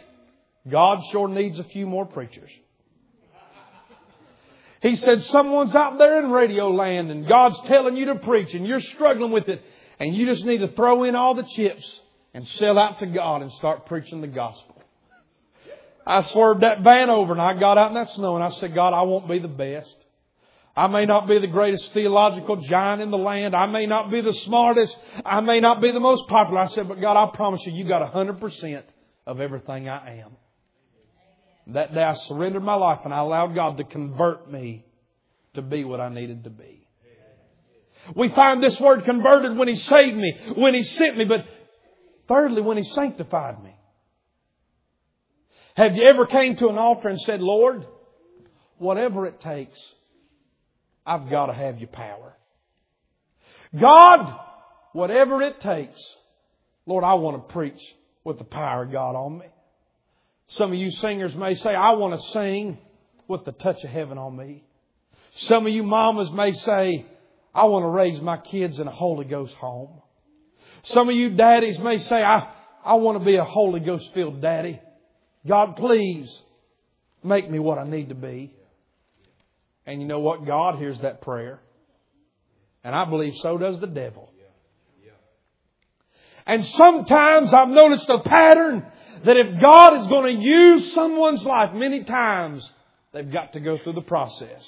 God 0.70 1.00
sure 1.12 1.28
needs 1.28 1.60
a 1.60 1.64
few 1.64 1.88
more 1.88 2.06
preachers. 2.06 2.52
He 4.82 4.96
said, 4.96 5.24
someone's 5.26 5.76
out 5.76 6.00
there 6.00 6.24
in 6.24 6.32
radio 6.32 6.72
land 6.72 7.12
and 7.12 7.28
God's 7.28 7.60
telling 7.68 7.96
you 7.96 8.06
to 8.06 8.16
preach 8.16 8.54
and 8.56 8.66
you're 8.66 8.80
struggling 8.80 9.32
with 9.32 9.48
it 9.48 9.62
and 10.00 10.16
you 10.16 10.26
just 10.26 10.44
need 10.44 10.58
to 10.60 10.70
throw 10.70 11.04
in 11.04 11.16
all 11.16 11.36
the 11.36 11.44
chips 11.44 12.02
and 12.34 12.48
sell 12.48 12.80
out 12.80 12.98
to 13.00 13.06
God 13.06 13.44
and 13.44 13.52
start 13.54 13.86
preaching 13.86 14.22
the 14.22 14.28
gospel. 14.28 14.82
I 16.06 16.22
swerved 16.22 16.64
that 16.64 16.82
van 16.82 17.12
over 17.12 17.32
and 17.32 17.42
I 17.42 17.60
got 17.60 17.78
out 17.78 17.90
in 17.90 17.94
that 17.94 18.10
snow 18.10 18.36
and 18.36 18.44
I 18.44 18.50
said, 18.50 18.74
God, 18.74 18.94
I 18.94 19.04
won't 19.04 19.30
be 19.30 19.38
the 19.38 19.48
best. 19.48 19.96
I 20.76 20.88
may 20.88 21.06
not 21.06 21.28
be 21.28 21.38
the 21.38 21.48
greatest 21.48 21.94
theological 21.94 22.56
giant 22.56 23.04
in 23.04 23.12
the 23.12 23.18
land. 23.18 23.56
I 23.56 23.68
may 23.68 23.86
not 23.86 24.10
be 24.10 24.22
the 24.22 24.34
smartest. 24.34 24.98
I 25.24 25.42
may 25.42 25.60
not 25.60 25.82
be 25.82 25.92
the 25.92 26.00
most 26.00 26.28
popular. 26.28 26.62
I 26.62 26.68
said, 26.68 26.88
but 26.88 27.00
God, 27.00 27.18
I 27.18 27.36
promise 27.36 27.64
you, 27.66 27.74
you 27.74 27.88
got 27.88 28.02
a 28.02 28.08
hundred 28.08 28.40
percent 28.40 28.86
of 29.28 29.42
everything 29.42 29.90
I 29.90 30.22
am. 30.22 30.32
That 31.74 31.94
day 31.94 32.04
I 32.04 32.14
surrendered 32.14 32.64
my 32.64 32.76
life 32.76 33.00
and 33.06 33.14
I 33.14 33.20
allowed 33.20 33.56
God 33.56 33.78
to 33.78 33.84
convert 33.84 34.52
me 34.52 34.86
to 35.54 35.62
be 35.62 35.84
what 35.84 36.00
I 36.00 36.10
needed 36.10 36.44
to 36.46 36.50
be. 36.50 36.88
We 38.16 38.30
find 38.30 38.64
this 38.64 38.80
word 38.80 39.04
converted 39.06 39.58
when 39.58 39.68
He 39.68 39.76
saved 39.76 40.18
me, 40.18 40.36
when 40.56 40.74
He 40.74 40.84
sent 40.84 41.18
me, 41.18 41.26
but 41.26 41.46
thirdly, 42.28 42.62
when 42.62 42.78
He 42.78 42.84
sanctified 42.84 43.64
me. 43.64 43.76
Have 45.76 45.96
you 45.96 46.04
ever 46.08 46.26
came 46.26 46.56
to 46.58 46.68
an 46.70 46.78
altar 46.78 47.10
and 47.10 47.22
said, 47.22 47.42
Lord, 47.42 47.86
whatever 48.78 49.26
it 49.26 49.40
takes, 49.40 49.80
I've 51.06 51.30
got 51.30 51.48
to 51.48 51.54
have 51.54 51.80
your 51.80 51.90
power. 51.90 52.36
God, 53.80 54.40
whatever 54.94 55.42
it 55.42 55.60
takes, 55.60 56.02
Lord, 56.86 57.04
I 57.04 57.14
want 57.14 57.48
to 57.48 57.54
preach 57.54 57.82
with 58.24 58.38
the 58.38 58.44
power 58.44 58.84
of 58.84 58.92
God 58.92 59.16
on 59.16 59.38
me. 59.38 59.46
Some 60.52 60.74
of 60.74 60.78
you 60.78 60.92
singers 60.92 61.34
may 61.34 61.54
say, 61.54 61.70
I 61.70 61.94
want 61.94 62.20
to 62.20 62.28
sing 62.32 62.78
with 63.30 63.46
the 63.46 63.54
touch 63.54 63.86
of 63.86 63.90
heaven 63.90 64.18
on 64.18 64.36
me. 64.36 64.66
Some 65.34 65.66
of 65.66 65.72
you 65.72 65.82
mamas 65.82 66.30
may 66.30 66.52
say, 66.52 67.06
I 67.56 67.64
want 67.66 67.84
to 67.84 67.88
raise 67.88 68.20
my 68.20 68.36
kids 68.36 68.78
in 68.78 68.86
a 68.86 68.92
Holy 68.92 69.24
Ghost 69.24 69.54
home. 69.54 70.02
Some 70.84 71.08
of 71.08 71.16
you 71.16 71.30
daddies 71.38 71.80
may 71.80 72.00
say, 72.00 72.18
I, 72.18 72.54
I 72.84 72.96
want 72.96 73.18
to 73.18 73.24
be 73.24 73.38
a 73.38 73.46
Holy 73.46 73.80
Ghost 73.80 74.14
filled 74.14 74.42
daddy. 74.42 74.82
God, 75.48 75.78
please 75.78 76.30
make 77.24 77.50
me 77.50 77.58
what 77.60 77.78
I 77.78 77.86
need 77.86 78.10
to 78.10 78.16
be. 78.16 78.54
And 79.86 80.02
you 80.02 80.08
know 80.08 80.20
what? 80.20 80.46
God 80.46 80.80
hears 80.80 81.00
that 81.00 81.22
prayer. 81.22 81.62
And 82.84 82.94
I 82.94 83.06
believe 83.06 83.36
so 83.38 83.58
does 83.58 83.80
the 83.80 83.88
devil. 83.88 84.30
And 86.46 86.66
sometimes 86.66 87.54
I've 87.54 87.70
noticed 87.70 88.10
a 88.10 88.20
pattern 88.20 88.86
that 89.26 89.38
if 89.38 89.60
God 89.62 90.00
is 90.00 90.08
going 90.08 90.36
to 90.36 90.42
use 90.42 90.94
someone's 90.94 91.44
life, 91.44 91.74
many 91.74 92.04
times 92.04 92.68
they've 93.14 93.32
got 93.32 93.54
to 93.54 93.60
go 93.60 93.78
through 93.78 93.94
the 93.94 94.02
process. 94.02 94.66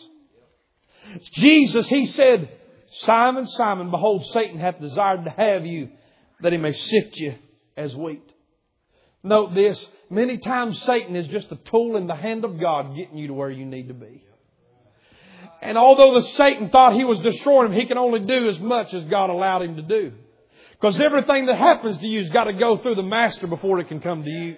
Jesus, 1.32 1.88
He 1.88 2.06
said, 2.06 2.50
Simon, 2.92 3.48
Simon, 3.48 3.92
behold, 3.92 4.26
Satan 4.28 4.60
hath 4.60 4.80
desired 4.80 5.26
to 5.26 5.32
have 5.32 5.66
you 5.66 5.90
that 6.42 6.52
he 6.52 6.58
may 6.58 6.74
sift 6.74 7.18
you 7.18 7.36
as 7.76 7.96
wheat. 7.96 8.32
Note 9.24 9.56
this, 9.56 9.84
many 10.10 10.38
times 10.38 10.82
Satan 10.84 11.16
is 11.16 11.28
just 11.28 11.52
a 11.52 11.56
tool 11.56 11.98
in 11.98 12.08
the 12.08 12.16
hand 12.16 12.44
of 12.46 12.60
God 12.60 12.96
getting 12.96 13.18
you 13.18 13.28
to 13.28 13.34
where 13.34 13.50
you 13.50 13.66
need 13.66 13.88
to 13.88 13.94
be. 13.94 14.24
And 15.62 15.78
although 15.78 16.14
the 16.14 16.28
Satan 16.28 16.70
thought 16.70 16.94
he 16.94 17.06
was 17.06 17.20
destroying 17.20 17.72
him, 17.72 17.80
he 17.80 17.86
can 17.86 17.98
only 17.98 18.20
do 18.20 18.48
as 18.48 18.60
much 18.60 18.94
as 18.94 19.04
God 19.06 19.30
allowed 19.30 19.62
him 19.62 19.78
to 19.78 19.82
do. 19.82 20.12
Because 20.84 21.00
everything 21.00 21.46
that 21.46 21.58
happens 21.58 21.98
to 22.00 22.08
you 22.08 22.20
has 22.20 22.30
got 22.30 22.44
to 22.44 22.52
go 22.52 22.78
through 22.78 22.96
the 22.96 23.04
master 23.04 23.48
before 23.48 23.80
it 23.80 23.88
can 23.88 24.02
come 24.02 24.26
to 24.26 24.30
you. 24.30 24.58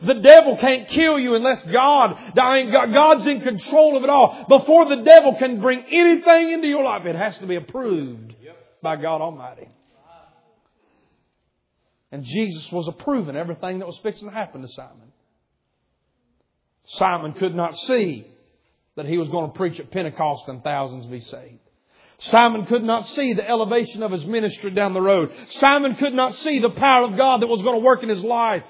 The 0.00 0.14
devil 0.14 0.56
can't 0.56 0.86
kill 0.86 1.18
you 1.18 1.34
unless 1.34 1.60
God, 1.64 2.34
God's 2.36 3.26
in 3.26 3.40
control 3.40 3.96
of 3.96 4.04
it 4.04 4.10
all. 4.10 4.44
Before 4.48 4.84
the 4.88 5.02
devil 5.02 5.34
can 5.34 5.60
bring 5.60 5.82
anything 5.88 6.52
into 6.52 6.68
your 6.68 6.84
life, 6.84 7.04
it 7.04 7.16
has 7.16 7.36
to 7.38 7.48
be 7.48 7.56
approved 7.56 8.32
by 8.80 8.94
God 8.94 9.20
Almighty. 9.20 9.68
And 12.12 12.22
Jesus 12.22 12.70
was 12.70 12.86
approving 12.86 13.34
everything 13.34 13.80
that 13.80 13.86
was 13.86 13.98
fixing 14.04 14.28
to 14.28 14.32
happen 14.32 14.62
to 14.62 14.68
Simon. 14.68 15.10
Simon 16.84 17.32
could 17.32 17.56
not 17.56 17.76
see 17.76 18.24
that 18.94 19.04
he 19.04 19.18
was 19.18 19.28
going 19.28 19.50
to 19.50 19.58
preach 19.58 19.80
at 19.80 19.90
Pentecost 19.90 20.44
and 20.46 20.62
thousands 20.62 21.06
be 21.06 21.18
saved. 21.18 21.58
Simon 22.20 22.66
could 22.66 22.82
not 22.82 23.06
see 23.08 23.32
the 23.32 23.48
elevation 23.48 24.02
of 24.02 24.12
his 24.12 24.24
ministry 24.26 24.70
down 24.70 24.92
the 24.92 25.00
road. 25.00 25.32
Simon 25.50 25.96
could 25.96 26.12
not 26.12 26.34
see 26.34 26.58
the 26.58 26.70
power 26.70 27.04
of 27.04 27.16
God 27.16 27.40
that 27.40 27.46
was 27.46 27.62
going 27.62 27.80
to 27.80 27.84
work 27.84 28.02
in 28.02 28.08
his 28.08 28.22
life. 28.22 28.64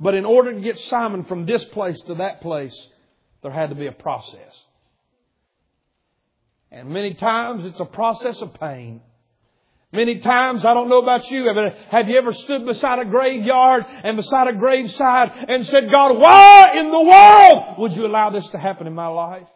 But 0.00 0.14
in 0.14 0.24
order 0.24 0.52
to 0.52 0.60
get 0.60 0.78
Simon 0.78 1.24
from 1.24 1.44
this 1.44 1.64
place 1.66 2.00
to 2.02 2.14
that 2.16 2.40
place, 2.40 2.76
there 3.42 3.52
had 3.52 3.70
to 3.70 3.76
be 3.76 3.86
a 3.86 3.92
process. 3.92 4.64
And 6.70 6.88
many 6.88 7.14
times 7.14 7.64
it's 7.66 7.80
a 7.80 7.84
process 7.84 8.40
of 8.40 8.54
pain. 8.54 9.00
Many 9.92 10.18
times, 10.18 10.64
I 10.64 10.74
don't 10.74 10.88
know 10.88 11.00
about 11.00 11.30
you, 11.30 11.46
have 11.90 12.08
you 12.08 12.18
ever 12.18 12.32
stood 12.32 12.66
beside 12.66 12.98
a 12.98 13.04
graveyard 13.04 13.86
and 13.88 14.16
beside 14.16 14.48
a 14.48 14.52
graveside 14.52 15.46
and 15.48 15.64
said, 15.66 15.90
God, 15.92 16.18
why 16.18 16.76
in 16.78 16.90
the 16.90 17.00
world 17.00 17.78
would 17.78 17.92
you 17.92 18.06
allow 18.06 18.30
this 18.30 18.48
to 18.50 18.58
happen 18.58 18.88
in 18.88 18.92
my 18.92 19.06
life? 19.06 19.46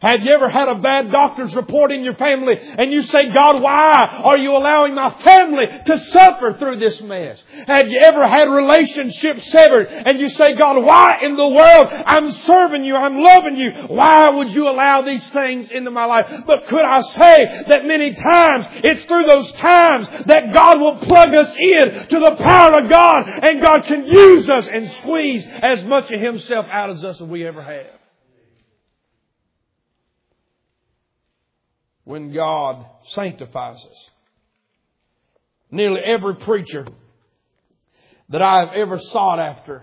Have 0.00 0.20
you 0.22 0.32
ever 0.32 0.48
had 0.48 0.68
a 0.68 0.78
bad 0.78 1.10
doctor's 1.10 1.56
report 1.56 1.90
in 1.90 2.04
your 2.04 2.14
family 2.14 2.54
and 2.58 2.92
you 2.92 3.02
say, 3.02 3.24
God, 3.32 3.60
why 3.60 4.20
are 4.24 4.38
you 4.38 4.56
allowing 4.56 4.94
my 4.94 5.10
family 5.22 5.64
to 5.86 5.98
suffer 5.98 6.56
through 6.58 6.78
this 6.78 7.00
mess? 7.00 7.42
Have 7.66 7.88
you 7.88 7.98
ever 7.98 8.26
had 8.26 8.48
relationships 8.48 9.50
severed 9.50 9.88
and 9.88 10.20
you 10.20 10.28
say, 10.28 10.54
God, 10.56 10.82
why 10.84 11.18
in 11.22 11.36
the 11.36 11.48
world 11.48 11.88
I'm 11.90 12.30
serving 12.30 12.84
you, 12.84 12.94
I'm 12.94 13.18
loving 13.18 13.56
you, 13.56 13.72
why 13.88 14.28
would 14.28 14.54
you 14.54 14.68
allow 14.68 15.02
these 15.02 15.28
things 15.30 15.70
into 15.70 15.90
my 15.90 16.04
life? 16.04 16.44
But 16.46 16.66
could 16.66 16.84
I 16.84 17.00
say 17.00 17.64
that 17.68 17.84
many 17.84 18.14
times 18.14 18.66
it's 18.84 19.04
through 19.04 19.24
those 19.24 19.50
times 19.52 20.08
that 20.26 20.54
God 20.54 20.80
will 20.80 20.96
plug 20.98 21.34
us 21.34 21.52
in 21.56 22.06
to 22.08 22.20
the 22.20 22.36
power 22.36 22.80
of 22.80 22.88
God 22.88 23.28
and 23.28 23.60
God 23.60 23.84
can 23.84 24.04
use 24.04 24.48
us 24.48 24.68
and 24.68 24.90
squeeze 24.92 25.44
as 25.46 25.84
much 25.84 26.10
of 26.12 26.20
Himself 26.20 26.66
out 26.70 26.90
of 26.90 27.02
us 27.04 27.20
as 27.20 27.26
we 27.26 27.44
ever 27.44 27.62
have. 27.62 27.97
When 32.08 32.32
God 32.32 32.86
sanctifies 33.08 33.76
us. 33.76 34.10
Nearly 35.70 36.00
every 36.00 36.36
preacher 36.36 36.86
that 38.30 38.40
I 38.40 38.60
have 38.60 38.74
ever 38.74 38.98
sought 38.98 39.38
after 39.38 39.82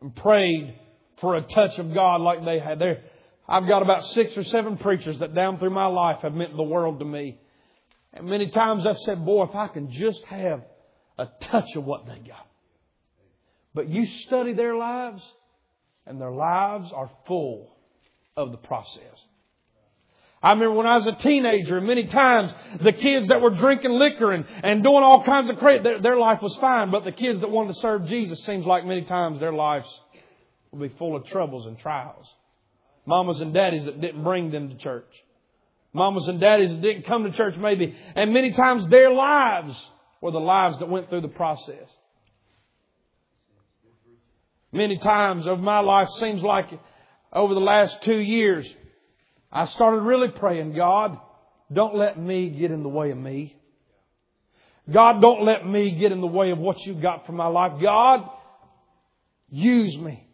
and 0.00 0.16
prayed 0.16 0.74
for 1.20 1.36
a 1.36 1.42
touch 1.42 1.78
of 1.78 1.92
God 1.92 2.22
like 2.22 2.42
they 2.46 2.60
had. 2.60 2.78
There, 2.78 3.02
I've 3.46 3.68
got 3.68 3.82
about 3.82 4.06
six 4.06 4.38
or 4.38 4.44
seven 4.44 4.78
preachers 4.78 5.18
that 5.18 5.34
down 5.34 5.58
through 5.58 5.74
my 5.74 5.84
life 5.84 6.20
have 6.22 6.32
meant 6.32 6.56
the 6.56 6.62
world 6.62 7.00
to 7.00 7.04
me. 7.04 7.38
And 8.14 8.26
many 8.26 8.48
times 8.48 8.86
I've 8.86 8.96
said, 9.00 9.22
boy, 9.22 9.44
if 9.44 9.54
I 9.54 9.68
can 9.68 9.92
just 9.92 10.24
have 10.24 10.62
a 11.18 11.28
touch 11.42 11.76
of 11.76 11.84
what 11.84 12.06
they 12.06 12.26
got. 12.26 12.46
But 13.74 13.90
you 13.90 14.06
study 14.06 14.54
their 14.54 14.76
lives, 14.76 15.22
and 16.06 16.18
their 16.18 16.32
lives 16.32 16.90
are 16.94 17.10
full 17.26 17.76
of 18.34 18.50
the 18.50 18.56
process. 18.56 19.22
I 20.46 20.50
remember 20.50 20.76
when 20.76 20.86
I 20.86 20.94
was 20.94 21.08
a 21.08 21.12
teenager, 21.12 21.80
many 21.80 22.06
times 22.06 22.54
the 22.80 22.92
kids 22.92 23.26
that 23.26 23.40
were 23.40 23.50
drinking 23.50 23.90
liquor 23.90 24.30
and, 24.30 24.44
and 24.62 24.80
doing 24.80 25.02
all 25.02 25.24
kinds 25.24 25.50
of 25.50 25.58
crazy, 25.58 25.82
their, 25.82 26.00
their 26.00 26.16
life 26.16 26.40
was 26.40 26.54
fine, 26.58 26.92
but 26.92 27.02
the 27.02 27.10
kids 27.10 27.40
that 27.40 27.50
wanted 27.50 27.74
to 27.74 27.80
serve 27.80 28.06
Jesus 28.06 28.44
seems 28.44 28.64
like 28.64 28.86
many 28.86 29.02
times 29.02 29.40
their 29.40 29.52
lives 29.52 29.88
will 30.70 30.88
be 30.88 30.94
full 30.98 31.16
of 31.16 31.26
troubles 31.26 31.66
and 31.66 31.76
trials. 31.80 32.32
Mamas 33.06 33.40
and 33.40 33.52
daddies 33.52 33.86
that 33.86 34.00
didn't 34.00 34.22
bring 34.22 34.52
them 34.52 34.68
to 34.68 34.76
church. 34.76 35.08
Mamas 35.92 36.28
and 36.28 36.38
daddies 36.38 36.70
that 36.70 36.80
didn't 36.80 37.06
come 37.06 37.24
to 37.24 37.32
church 37.32 37.56
maybe. 37.56 37.96
And 38.14 38.32
many 38.32 38.52
times 38.52 38.86
their 38.86 39.10
lives 39.10 39.76
were 40.20 40.30
the 40.30 40.38
lives 40.38 40.78
that 40.78 40.88
went 40.88 41.08
through 41.08 41.22
the 41.22 41.28
process. 41.28 41.92
Many 44.70 44.98
times 44.98 45.48
of 45.48 45.58
my 45.58 45.80
life 45.80 46.08
seems 46.20 46.40
like 46.40 46.68
over 47.32 47.52
the 47.52 47.58
last 47.58 48.00
two 48.02 48.18
years, 48.18 48.72
I 49.50 49.66
started 49.66 50.00
really 50.00 50.28
praying, 50.28 50.74
God, 50.74 51.18
don't 51.72 51.94
let 51.94 52.18
me 52.18 52.50
get 52.50 52.70
in 52.70 52.82
the 52.82 52.88
way 52.88 53.10
of 53.10 53.18
me. 53.18 53.56
God, 54.90 55.20
don't 55.20 55.44
let 55.44 55.66
me 55.66 55.92
get 55.92 56.12
in 56.12 56.20
the 56.20 56.26
way 56.26 56.50
of 56.50 56.58
what 56.58 56.84
you've 56.86 57.02
got 57.02 57.26
for 57.26 57.32
my 57.32 57.48
life. 57.48 57.80
God, 57.80 58.28
use 59.48 59.96
me. 59.96 60.26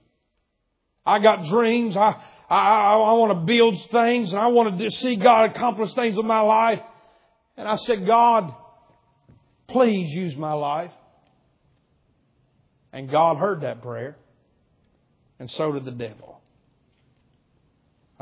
I 1.06 1.18
got 1.20 1.46
dreams. 1.46 1.96
I, 1.96 2.14
I, 2.50 2.94
I 2.94 3.12
want 3.14 3.32
to 3.32 3.46
build 3.46 3.78
things 3.90 4.30
and 4.32 4.40
I 4.40 4.48
want 4.48 4.78
to 4.78 4.90
see 4.90 5.16
God 5.16 5.50
accomplish 5.50 5.94
things 5.94 6.18
in 6.18 6.26
my 6.26 6.40
life. 6.40 6.82
And 7.56 7.66
I 7.66 7.76
said, 7.76 8.06
God, 8.06 8.54
please 9.68 10.12
use 10.12 10.36
my 10.36 10.52
life. 10.52 10.92
And 12.92 13.10
God 13.10 13.38
heard 13.38 13.62
that 13.62 13.80
prayer. 13.80 14.16
And 15.38 15.50
so 15.50 15.72
did 15.72 15.86
the 15.86 15.90
devil. 15.92 16.41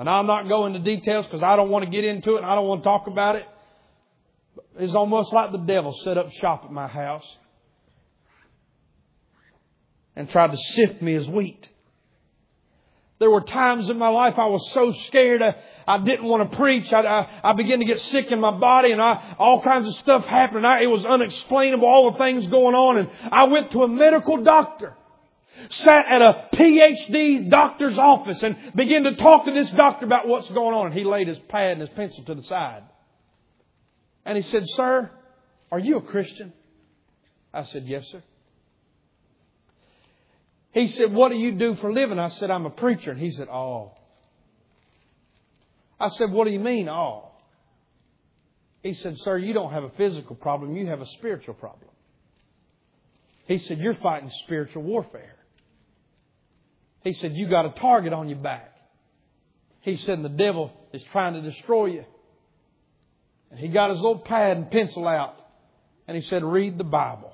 And 0.01 0.09
I'm 0.09 0.27
not 0.27 0.49
going 0.49 0.75
into 0.75 0.97
details 0.97 1.27
because 1.27 1.43
I 1.43 1.57
don't 1.57 1.69
want 1.69 1.85
to 1.85 1.91
get 1.91 2.07
into 2.07 2.37
it 2.37 2.39
and 2.39 2.47
I 2.47 2.55
don't 2.55 2.67
want 2.67 2.83
to 2.83 2.89
talk 2.89 3.07
about 3.07 3.37
it. 3.37 3.45
It's 4.79 4.95
almost 4.95 5.31
like 5.31 5.53
the 5.53 5.59
devil 5.59 5.93
set 5.93 6.17
up 6.17 6.33
shop 6.33 6.65
at 6.65 6.73
my 6.73 6.87
house 6.87 7.37
and 10.17 10.27
tried 10.31 10.53
to 10.53 10.57
sift 10.57 11.03
me 11.03 11.17
as 11.17 11.29
wheat. 11.29 11.69
There 13.19 13.31
were 13.31 13.43
times 13.43 13.91
in 13.91 13.99
my 13.99 14.09
life 14.09 14.39
I 14.39 14.47
was 14.47 14.73
so 14.73 14.91
scared 15.07 15.43
I, 15.43 15.57
I 15.87 15.99
didn't 15.99 16.25
want 16.25 16.51
to 16.51 16.57
preach. 16.57 16.91
I, 16.95 17.03
I, 17.03 17.51
I, 17.51 17.53
began 17.53 17.81
to 17.81 17.85
get 17.85 18.01
sick 18.01 18.33
in 18.33 18.41
my 18.41 18.53
body 18.53 18.93
and 18.93 19.03
I, 19.03 19.35
all 19.39 19.61
kinds 19.61 19.87
of 19.87 19.93
stuff 19.97 20.25
happened. 20.25 20.65
It 20.81 20.87
was 20.87 21.05
unexplainable, 21.05 21.87
all 21.87 22.13
the 22.13 22.17
things 22.17 22.47
going 22.47 22.75
on. 22.75 22.97
And 22.97 23.11
I 23.31 23.45
went 23.45 23.73
to 23.73 23.83
a 23.83 23.89
medical 23.89 24.43
doctor 24.43 24.97
sat 25.69 26.07
at 26.11 26.23
a 26.23 26.49
PhD 26.55 27.51
doctor's 27.51 27.99
office 27.99 28.43
and 28.43 28.57
began 28.75 29.05
to 29.05 29.15
talk 29.17 29.45
to 29.45 29.53
this 29.53 29.71
doctor 29.71 30.07
about 30.07 30.27
what's 30.27 30.49
going 30.51 30.75
on. 30.75 30.87
And 30.87 30.95
he 30.95 31.05
laid 31.05 31.29
his 31.29 31.39
pad 31.49 31.73
and 31.73 31.81
his 31.81 31.91
pencil 31.91 32.25
to 32.25 32.35
the 32.35 32.43
side. 32.43 32.83
And 34.25 34.37
he 34.37 34.43
said, 34.43 34.69
Sir, 34.69 35.11
are 35.73 35.79
you 35.79 35.99
a 35.99 36.03
Christian? 36.03 36.53
I 37.53 37.65
said, 37.65 37.85
Yes, 37.87 38.07
sir. 38.09 38.23
He 40.73 40.87
said, 40.87 41.13
What 41.13 41.31
do 41.31 41.37
you 41.37 41.53
do 41.53 41.75
for 41.77 41.91
a 41.91 41.93
living? 41.93 42.19
I 42.19 42.29
said, 42.29 42.51
I'm 42.51 42.67
a 42.67 42.71
preacher. 42.71 43.11
And 43.11 43.21
he 43.21 43.31
said, 43.31 43.49
Oh. 43.49 43.93
I 45.99 46.09
said, 46.09 46.31
What 46.31 46.47
do 46.47 46.51
you 46.53 46.61
mean, 46.61 46.89
oh? 46.89 47.31
He 48.83 48.95
said, 48.95 49.19
Sir, 49.19 49.37
you 49.37 49.53
don't 49.53 49.73
have 49.73 49.85
a 49.85 49.91
physical 49.91 50.37
problem, 50.37 50.77
you 50.77 50.87
have 50.87 51.01
a 51.01 51.07
spiritual 51.07 51.55
problem. 51.55 51.91
He 53.47 53.59
said, 53.59 53.79
You're 53.79 53.95
fighting 53.95 54.31
spiritual 54.45 54.83
warfare. 54.83 55.35
He 57.03 57.13
said, 57.13 57.35
You 57.35 57.49
got 57.49 57.67
a 57.67 57.71
target 57.71 58.13
on 58.13 58.29
your 58.29 58.39
back. 58.39 58.77
He 59.81 59.97
said, 59.97 60.23
The 60.23 60.29
devil 60.29 60.73
is 60.93 61.03
trying 61.05 61.35
to 61.35 61.41
destroy 61.41 61.87
you. 61.87 62.05
And 63.51 63.59
he 63.59 63.69
got 63.69 63.91
his 63.91 63.99
little 64.01 64.19
pad 64.19 64.57
and 64.57 64.71
pencil 64.71 65.09
out. 65.09 65.37
And 66.07 66.17
he 66.17 66.23
said, 66.23 66.45
Read 66.45 66.79
the 66.79 66.85
Bible. 66.85 67.33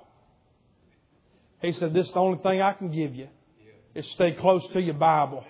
He 1.61 1.73
said, 1.73 1.93
This 1.93 2.09
is 2.09 2.13
the 2.13 2.21
only 2.21 2.39
thing 2.39 2.61
I 2.61 2.73
can 2.73 2.91
give 2.91 3.15
you. 3.15 3.29
Is 3.95 4.07
stay 4.11 4.33
close 4.33 4.67
to 4.73 4.81
your 4.81 4.95
Bible. 4.95 5.45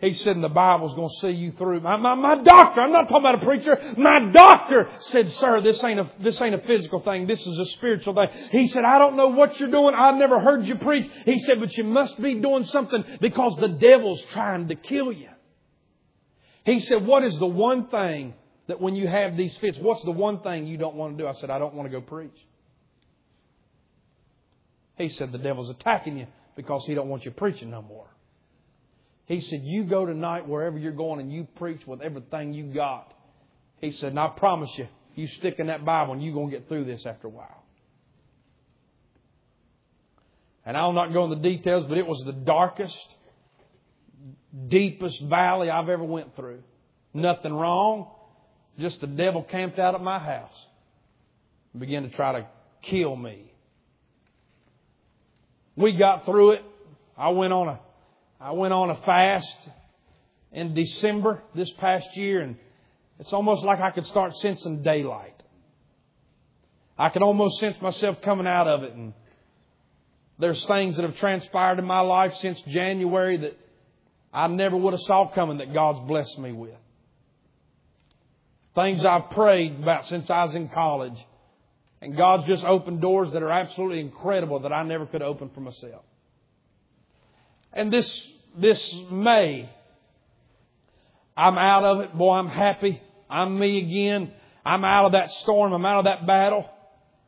He 0.00 0.10
said, 0.10 0.36
and 0.36 0.44
the 0.44 0.48
Bible's 0.48 0.94
going 0.94 1.08
to 1.08 1.20
see 1.20 1.32
you 1.32 1.50
through. 1.52 1.80
My, 1.80 1.96
my, 1.96 2.14
my 2.14 2.40
doctor, 2.40 2.80
I'm 2.80 2.92
not 2.92 3.08
talking 3.08 3.16
about 3.18 3.42
a 3.42 3.44
preacher. 3.44 3.94
My 3.96 4.30
doctor 4.30 4.88
said, 5.00 5.32
sir, 5.32 5.60
this 5.60 5.82
ain't 5.82 5.98
a, 5.98 6.08
this 6.20 6.40
ain't 6.40 6.54
a 6.54 6.60
physical 6.60 7.00
thing. 7.00 7.26
This 7.26 7.44
is 7.44 7.58
a 7.58 7.66
spiritual 7.66 8.14
thing. 8.14 8.28
He 8.50 8.68
said, 8.68 8.84
I 8.84 8.98
don't 8.98 9.16
know 9.16 9.28
what 9.28 9.58
you're 9.58 9.70
doing. 9.70 9.96
I've 9.96 10.14
never 10.14 10.38
heard 10.38 10.68
you 10.68 10.76
preach. 10.76 11.10
He 11.24 11.40
said, 11.40 11.58
but 11.58 11.76
you 11.76 11.82
must 11.82 12.20
be 12.22 12.34
doing 12.36 12.64
something 12.66 13.02
because 13.20 13.56
the 13.56 13.68
devil's 13.68 14.22
trying 14.30 14.68
to 14.68 14.76
kill 14.76 15.10
you. 15.10 15.30
He 16.64 16.78
said, 16.78 17.04
what 17.04 17.24
is 17.24 17.36
the 17.38 17.46
one 17.46 17.88
thing 17.88 18.34
that 18.68 18.80
when 18.80 18.94
you 18.94 19.08
have 19.08 19.36
these 19.36 19.56
fits, 19.56 19.78
what's 19.78 20.04
the 20.04 20.12
one 20.12 20.42
thing 20.42 20.68
you 20.68 20.76
don't 20.76 20.94
want 20.94 21.18
to 21.18 21.24
do? 21.24 21.28
I 21.28 21.32
said, 21.32 21.50
I 21.50 21.58
don't 21.58 21.74
want 21.74 21.90
to 21.90 22.00
go 22.00 22.00
preach. 22.00 22.36
He 24.96 25.08
said, 25.08 25.32
the 25.32 25.38
devil's 25.38 25.70
attacking 25.70 26.18
you 26.18 26.26
because 26.54 26.84
he 26.86 26.94
don't 26.94 27.08
want 27.08 27.24
you 27.24 27.32
preaching 27.32 27.70
no 27.70 27.82
more. 27.82 28.06
He 29.28 29.40
said, 29.40 29.60
You 29.62 29.84
go 29.84 30.06
tonight 30.06 30.48
wherever 30.48 30.78
you're 30.78 30.90
going 30.90 31.20
and 31.20 31.30
you 31.30 31.46
preach 31.56 31.86
with 31.86 32.00
everything 32.00 32.54
you 32.54 32.64
got. 32.64 33.12
He 33.76 33.92
said, 33.92 34.10
And 34.10 34.18
I 34.18 34.28
promise 34.28 34.70
you, 34.76 34.88
you 35.14 35.26
stick 35.26 35.56
in 35.58 35.66
that 35.66 35.84
Bible 35.84 36.14
and 36.14 36.24
you're 36.24 36.32
going 36.32 36.50
to 36.50 36.56
get 36.56 36.66
through 36.66 36.86
this 36.86 37.04
after 37.04 37.26
a 37.26 37.30
while. 37.30 37.62
And 40.64 40.76
I'll 40.76 40.92
not 40.92 41.12
go 41.12 41.24
into 41.24 41.36
the 41.36 41.42
details, 41.42 41.84
but 41.86 41.98
it 41.98 42.06
was 42.06 42.22
the 42.24 42.32
darkest, 42.32 42.96
deepest 44.66 45.22
valley 45.22 45.70
I've 45.70 45.88
ever 45.90 46.04
went 46.04 46.34
through. 46.34 46.62
Nothing 47.12 47.52
wrong. 47.52 48.10
Just 48.78 49.00
the 49.02 49.06
devil 49.06 49.42
camped 49.42 49.78
out 49.78 49.94
at 49.94 50.02
my 50.02 50.18
house 50.18 50.66
and 51.72 51.80
began 51.80 52.04
to 52.04 52.10
try 52.10 52.40
to 52.40 52.46
kill 52.82 53.14
me. 53.14 53.52
We 55.76 55.92
got 55.92 56.24
through 56.24 56.52
it. 56.52 56.62
I 57.16 57.30
went 57.30 57.52
on 57.52 57.68
a 57.68 57.80
I 58.40 58.52
went 58.52 58.72
on 58.72 58.90
a 58.90 58.96
fast 58.96 59.68
in 60.52 60.74
December 60.74 61.42
this 61.54 61.70
past 61.72 62.16
year, 62.16 62.40
and 62.40 62.56
it's 63.18 63.32
almost 63.32 63.64
like 63.64 63.80
I 63.80 63.90
could 63.90 64.06
start 64.06 64.36
sensing 64.36 64.82
daylight. 64.82 65.42
I 66.96 67.08
could 67.08 67.22
almost 67.22 67.58
sense 67.58 67.80
myself 67.80 68.20
coming 68.22 68.46
out 68.46 68.68
of 68.68 68.82
it, 68.84 68.92
and 68.92 69.12
there's 70.38 70.64
things 70.66 70.96
that 70.96 71.04
have 71.04 71.16
transpired 71.16 71.78
in 71.78 71.84
my 71.84 72.00
life 72.00 72.34
since 72.36 72.60
January 72.62 73.38
that 73.38 73.58
I 74.32 74.46
never 74.46 74.76
would 74.76 74.92
have 74.92 75.00
saw 75.02 75.26
coming 75.28 75.58
that 75.58 75.74
God's 75.74 76.06
blessed 76.06 76.38
me 76.38 76.52
with. 76.52 76.74
Things 78.74 79.04
I've 79.04 79.30
prayed 79.30 79.80
about 79.82 80.06
since 80.06 80.30
I 80.30 80.44
was 80.44 80.54
in 80.54 80.68
college. 80.68 81.18
And 82.00 82.16
God's 82.16 82.44
just 82.44 82.64
opened 82.64 83.00
doors 83.00 83.32
that 83.32 83.42
are 83.42 83.50
absolutely 83.50 83.98
incredible 83.98 84.60
that 84.60 84.72
I 84.72 84.84
never 84.84 85.06
could 85.06 85.22
open 85.22 85.50
for 85.52 85.60
myself. 85.60 86.04
And 87.72 87.92
this, 87.92 88.26
this 88.56 88.94
May, 89.10 89.70
I'm 91.36 91.56
out 91.56 91.84
of 91.84 92.00
it. 92.00 92.18
Boy, 92.18 92.34
I'm 92.34 92.48
happy. 92.48 93.00
I'm 93.30 93.58
me 93.58 93.78
again. 93.78 94.32
I'm 94.64 94.84
out 94.84 95.06
of 95.06 95.12
that 95.12 95.30
storm. 95.30 95.72
I'm 95.72 95.84
out 95.84 96.00
of 96.00 96.04
that 96.06 96.26
battle. 96.26 96.68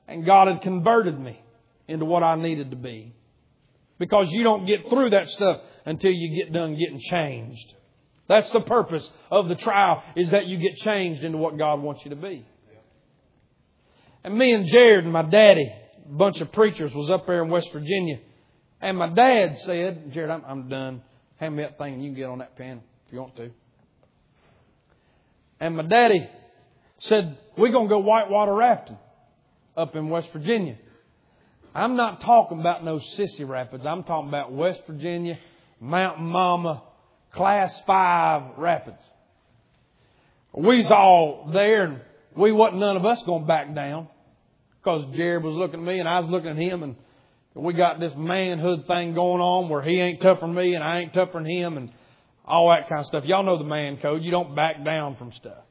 And 0.08 0.26
God 0.26 0.48
had 0.48 0.62
converted 0.62 1.18
me 1.18 1.40
into 1.86 2.04
what 2.04 2.22
I 2.22 2.34
needed 2.36 2.70
to 2.70 2.76
be. 2.76 3.14
Because 3.98 4.30
you 4.32 4.42
don't 4.42 4.64
get 4.64 4.88
through 4.88 5.10
that 5.10 5.28
stuff 5.28 5.60
until 5.84 6.10
you 6.10 6.42
get 6.42 6.52
done 6.52 6.74
getting 6.74 6.98
changed. 6.98 7.74
That's 8.28 8.50
the 8.50 8.60
purpose 8.60 9.08
of 9.30 9.48
the 9.48 9.56
trial, 9.56 10.02
is 10.16 10.30
that 10.30 10.46
you 10.46 10.56
get 10.56 10.76
changed 10.76 11.22
into 11.22 11.36
what 11.36 11.58
God 11.58 11.82
wants 11.82 12.04
you 12.04 12.10
to 12.10 12.16
be. 12.16 12.46
And 14.24 14.38
me 14.38 14.52
and 14.52 14.66
Jared 14.66 15.04
and 15.04 15.12
my 15.12 15.22
daddy, 15.22 15.72
a 16.08 16.12
bunch 16.12 16.40
of 16.40 16.52
preachers, 16.52 16.94
was 16.94 17.10
up 17.10 17.26
there 17.26 17.42
in 17.42 17.50
West 17.50 17.72
Virginia 17.72 18.18
and 18.80 18.96
my 18.96 19.08
dad 19.08 19.58
said, 19.64 20.12
Jared, 20.12 20.30
I'm, 20.30 20.42
I'm 20.46 20.68
done. 20.68 21.02
Hand 21.36 21.56
me 21.56 21.62
that 21.62 21.78
thing 21.78 21.94
and 21.94 22.02
you 22.02 22.10
can 22.10 22.16
get 22.16 22.24
on 22.28 22.38
that 22.38 22.56
pen 22.56 22.82
if 23.06 23.12
you 23.12 23.20
want 23.20 23.36
to. 23.36 23.50
And 25.58 25.76
my 25.76 25.82
daddy 25.82 26.28
said, 27.00 27.38
we're 27.56 27.72
going 27.72 27.88
to 27.88 27.94
go 27.94 27.98
whitewater 27.98 28.54
rafting 28.54 28.96
up 29.76 29.94
in 29.96 30.08
West 30.08 30.30
Virginia. 30.32 30.76
I'm 31.74 31.96
not 31.96 32.20
talking 32.20 32.60
about 32.60 32.84
no 32.84 32.98
sissy 32.98 33.46
rapids. 33.46 33.86
I'm 33.86 34.02
talking 34.04 34.28
about 34.28 34.52
West 34.52 34.82
Virginia, 34.86 35.38
Mountain 35.78 36.26
Mama, 36.26 36.82
Class 37.32 37.72
5 37.86 38.58
rapids. 38.58 39.02
we's 40.52 40.90
all 40.90 41.50
there 41.52 41.84
and 41.84 42.00
we 42.34 42.52
wasn't 42.52 42.80
none 42.80 42.96
of 42.96 43.04
us 43.04 43.22
going 43.24 43.42
to 43.42 43.46
back 43.46 43.74
down 43.74 44.08
because 44.78 45.04
Jared 45.14 45.42
was 45.42 45.54
looking 45.54 45.80
at 45.80 45.86
me 45.86 46.00
and 46.00 46.08
I 46.08 46.20
was 46.20 46.30
looking 46.30 46.50
at 46.50 46.56
him 46.56 46.82
and 46.82 46.96
we 47.62 47.74
got 47.74 48.00
this 48.00 48.12
manhood 48.16 48.86
thing 48.86 49.14
going 49.14 49.40
on 49.40 49.68
where 49.68 49.82
he 49.82 50.00
ain't 50.00 50.20
tougher 50.20 50.42
than 50.42 50.54
me 50.54 50.74
and 50.74 50.84
I 50.84 51.00
ain't 51.00 51.14
tougher 51.14 51.34
than 51.34 51.46
him 51.46 51.76
and 51.76 51.92
all 52.44 52.68
that 52.70 52.88
kind 52.88 53.00
of 53.00 53.06
stuff. 53.06 53.24
Y'all 53.24 53.42
know 53.42 53.58
the 53.58 53.64
man 53.64 53.98
code. 53.98 54.22
You 54.22 54.30
don't 54.30 54.54
back 54.54 54.84
down 54.84 55.16
from 55.16 55.32
stuff. 55.32 55.64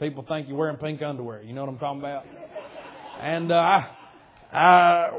People 0.00 0.24
think 0.28 0.48
you're 0.48 0.56
wearing 0.56 0.76
pink 0.76 1.02
underwear. 1.02 1.42
You 1.42 1.52
know 1.52 1.62
what 1.62 1.70
I'm 1.70 1.78
talking 1.78 2.00
about? 2.00 2.24
And 3.20 3.50
uh, 3.50 3.82
I, 4.52 5.10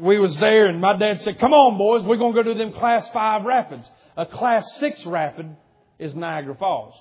we 0.00 0.18
was 0.18 0.36
there, 0.38 0.66
and 0.66 0.80
my 0.80 0.96
dad 0.96 1.20
said, 1.20 1.40
"Come 1.40 1.52
on, 1.52 1.76
boys, 1.76 2.04
we're 2.04 2.18
gonna 2.18 2.34
go 2.34 2.44
to 2.44 2.54
them 2.54 2.72
Class 2.72 3.08
Five 3.08 3.44
rapids. 3.44 3.90
A 4.16 4.26
Class 4.26 4.64
Six 4.78 5.04
rapid 5.06 5.56
is 5.98 6.14
Niagara 6.14 6.54
Falls." 6.54 6.94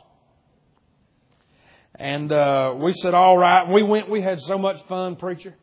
And 1.93 2.31
uh, 2.31 2.73
we 2.77 2.93
said, 2.93 3.13
"All 3.13 3.37
right." 3.37 3.71
We 3.71 3.83
went. 3.83 4.09
We 4.09 4.21
had 4.21 4.41
so 4.41 4.57
much 4.57 4.77
fun, 4.87 5.15
preacher. 5.15 5.53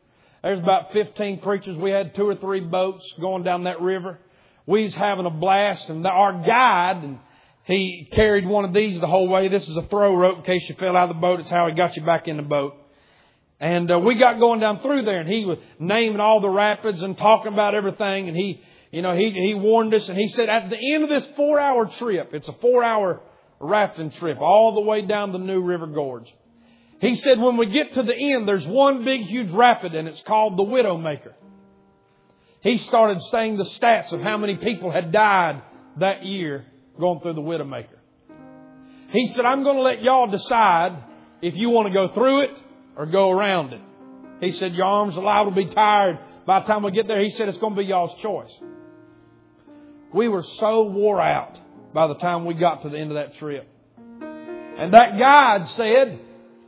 There's 0.45 0.59
about 0.59 0.93
15 0.93 1.39
preachers. 1.39 1.75
We 1.75 1.89
had 1.89 2.13
two 2.13 2.27
or 2.27 2.35
three 2.35 2.59
boats 2.59 3.03
going 3.19 3.41
down 3.41 3.63
that 3.63 3.81
river. 3.81 4.19
We 4.67 4.83
was 4.83 4.93
having 4.93 5.25
a 5.25 5.31
blast, 5.31 5.89
and 5.89 6.05
our 6.05 6.33
guide 6.45 7.03
and 7.03 7.17
he 7.63 8.07
carried 8.11 8.45
one 8.45 8.63
of 8.63 8.71
these 8.71 8.99
the 8.99 9.07
whole 9.07 9.27
way. 9.27 9.47
This 9.47 9.67
is 9.67 9.75
a 9.75 9.81
throw 9.81 10.15
rope 10.15 10.37
in 10.37 10.43
case 10.43 10.69
you 10.69 10.75
fell 10.75 10.95
out 10.95 11.09
of 11.09 11.15
the 11.15 11.19
boat. 11.19 11.39
It's 11.39 11.49
how 11.49 11.67
he 11.67 11.73
got 11.73 11.95
you 11.95 12.03
back 12.03 12.27
in 12.27 12.37
the 12.37 12.43
boat. 12.43 12.75
And 13.59 13.89
uh, 13.89 13.97
we 13.97 14.19
got 14.19 14.37
going 14.37 14.59
down 14.59 14.81
through 14.81 15.05
there, 15.05 15.21
and 15.21 15.27
he 15.27 15.45
was 15.45 15.57
naming 15.79 16.19
all 16.19 16.41
the 16.41 16.49
rapids 16.49 17.01
and 17.01 17.17
talking 17.17 17.51
about 17.51 17.73
everything. 17.73 18.27
And 18.27 18.37
he, 18.37 18.61
you 18.91 19.01
know, 19.01 19.17
he 19.17 19.31
he 19.31 19.55
warned 19.55 19.95
us, 19.95 20.07
and 20.09 20.15
he 20.15 20.27
said 20.27 20.47
at 20.47 20.69
the 20.69 20.93
end 20.93 21.03
of 21.03 21.09
this 21.09 21.25
four-hour 21.35 21.87
trip, 21.87 22.35
it's 22.35 22.47
a 22.47 22.53
four-hour 22.53 23.19
rafting 23.59 24.11
trip 24.11 24.37
all 24.39 24.75
the 24.75 24.81
way 24.81 25.01
down 25.07 25.31
the 25.31 25.39
New 25.39 25.63
River 25.63 25.87
Gorge. 25.87 26.31
He 26.99 27.15
said 27.15 27.39
when 27.39 27.57
we 27.57 27.67
get 27.67 27.93
to 27.93 28.03
the 28.03 28.15
end, 28.15 28.47
there's 28.47 28.67
one 28.67 29.03
big, 29.03 29.21
huge 29.21 29.51
rapid, 29.51 29.95
and 29.95 30.07
it's 30.07 30.21
called 30.21 30.57
the 30.57 30.63
Widowmaker. 30.63 31.33
He 32.61 32.77
started 32.77 33.21
saying 33.23 33.57
the 33.57 33.65
stats 33.65 34.11
of 34.11 34.21
how 34.21 34.37
many 34.37 34.55
people 34.55 34.91
had 34.91 35.11
died 35.11 35.61
that 35.97 36.25
year 36.25 36.65
going 36.99 37.19
through 37.19 37.33
the 37.33 37.41
Widowmaker. 37.41 37.97
He 39.11 39.27
said, 39.33 39.45
I'm 39.45 39.63
going 39.63 39.75
to 39.75 39.81
let 39.81 40.01
y'all 40.01 40.27
decide 40.27 41.03
if 41.41 41.55
you 41.55 41.69
want 41.69 41.87
to 41.87 41.93
go 41.93 42.13
through 42.13 42.41
it 42.41 42.63
or 42.95 43.05
go 43.05 43.29
around 43.29 43.73
it. 43.73 43.81
He 44.41 44.51
said, 44.51 44.73
Your 44.73 44.85
arms 44.85 45.15
liable 45.15 45.51
to 45.51 45.55
be 45.55 45.67
tired 45.67 46.19
by 46.45 46.59
the 46.59 46.65
time 46.65 46.83
we 46.83 46.91
get 46.91 47.07
there. 47.07 47.21
He 47.21 47.29
said, 47.29 47.47
It's 47.47 47.57
going 47.57 47.75
to 47.75 47.81
be 47.81 47.85
y'all's 47.85 48.19
choice. 48.21 48.51
We 50.13 50.27
were 50.27 50.43
so 50.43 50.83
wore 50.89 51.21
out 51.21 51.59
by 51.93 52.07
the 52.07 52.15
time 52.15 52.45
we 52.45 52.55
got 52.55 52.81
to 52.81 52.89
the 52.89 52.97
end 52.97 53.11
of 53.11 53.15
that 53.15 53.35
trip. 53.35 53.67
And 53.99 54.93
that 54.93 55.17
guide 55.19 55.67
said, 55.69 56.19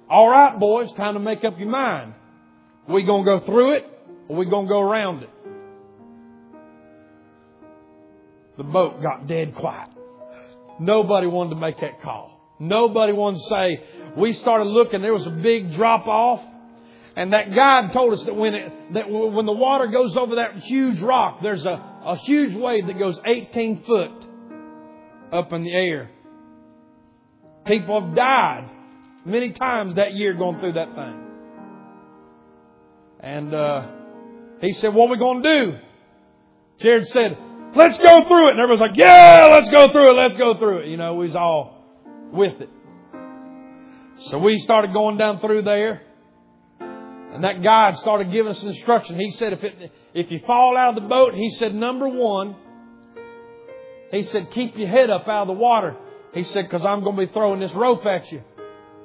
All 0.09 0.29
right, 0.29 0.57
boys, 0.57 0.89
time 0.93 1.15
to 1.15 1.19
make 1.19 1.43
up 1.43 1.59
your 1.59 1.67
mind. 1.67 2.13
We 2.87 3.03
to 3.25 3.39
go 3.39 3.45
through 3.45 3.71
it 3.73 3.85
or 4.29 4.37
we 4.37 4.45
to 4.45 4.51
go 4.69 4.79
around 4.79 5.23
it? 5.23 5.29
The 8.55 8.63
boat 8.63 9.01
got 9.01 9.27
dead 9.27 9.53
quiet. 9.53 9.89
Nobody 10.79 11.27
wanted 11.27 11.51
to 11.51 11.55
make 11.57 11.79
that 11.81 12.01
call. 12.01 12.55
Nobody 12.57 13.11
wanted 13.11 13.39
to 13.39 13.49
say, 13.49 13.83
we 14.15 14.31
started 14.31 14.65
looking, 14.65 15.01
there 15.01 15.13
was 15.13 15.27
a 15.27 15.31
big 15.31 15.73
drop 15.73 16.07
off. 16.07 16.41
And 17.17 17.33
that 17.33 17.53
guide 17.53 17.91
told 17.93 18.13
us 18.13 18.23
that 18.25 18.35
when 18.35 18.53
it, 18.53 18.93
that 18.93 19.09
when 19.09 19.45
the 19.45 19.51
water 19.51 19.87
goes 19.87 20.15
over 20.15 20.35
that 20.35 20.55
huge 20.59 21.01
rock, 21.01 21.39
there's 21.41 21.65
a, 21.65 21.83
a 22.05 22.15
huge 22.15 22.55
wave 22.55 22.87
that 22.87 22.97
goes 22.97 23.19
18 23.25 23.83
foot 23.83 24.27
up 25.33 25.51
in 25.51 25.63
the 25.63 25.73
air. 25.73 26.11
People 27.65 28.01
have 28.01 28.15
died 28.15 28.69
many 29.27 29.51
times 29.51 29.95
that 29.95 30.13
year 30.13 30.33
going 30.33 30.59
through 30.59 30.73
that 30.73 30.95
thing. 30.95 31.23
And 33.19 33.53
uh, 33.53 33.87
he 34.61 34.71
said, 34.73 34.93
What 34.93 35.07
are 35.07 35.11
we 35.11 35.17
going 35.17 35.43
to 35.43 35.55
do? 35.55 35.77
Jared 36.79 37.07
said, 37.09 37.37
Let's 37.75 37.97
go 37.97 38.27
through 38.27 38.47
it. 38.47 38.51
And 38.51 38.59
everybody's 38.59 38.81
like, 38.81 38.97
yeah, 38.97 39.53
let's 39.55 39.69
go 39.69 39.91
through 39.91 40.11
it. 40.11 40.13
Let's 40.13 40.35
go 40.35 40.57
through 40.57 40.79
it. 40.79 40.87
You 40.87 40.97
know, 40.97 41.15
we 41.15 41.25
was 41.25 41.35
all 41.35 41.83
with 42.31 42.61
it. 42.61 42.69
So 44.29 44.39
we 44.39 44.57
started 44.57 44.93
going 44.93 45.17
down 45.17 45.39
through 45.39 45.63
there. 45.63 46.01
And 46.79 47.43
that 47.43 47.61
guide 47.61 47.97
started 47.99 48.31
giving 48.31 48.51
us 48.51 48.63
instruction. 48.63 49.19
He 49.19 49.29
said, 49.31 49.53
if 49.53 49.63
it, 49.63 49.91
if 50.13 50.31
you 50.31 50.39
fall 50.47 50.75
out 50.75 50.97
of 50.97 51.03
the 51.03 51.07
boat, 51.07 51.35
he 51.35 51.51
said, 51.51 51.75
number 51.75 52.07
one, 52.07 52.55
he 54.11 54.23
said, 54.23 54.49
keep 54.51 54.75
your 54.77 54.87
head 54.87 55.09
up 55.09 55.27
out 55.27 55.43
of 55.43 55.47
the 55.47 55.61
water. 55.61 55.95
He 56.33 56.43
said, 56.43 56.63
because 56.63 56.83
I'm 56.83 57.03
going 57.03 57.15
to 57.17 57.27
be 57.27 57.31
throwing 57.31 57.59
this 57.59 57.73
rope 57.73 58.05
at 58.05 58.31
you. 58.31 58.41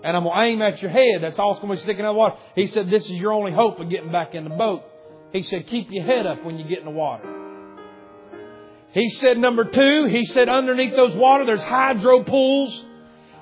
And 0.04 0.16
I'm 0.16 0.24
going 0.24 0.34
to 0.34 0.42
aim 0.42 0.62
at 0.62 0.82
your 0.82 0.90
head. 0.90 1.22
That's 1.22 1.38
all 1.38 1.52
it's 1.52 1.60
going 1.60 1.70
to 1.70 1.76
be 1.76 1.82
sticking 1.82 2.04
out 2.04 2.10
of 2.10 2.14
the 2.14 2.18
water. 2.18 2.36
He 2.54 2.66
said, 2.66 2.90
this 2.90 3.04
is 3.04 3.12
your 3.12 3.32
only 3.32 3.52
hope 3.52 3.78
of 3.78 3.88
getting 3.88 4.10
back 4.10 4.34
in 4.34 4.44
the 4.44 4.50
boat. 4.50 4.82
He 5.32 5.42
said, 5.42 5.66
keep 5.66 5.88
your 5.90 6.04
head 6.04 6.26
up 6.26 6.44
when 6.44 6.58
you 6.58 6.64
get 6.64 6.80
in 6.80 6.84
the 6.84 6.90
water. 6.90 7.28
He 8.92 9.08
said, 9.10 9.38
number 9.38 9.64
two, 9.64 10.04
he 10.06 10.24
said, 10.26 10.48
underneath 10.48 10.94
those 10.94 11.14
water, 11.14 11.46
there's 11.46 11.62
hydro 11.62 12.24
pools. 12.24 12.84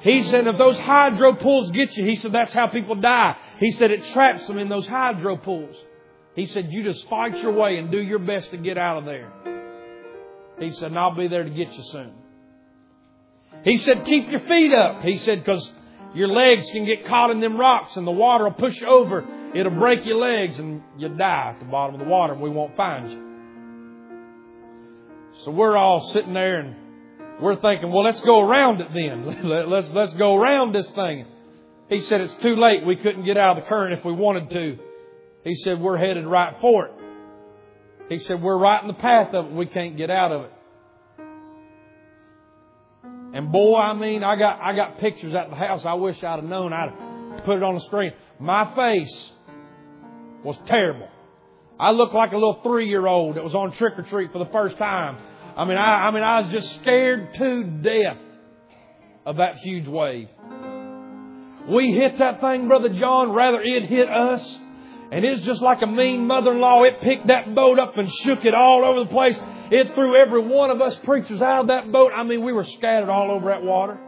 He 0.00 0.22
said, 0.22 0.46
if 0.46 0.56
those 0.56 0.78
hydro 0.78 1.34
pools 1.34 1.70
get 1.72 1.96
you, 1.96 2.04
he 2.04 2.14
said, 2.14 2.32
that's 2.32 2.52
how 2.54 2.68
people 2.68 2.94
die. 2.94 3.36
He 3.58 3.72
said, 3.72 3.90
it 3.90 4.04
traps 4.06 4.46
them 4.46 4.58
in 4.58 4.68
those 4.68 4.86
hydro 4.86 5.36
pools. 5.36 5.76
He 6.34 6.46
said, 6.46 6.70
you 6.70 6.84
just 6.84 7.08
fight 7.08 7.42
your 7.42 7.52
way 7.52 7.78
and 7.78 7.90
do 7.90 8.00
your 8.00 8.20
best 8.20 8.52
to 8.52 8.56
get 8.56 8.78
out 8.78 8.98
of 8.98 9.04
there. 9.04 9.32
He 10.58 10.70
said, 10.70 10.90
and 10.90 10.98
I'll 10.98 11.16
be 11.16 11.26
there 11.26 11.42
to 11.42 11.50
get 11.50 11.72
you 11.72 11.82
soon. 11.84 12.12
He 13.64 13.78
said, 13.78 14.04
keep 14.04 14.30
your 14.30 14.40
feet 14.40 14.72
up. 14.72 15.02
He 15.02 15.18
said, 15.18 15.44
because 15.44 15.70
your 16.14 16.28
legs 16.28 16.68
can 16.70 16.84
get 16.84 17.06
caught 17.06 17.30
in 17.30 17.40
them 17.40 17.56
rocks 17.56 17.96
and 17.96 18.06
the 18.06 18.12
water 18.12 18.44
will 18.44 18.52
push 18.52 18.82
over. 18.82 19.24
It'll 19.54 19.72
break 19.72 20.04
your 20.04 20.18
legs 20.18 20.58
and 20.58 20.82
you'll 20.98 21.16
die 21.16 21.52
at 21.54 21.60
the 21.60 21.66
bottom 21.66 21.94
of 21.94 22.00
the 22.00 22.10
water 22.10 22.32
and 22.32 22.42
we 22.42 22.50
won't 22.50 22.76
find 22.76 23.10
you. 23.10 23.30
So 25.44 25.52
we're 25.52 25.76
all 25.76 26.10
sitting 26.12 26.34
there 26.34 26.60
and 26.60 26.74
we're 27.40 27.56
thinking, 27.56 27.90
well, 27.92 28.04
let's 28.04 28.20
go 28.20 28.40
around 28.40 28.80
it 28.80 28.88
then. 28.92 29.40
Let's, 29.70 29.88
let's 29.90 30.12
go 30.14 30.36
around 30.36 30.74
this 30.74 30.90
thing. 30.90 31.24
He 31.88 32.00
said, 32.00 32.20
it's 32.20 32.34
too 32.34 32.54
late. 32.56 32.84
We 32.84 32.96
couldn't 32.96 33.24
get 33.24 33.36
out 33.38 33.56
of 33.56 33.64
the 33.64 33.68
current 33.68 33.98
if 33.98 34.04
we 34.04 34.12
wanted 34.12 34.50
to. 34.50 34.78
He 35.42 35.54
said, 35.54 35.80
we're 35.80 35.96
headed 35.96 36.26
right 36.26 36.54
for 36.60 36.86
it. 36.86 36.92
He 38.10 38.18
said, 38.18 38.42
we're 38.42 38.58
right 38.58 38.82
in 38.82 38.88
the 38.88 38.94
path 38.94 39.34
of 39.34 39.46
it. 39.46 39.52
We 39.52 39.66
can't 39.66 39.96
get 39.96 40.10
out 40.10 40.32
of 40.32 40.42
it. 40.42 40.52
And 43.32 43.52
boy, 43.52 43.78
I 43.78 43.94
mean, 43.94 44.24
I 44.24 44.36
got, 44.36 44.60
I 44.60 44.74
got 44.74 44.98
pictures 44.98 45.34
at 45.34 45.50
the 45.50 45.56
house. 45.56 45.84
I 45.84 45.94
wish 45.94 46.22
I'd 46.22 46.40
have 46.40 46.44
known. 46.44 46.72
I'd 46.72 47.42
put 47.44 47.56
it 47.56 47.62
on 47.62 47.74
the 47.74 47.80
screen. 47.80 48.12
My 48.38 48.74
face 48.74 49.32
was 50.42 50.58
terrible. 50.66 51.08
I 51.78 51.92
looked 51.92 52.14
like 52.14 52.32
a 52.32 52.36
little 52.36 52.60
three 52.62 52.88
year 52.88 53.06
old 53.06 53.36
that 53.36 53.44
was 53.44 53.54
on 53.54 53.72
trick 53.72 53.98
or 53.98 54.02
treat 54.02 54.32
for 54.32 54.38
the 54.38 54.50
first 54.50 54.76
time. 54.78 55.18
I 55.56 55.64
mean, 55.64 55.76
I, 55.76 56.08
I 56.08 56.10
mean, 56.10 56.22
I 56.22 56.40
was 56.40 56.52
just 56.52 56.74
scared 56.80 57.34
to 57.34 57.64
death 57.64 58.18
of 59.24 59.36
that 59.36 59.56
huge 59.56 59.86
wave. 59.86 60.28
We 61.68 61.92
hit 61.92 62.18
that 62.18 62.40
thing, 62.40 62.68
Brother 62.68 62.88
John, 62.88 63.32
rather 63.32 63.60
it 63.60 63.84
hit 63.84 64.08
us. 64.08 64.58
And 65.12 65.24
it's 65.24 65.40
just 65.42 65.60
like 65.60 65.82
a 65.82 65.86
mean 65.86 66.26
mother-in-law. 66.26 66.84
It 66.84 67.00
picked 67.00 67.26
that 67.26 67.54
boat 67.54 67.78
up 67.78 67.98
and 67.98 68.10
shook 68.22 68.44
it 68.44 68.54
all 68.54 68.84
over 68.84 69.00
the 69.00 69.10
place. 69.10 69.38
It 69.70 69.94
threw 69.94 70.14
every 70.16 70.40
one 70.40 70.70
of 70.70 70.80
us 70.80 70.94
preachers 71.02 71.42
out 71.42 71.62
of 71.62 71.66
that 71.68 71.90
boat. 71.90 72.12
I 72.14 72.22
mean, 72.22 72.44
we 72.44 72.52
were 72.52 72.64
scattered 72.64 73.08
all 73.08 73.30
over 73.30 73.48
that 73.48 73.62
water. 73.62 73.98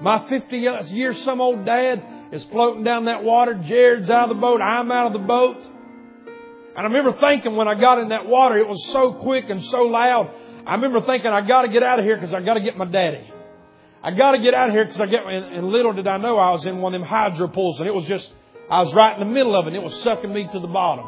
My 0.00 0.28
50 0.28 0.56
years 0.58 1.22
some 1.24 1.40
old 1.40 1.64
dad 1.64 2.02
is 2.32 2.44
floating 2.44 2.84
down 2.84 3.06
that 3.06 3.24
water. 3.24 3.54
Jared's 3.54 4.10
out 4.10 4.30
of 4.30 4.36
the 4.36 4.40
boat. 4.40 4.60
I'm 4.60 4.92
out 4.92 5.06
of 5.06 5.12
the 5.14 5.26
boat. 5.26 5.56
And 6.76 6.86
I 6.86 6.90
remember 6.90 7.18
thinking 7.18 7.56
when 7.56 7.66
I 7.66 7.74
got 7.74 7.98
in 7.98 8.10
that 8.10 8.26
water, 8.26 8.58
it 8.58 8.68
was 8.68 8.86
so 8.92 9.12
quick 9.14 9.48
and 9.48 9.64
so 9.64 9.82
loud. 9.82 10.30
I 10.66 10.74
remember 10.74 11.00
thinking, 11.00 11.30
I 11.30 11.40
got 11.40 11.62
to 11.62 11.68
get 11.68 11.82
out 11.82 11.98
of 11.98 12.04
here 12.04 12.16
because 12.16 12.34
I 12.34 12.40
got 12.40 12.54
to 12.54 12.60
get 12.60 12.76
my 12.76 12.84
daddy. 12.84 13.32
I 14.02 14.12
got 14.12 14.32
to 14.32 14.38
get 14.38 14.54
out 14.54 14.68
of 14.68 14.74
here 14.74 14.84
because 14.84 15.00
I 15.00 15.06
get. 15.06 15.26
And 15.26 15.68
little 15.68 15.92
did 15.92 16.06
I 16.06 16.18
know 16.18 16.36
I 16.36 16.50
was 16.50 16.66
in 16.66 16.78
one 16.78 16.94
of 16.94 17.00
them 17.00 17.08
hydro 17.08 17.48
pools, 17.48 17.80
and 17.80 17.88
it 17.88 17.94
was 17.94 18.04
just 18.04 18.32
I 18.70 18.80
was 18.80 18.94
right 18.94 19.18
in 19.18 19.26
the 19.26 19.32
middle 19.32 19.58
of 19.58 19.66
it. 19.66 19.68
and 19.68 19.76
It 19.76 19.82
was 19.82 20.02
sucking 20.02 20.32
me 20.32 20.46
to 20.52 20.60
the 20.60 20.66
bottom, 20.66 21.06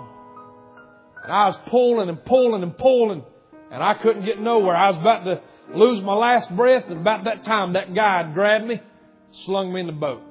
and 1.23 1.33
I 1.33 1.47
was 1.47 1.59
pulling 1.67 2.09
and 2.09 2.25
pulling 2.25 2.63
and 2.63 2.77
pulling, 2.77 3.25
and 3.71 3.83
I 3.83 3.95
couldn't 3.95 4.25
get 4.25 4.41
nowhere. 4.41 4.77
I 4.77 4.89
was 4.89 4.97
about 4.97 5.25
to 5.25 5.41
lose 5.75 6.03
my 6.03 6.15
last 6.15 6.55
breath, 6.57 6.85
and 6.89 7.01
about 7.01 7.25
that 7.25 7.45
time, 7.45 7.75
that 7.75 7.95
guy 7.95 8.31
grabbed 8.33 8.67
me, 8.67 8.81
slung 9.45 9.73
me 9.73 9.81
in 9.81 9.87
the 9.87 9.93
boat. 9.93 10.23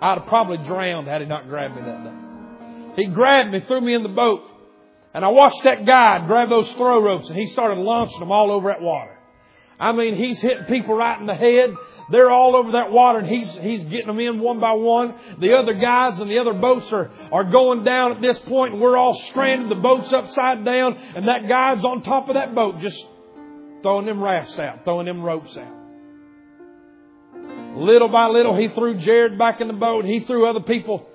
I'd 0.00 0.18
have 0.18 0.26
probably 0.26 0.58
drowned 0.58 1.08
had 1.08 1.20
he 1.20 1.26
not 1.26 1.48
grabbed 1.48 1.76
me 1.76 1.82
that 1.82 2.04
day. 2.04 3.02
He 3.02 3.06
grabbed 3.06 3.50
me, 3.50 3.60
threw 3.66 3.80
me 3.80 3.94
in 3.94 4.02
the 4.02 4.08
boat. 4.08 4.42
And 5.14 5.24
I 5.24 5.28
watched 5.28 5.62
that 5.64 5.86
guy 5.86 6.26
grab 6.26 6.48
those 6.48 6.70
throw 6.72 7.00
ropes 7.00 7.28
and 7.28 7.38
he 7.38 7.46
started 7.46 7.78
launching 7.78 8.18
them 8.18 8.32
all 8.32 8.50
over 8.50 8.68
that 8.68 8.82
water. 8.82 9.13
I 9.78 9.92
mean, 9.92 10.14
he's 10.14 10.40
hitting 10.40 10.64
people 10.64 10.94
right 10.94 11.18
in 11.20 11.26
the 11.26 11.34
head. 11.34 11.74
They're 12.10 12.30
all 12.30 12.54
over 12.54 12.72
that 12.72 12.92
water 12.92 13.20
and 13.20 13.28
he's, 13.28 13.52
he's 13.56 13.82
getting 13.84 14.08
them 14.08 14.20
in 14.20 14.38
one 14.38 14.60
by 14.60 14.72
one. 14.72 15.14
The 15.38 15.54
other 15.54 15.74
guys 15.74 16.20
and 16.20 16.30
the 16.30 16.38
other 16.38 16.52
boats 16.52 16.92
are, 16.92 17.10
are 17.32 17.44
going 17.44 17.82
down 17.82 18.12
at 18.12 18.20
this 18.20 18.38
point 18.40 18.74
and 18.74 18.82
we're 18.82 18.96
all 18.96 19.14
stranded. 19.14 19.70
The 19.70 19.80
boat's 19.80 20.12
upside 20.12 20.64
down 20.64 20.96
and 20.96 21.28
that 21.28 21.48
guy's 21.48 21.82
on 21.82 22.02
top 22.02 22.28
of 22.28 22.34
that 22.34 22.54
boat 22.54 22.80
just 22.80 23.02
throwing 23.82 24.06
them 24.06 24.22
rafts 24.22 24.58
out, 24.58 24.84
throwing 24.84 25.06
them 25.06 25.22
ropes 25.22 25.56
out. 25.56 25.72
Little 27.76 28.08
by 28.08 28.26
little, 28.28 28.56
he 28.56 28.68
threw 28.68 28.96
Jared 28.98 29.38
back 29.38 29.60
in 29.60 29.66
the 29.66 29.74
boat. 29.74 30.04
He 30.04 30.20
threw 30.20 30.48
other 30.48 30.60
people. 30.60 31.08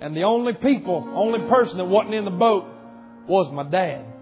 And 0.00 0.14
the 0.14 0.24
only 0.24 0.52
people, 0.52 1.10
only 1.14 1.48
person 1.48 1.78
that 1.78 1.86
wasn't 1.86 2.14
in 2.14 2.24
the 2.24 2.30
boat 2.30 2.66
was 3.26 3.50
my 3.52 3.62
dad. 3.62 4.13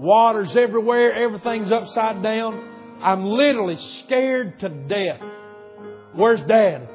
Water's 0.00 0.56
everywhere. 0.56 1.12
Everything's 1.12 1.70
upside 1.70 2.22
down. 2.22 2.98
I'm 3.02 3.26
literally 3.26 3.76
scared 3.76 4.58
to 4.60 4.68
death. 4.70 5.20
Where's 6.14 6.40
dad? 6.40 6.88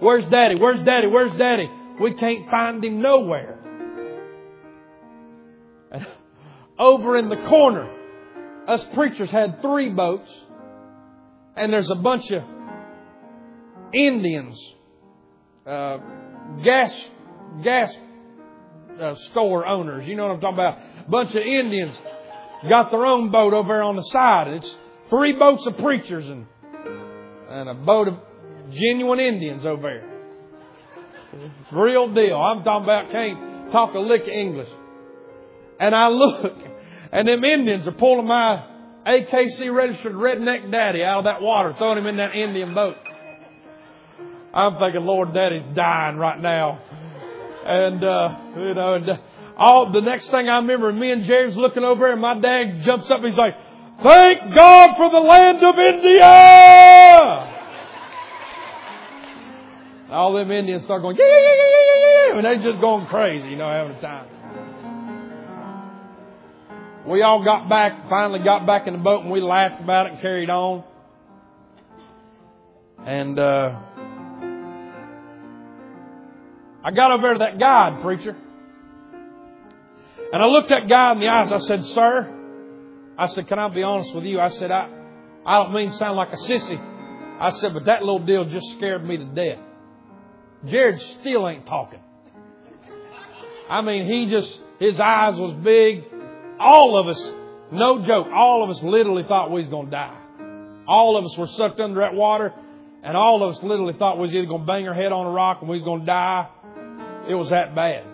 Where's 0.00 0.24
daddy? 0.24 0.56
Where's 0.56 0.84
daddy? 0.84 1.06
Where's 1.06 1.32
daddy? 1.36 1.70
We 2.00 2.14
can't 2.14 2.50
find 2.50 2.84
him 2.84 3.00
nowhere. 3.00 3.58
And 5.92 6.06
over 6.78 7.16
in 7.16 7.28
the 7.28 7.36
corner, 7.48 7.88
us 8.66 8.84
preachers 8.92 9.30
had 9.30 9.62
three 9.62 9.90
boats, 9.90 10.30
and 11.56 11.72
there's 11.72 11.90
a 11.90 11.96
bunch 11.96 12.30
of 12.32 12.42
Indians, 13.94 14.74
uh, 15.64 15.98
gas 16.64 16.94
gas 17.62 17.96
uh, 19.00 19.14
store 19.30 19.64
owners. 19.64 20.06
You 20.06 20.16
know 20.16 20.26
what 20.26 20.34
I'm 20.34 20.40
talking 20.40 20.58
about? 20.58 20.78
A 21.06 21.10
bunch 21.10 21.30
of 21.34 21.42
Indians 21.42 21.98
got 22.68 22.90
their 22.90 23.04
own 23.06 23.30
boat 23.30 23.52
over 23.52 23.68
there 23.68 23.82
on 23.82 23.96
the 23.96 24.02
side. 24.02 24.48
It's 24.48 24.76
three 25.10 25.34
boats 25.34 25.66
of 25.66 25.76
preachers 25.78 26.26
and 26.26 26.46
and 27.48 27.68
a 27.68 27.74
boat 27.74 28.08
of 28.08 28.14
genuine 28.70 29.20
Indians 29.20 29.64
over 29.64 29.82
there. 29.82 30.18
Real 31.72 32.12
deal. 32.12 32.36
I'm 32.36 32.62
talking 32.62 32.84
about 32.84 33.10
can't 33.10 33.72
talk 33.72 33.94
a 33.94 33.98
lick 33.98 34.22
of 34.22 34.28
English. 34.28 34.68
And 35.80 35.94
I 35.94 36.08
look, 36.08 36.56
and 37.12 37.28
them 37.28 37.44
Indians 37.44 37.86
are 37.86 37.92
pulling 37.92 38.26
my 38.26 38.66
AKC 39.06 39.72
registered 39.74 40.14
redneck 40.14 40.70
daddy 40.70 41.02
out 41.02 41.20
of 41.20 41.24
that 41.24 41.40
water, 41.40 41.74
throwing 41.78 41.98
him 41.98 42.06
in 42.06 42.16
that 42.16 42.34
Indian 42.34 42.74
boat. 42.74 42.96
I'm 44.52 44.78
thinking, 44.78 45.04
Lord, 45.04 45.34
Daddy's 45.34 45.62
dying 45.74 46.16
right 46.16 46.40
now. 46.40 46.80
And, 47.64 48.02
uh, 48.02 48.38
you 48.56 48.74
know, 48.74 48.94
and 48.94 49.08
uh, 49.08 49.16
all, 49.58 49.90
the 49.90 50.00
next 50.00 50.30
thing 50.30 50.48
I 50.48 50.56
remember, 50.58 50.92
me 50.92 51.10
and 51.10 51.24
James 51.24 51.56
looking 51.56 51.82
over 51.82 52.10
and 52.10 52.20
my 52.20 52.38
dad 52.38 52.80
jumps 52.82 53.10
up. 53.10 53.18
And 53.18 53.26
he's 53.26 53.36
like, 53.36 53.56
thank 54.02 54.38
God 54.56 54.96
for 54.96 55.10
the 55.10 55.20
land 55.20 55.62
of 55.62 55.78
India! 55.78 57.54
all 60.10 60.32
them 60.32 60.50
Indians 60.50 60.84
start 60.84 61.02
going, 61.02 61.16
yeah, 61.16 61.24
yeah, 61.26 61.34
yeah, 61.34 61.44
yeah, 61.44 61.54
yeah, 61.54 62.28
yeah, 62.28 62.36
and 62.36 62.44
they're 62.44 62.70
just 62.70 62.80
going 62.80 63.06
crazy, 63.06 63.50
you 63.50 63.56
know, 63.56 63.68
having 63.68 63.96
a 63.96 64.00
time. 64.00 64.26
We 67.06 67.22
all 67.22 67.44
got 67.44 67.68
back, 67.68 68.08
finally 68.08 68.38
got 68.40 68.66
back 68.66 68.86
in 68.86 68.94
the 68.94 68.98
boat 68.98 69.22
and 69.22 69.30
we 69.30 69.40
laughed 69.40 69.82
about 69.82 70.06
it 70.06 70.12
and 70.12 70.20
carried 70.22 70.50
on. 70.50 70.84
And, 73.04 73.38
uh, 73.38 73.80
I 76.84 76.90
got 76.90 77.12
over 77.12 77.32
to 77.34 77.38
that 77.40 77.58
guide, 77.58 78.00
preacher. 78.02 78.36
And 80.32 80.42
I 80.42 80.46
looked 80.46 80.68
that 80.68 80.88
guy 80.88 81.12
in 81.12 81.20
the 81.20 81.28
eyes. 81.28 81.52
I 81.52 81.58
said, 81.58 81.84
Sir, 81.86 82.34
I 83.16 83.26
said, 83.26 83.46
Can 83.46 83.58
I 83.58 83.68
be 83.68 83.82
honest 83.82 84.14
with 84.14 84.24
you? 84.24 84.40
I 84.40 84.48
said, 84.48 84.70
I, 84.70 84.88
I 85.46 85.62
don't 85.62 85.72
mean 85.74 85.90
to 85.90 85.96
sound 85.96 86.16
like 86.16 86.32
a 86.32 86.36
sissy. 86.36 86.78
I 87.40 87.50
said, 87.50 87.72
But 87.74 87.86
that 87.86 88.00
little 88.00 88.24
deal 88.24 88.44
just 88.44 88.72
scared 88.72 89.04
me 89.04 89.16
to 89.16 89.24
death. 89.24 89.58
Jared 90.66 91.00
still 91.20 91.48
ain't 91.48 91.66
talking. 91.66 92.00
I 93.70 93.80
mean, 93.82 94.06
he 94.06 94.30
just, 94.30 94.60
his 94.80 94.98
eyes 94.98 95.36
was 95.36 95.54
big. 95.62 96.04
All 96.58 96.98
of 96.98 97.06
us, 97.06 97.32
no 97.70 98.00
joke, 98.04 98.26
all 98.34 98.64
of 98.64 98.70
us 98.70 98.82
literally 98.82 99.24
thought 99.28 99.50
we 99.50 99.60
was 99.60 99.68
going 99.68 99.86
to 99.86 99.90
die. 99.92 100.18
All 100.86 101.16
of 101.16 101.24
us 101.24 101.36
were 101.36 101.46
sucked 101.46 101.78
under 101.80 102.00
that 102.00 102.14
water, 102.14 102.52
and 103.02 103.16
all 103.16 103.44
of 103.44 103.50
us 103.50 103.62
literally 103.62 103.92
thought 103.92 104.16
we 104.16 104.22
was 104.22 104.34
either 104.34 104.46
going 104.46 104.62
to 104.62 104.66
bang 104.66 104.88
our 104.88 104.94
head 104.94 105.12
on 105.12 105.26
a 105.26 105.30
rock 105.30 105.58
and 105.60 105.68
we 105.68 105.76
was 105.76 105.84
going 105.84 106.00
to 106.00 106.06
die 106.06 106.48
it 107.28 107.34
was 107.34 107.50
that 107.50 107.74
bad. 107.74 108.04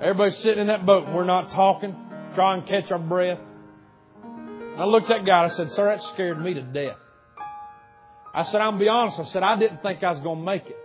Everybody's 0.00 0.38
sitting 0.38 0.60
in 0.60 0.66
that 0.68 0.84
boat 0.84 1.08
we're 1.12 1.24
not 1.24 1.50
talking, 1.50 1.94
trying 2.34 2.64
to 2.64 2.68
catch 2.68 2.90
our 2.90 2.98
breath. 2.98 3.38
I 4.76 4.84
looked 4.84 5.10
at 5.10 5.18
that 5.18 5.26
guy. 5.26 5.44
I 5.44 5.48
said, 5.48 5.70
Sir, 5.72 5.86
that 5.86 6.02
scared 6.14 6.42
me 6.42 6.54
to 6.54 6.62
death. 6.62 6.96
I 8.34 8.42
said, 8.42 8.60
I'm 8.60 8.78
be 8.78 8.88
honest. 8.88 9.20
I 9.20 9.24
said, 9.24 9.44
I 9.44 9.56
didn't 9.56 9.82
think 9.82 10.02
I 10.02 10.10
was 10.10 10.20
going 10.20 10.40
to 10.40 10.44
make 10.44 10.66
it. 10.66 10.76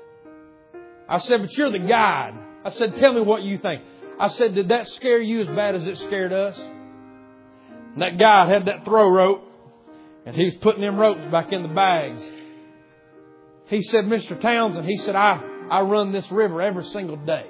I 1.10 1.18
said, 1.18 1.42
but 1.42 1.58
you're 1.58 1.72
the 1.72 1.80
guide. 1.80 2.36
I 2.64 2.70
said, 2.70 2.96
tell 2.98 3.14
me 3.14 3.22
what 3.22 3.42
you 3.42 3.58
think. 3.58 3.82
I 4.20 4.28
said, 4.28 4.54
did 4.54 4.68
that 4.70 4.88
scare 4.90 5.20
you 5.20 5.42
as 5.42 5.48
bad 5.48 5.74
as 5.74 5.88
it 5.88 5.98
scared 5.98 6.32
us? 6.32 6.60
And 7.94 8.04
that 8.04 8.20
guy 8.20 8.48
had 8.48 8.66
that 8.66 8.86
throw 8.86 9.10
rope 9.10 9.44
and 10.26 10.36
he 10.36 10.46
was 10.46 10.56
putting 10.56 10.82
them 10.82 10.98
ropes 10.98 11.32
back 11.32 11.52
in 11.52 11.64
the 11.64 11.70
bags. 11.70 12.22
He 13.66 13.82
said, 13.82 14.06
Mr. 14.06 14.40
Townsend, 14.40 14.86
he 14.86 14.98
said, 14.98 15.16
I, 15.16 15.42
I 15.72 15.82
run 15.82 16.12
this 16.12 16.30
river 16.32 16.62
every 16.62 16.84
single 16.84 17.16
day. 17.16 17.48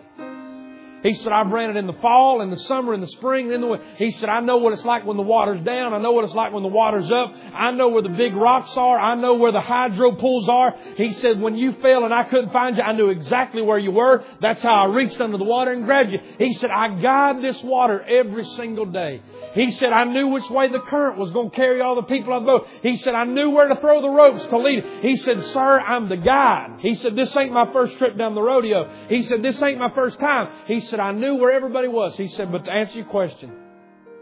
He 1.04 1.14
said, 1.16 1.32
I've 1.32 1.52
ran 1.52 1.70
it 1.70 1.78
in 1.78 1.88
the 1.88 1.94
fall, 1.94 2.42
in 2.42 2.50
the 2.50 2.58
summer, 2.58 2.94
in 2.94 3.02
the 3.02 3.08
spring, 3.08 3.52
in 3.52 3.62
the 3.62 3.68
winter. 3.68 3.86
He 3.98 4.12
said, 4.12 4.30
I 4.30 4.42
know 4.42 4.58
what 4.58 4.74
it's 4.74 4.86
like 4.86 5.06
when 5.06 5.18
the 5.18 5.24
water's 5.24 5.62
down. 5.62 5.94
I 5.94 6.00
know 6.00 6.12
what 6.12 6.26
it's 6.26 6.34
like 6.34 6.52
when 6.52 6.64
the 6.64 6.70
water's 6.70 7.12
up. 7.12 7.34
I 7.54 7.72
know 7.72 7.90
where 7.90 8.02
the 8.02 8.10
big 8.10 8.36
rocks 8.36 8.76
are. 8.76 9.00
I 9.00 9.16
know 9.16 9.36
where 9.36 9.52
the 9.52 9.62
hydro 9.62 10.14
pools 10.14 10.50
are. 10.50 10.76
He 10.98 11.12
said, 11.14 11.40
when 11.40 11.56
you 11.56 11.72
fell 11.74 12.06
and 12.06 12.14
I 12.14 12.24
couldn't 12.24 12.52
find 12.52 12.78
you, 12.78 12.84
I 12.84 12.94
knew 12.94 13.10
exactly 13.10 13.62
where 13.62 13.78
you 13.78 13.92
were. 13.92 14.24
That's 14.42 14.62
how 14.62 14.86
I 14.86 14.94
reached 14.94 15.22
under 15.22 15.38
the 15.38 15.44
water 15.44 15.72
and 15.72 15.86
grabbed 15.86 16.12
you. 16.12 16.20
He 16.38 16.54
said, 16.54 16.72
I 16.72 17.00
guide 17.02 17.42
this 17.42 17.62
water 17.64 18.02
every 18.02 18.46
single 18.46 18.86
day. 18.86 19.22
He 19.54 19.72
said, 19.72 19.92
I 19.94 20.04
knew 20.04 20.28
which 20.28 20.50
way 20.50 20.68
the 20.68 20.80
current 20.80 21.18
was 21.18 21.32
going 21.32 21.50
to 21.50 21.56
carry 21.56 21.82
all 21.82 21.96
the 21.96 22.04
people 22.04 22.34
on 22.34 22.46
the 22.46 22.52
boat. 22.52 22.68
He 22.84 22.98
said, 22.98 23.16
I 23.16 23.24
knew 23.24 23.50
where 23.50 23.68
to 23.68 23.76
throw 23.80 24.02
the 24.02 24.10
ropes 24.10 24.46
to 24.48 24.58
lead. 24.58 24.84
He 25.02 25.16
said, 25.16 25.42
sir, 25.46 25.80
I'm 25.80 26.10
the 26.10 26.18
guide. 26.18 26.78
He 26.82 26.94
said, 26.96 27.16
this 27.16 27.36
ain't 27.36 27.52
my 27.52 27.72
first 27.72 27.98
trip 27.98 28.18
down 28.18 28.36
the 28.36 28.42
rodeo. 28.42 28.90
He 29.08 29.24
said, 29.24 29.42
this 29.42 29.62
ain't 29.64 29.80
my 29.80 29.92
first 29.92 30.20
time. 30.20 30.50
He 30.68 30.80
I 30.98 31.12
knew 31.12 31.36
where 31.36 31.52
everybody 31.52 31.88
was. 31.88 32.16
He 32.18 32.28
said, 32.28 32.52
but 32.52 32.66
to 32.66 32.72
answer 32.72 33.00
your 33.00 33.08
question, 33.08 33.52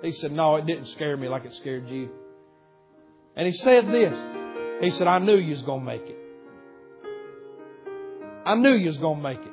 he 0.01 0.11
said, 0.11 0.31
no, 0.31 0.55
it 0.55 0.65
didn't 0.65 0.87
scare 0.87 1.15
me 1.15 1.29
like 1.29 1.45
it 1.45 1.53
scared 1.53 1.87
you. 1.87 2.09
And 3.35 3.45
he 3.45 3.51
said 3.53 3.87
this. 3.87 4.17
He 4.81 4.89
said, 4.89 5.07
I 5.07 5.19
knew 5.19 5.37
you 5.37 5.51
was 5.51 5.61
going 5.61 5.81
to 5.81 5.85
make 5.85 6.07
it. 6.07 6.17
I 8.45 8.55
knew 8.55 8.73
you 8.73 8.87
was 8.87 8.97
going 8.97 9.17
to 9.17 9.23
make 9.23 9.39
it. 9.39 9.51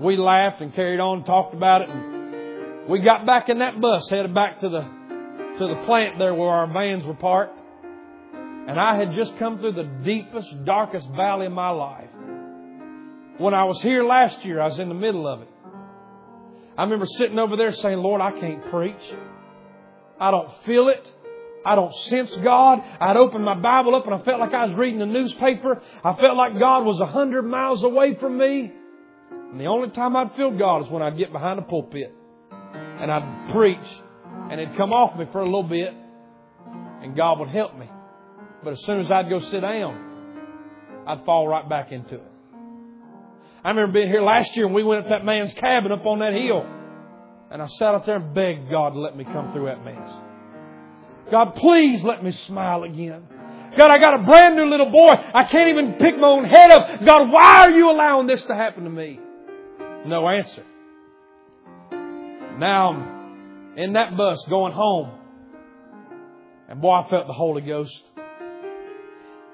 We 0.00 0.16
laughed 0.16 0.60
and 0.60 0.74
carried 0.74 1.00
on, 1.00 1.24
talked 1.24 1.54
about 1.54 1.82
it, 1.82 1.90
and 1.90 2.88
we 2.88 3.00
got 3.00 3.26
back 3.26 3.48
in 3.48 3.58
that 3.58 3.80
bus, 3.80 4.08
headed 4.08 4.34
back 4.34 4.60
to 4.60 4.68
the 4.68 4.98
to 5.58 5.66
the 5.66 5.82
plant 5.86 6.18
there 6.18 6.34
where 6.34 6.48
our 6.50 6.72
vans 6.72 7.04
were 7.04 7.14
parked. 7.14 7.58
And 8.32 8.78
I 8.78 8.96
had 8.96 9.12
just 9.12 9.36
come 9.38 9.58
through 9.58 9.72
the 9.72 9.90
deepest, 10.04 10.64
darkest 10.64 11.08
valley 11.10 11.46
of 11.46 11.52
my 11.52 11.70
life. 11.70 12.07
When 13.38 13.54
I 13.54 13.64
was 13.64 13.80
here 13.82 14.04
last 14.04 14.44
year, 14.44 14.60
I 14.60 14.64
was 14.64 14.78
in 14.78 14.88
the 14.88 14.94
middle 14.94 15.26
of 15.26 15.42
it. 15.42 15.48
I 16.76 16.82
remember 16.82 17.06
sitting 17.06 17.38
over 17.38 17.56
there 17.56 17.72
saying, 17.72 17.98
Lord, 17.98 18.20
I 18.20 18.32
can't 18.38 18.68
preach. 18.70 19.14
I 20.20 20.30
don't 20.30 20.50
feel 20.64 20.88
it. 20.88 21.12
I 21.64 21.74
don't 21.74 21.94
sense 22.06 22.34
God. 22.36 22.80
I'd 23.00 23.16
opened 23.16 23.44
my 23.44 23.54
Bible 23.54 23.94
up 23.94 24.06
and 24.06 24.14
I 24.14 24.22
felt 24.22 24.40
like 24.40 24.54
I 24.54 24.66
was 24.66 24.74
reading 24.74 24.98
the 24.98 25.06
newspaper. 25.06 25.82
I 26.04 26.14
felt 26.14 26.36
like 26.36 26.58
God 26.58 26.84
was 26.84 27.00
a 27.00 27.06
hundred 27.06 27.42
miles 27.42 27.82
away 27.82 28.16
from 28.16 28.38
me. 28.38 28.72
And 29.30 29.60
the 29.60 29.66
only 29.66 29.90
time 29.90 30.16
I'd 30.16 30.34
feel 30.34 30.56
God 30.56 30.84
is 30.84 30.90
when 30.90 31.02
I'd 31.02 31.16
get 31.16 31.32
behind 31.32 31.58
a 31.58 31.62
pulpit 31.62 32.14
and 32.72 33.10
I'd 33.10 33.52
preach 33.52 33.78
and 34.50 34.60
it'd 34.60 34.76
come 34.76 34.92
off 34.92 35.18
me 35.18 35.26
for 35.30 35.40
a 35.40 35.44
little 35.44 35.62
bit 35.62 35.94
and 37.02 37.16
God 37.16 37.38
would 37.40 37.48
help 37.50 37.76
me. 37.76 37.88
But 38.64 38.72
as 38.72 38.84
soon 38.84 39.00
as 39.00 39.10
I'd 39.10 39.28
go 39.28 39.38
sit 39.40 39.60
down, 39.60 41.04
I'd 41.06 41.24
fall 41.24 41.46
right 41.46 41.68
back 41.68 41.92
into 41.92 42.16
it. 42.16 42.32
I 43.64 43.70
remember 43.70 43.92
being 43.92 44.08
here 44.08 44.22
last 44.22 44.56
year 44.56 44.66
and 44.66 44.74
we 44.74 44.84
went 44.84 45.04
up 45.04 45.08
that 45.10 45.24
man's 45.24 45.52
cabin 45.54 45.92
up 45.92 46.06
on 46.06 46.20
that 46.20 46.32
hill. 46.32 46.66
And 47.50 47.62
I 47.62 47.66
sat 47.66 47.94
up 47.94 48.04
there 48.04 48.16
and 48.16 48.34
begged 48.34 48.70
God 48.70 48.90
to 48.90 49.00
let 49.00 49.16
me 49.16 49.24
come 49.24 49.52
through 49.52 49.66
that 49.66 49.84
mess. 49.84 50.10
God, 51.30 51.54
please 51.56 52.02
let 52.04 52.22
me 52.22 52.30
smile 52.30 52.84
again. 52.84 53.22
God, 53.76 53.90
I 53.90 53.98
got 53.98 54.20
a 54.20 54.24
brand 54.24 54.56
new 54.56 54.66
little 54.66 54.90
boy. 54.90 55.08
I 55.08 55.44
can't 55.44 55.68
even 55.68 55.94
pick 55.94 56.18
my 56.18 56.26
own 56.26 56.44
head 56.44 56.70
up. 56.70 57.04
God, 57.04 57.30
why 57.30 57.60
are 57.60 57.70
you 57.70 57.90
allowing 57.90 58.26
this 58.26 58.42
to 58.42 58.54
happen 58.54 58.84
to 58.84 58.90
me? 58.90 59.20
No 60.06 60.28
answer. 60.28 60.64
Now 62.58 62.92
I'm 62.92 63.76
in 63.76 63.92
that 63.94 64.16
bus 64.16 64.44
going 64.48 64.72
home. 64.72 65.10
And 66.68 66.80
boy, 66.80 66.92
I 66.92 67.08
felt 67.08 67.26
the 67.26 67.32
Holy 67.32 67.62
Ghost. 67.62 68.02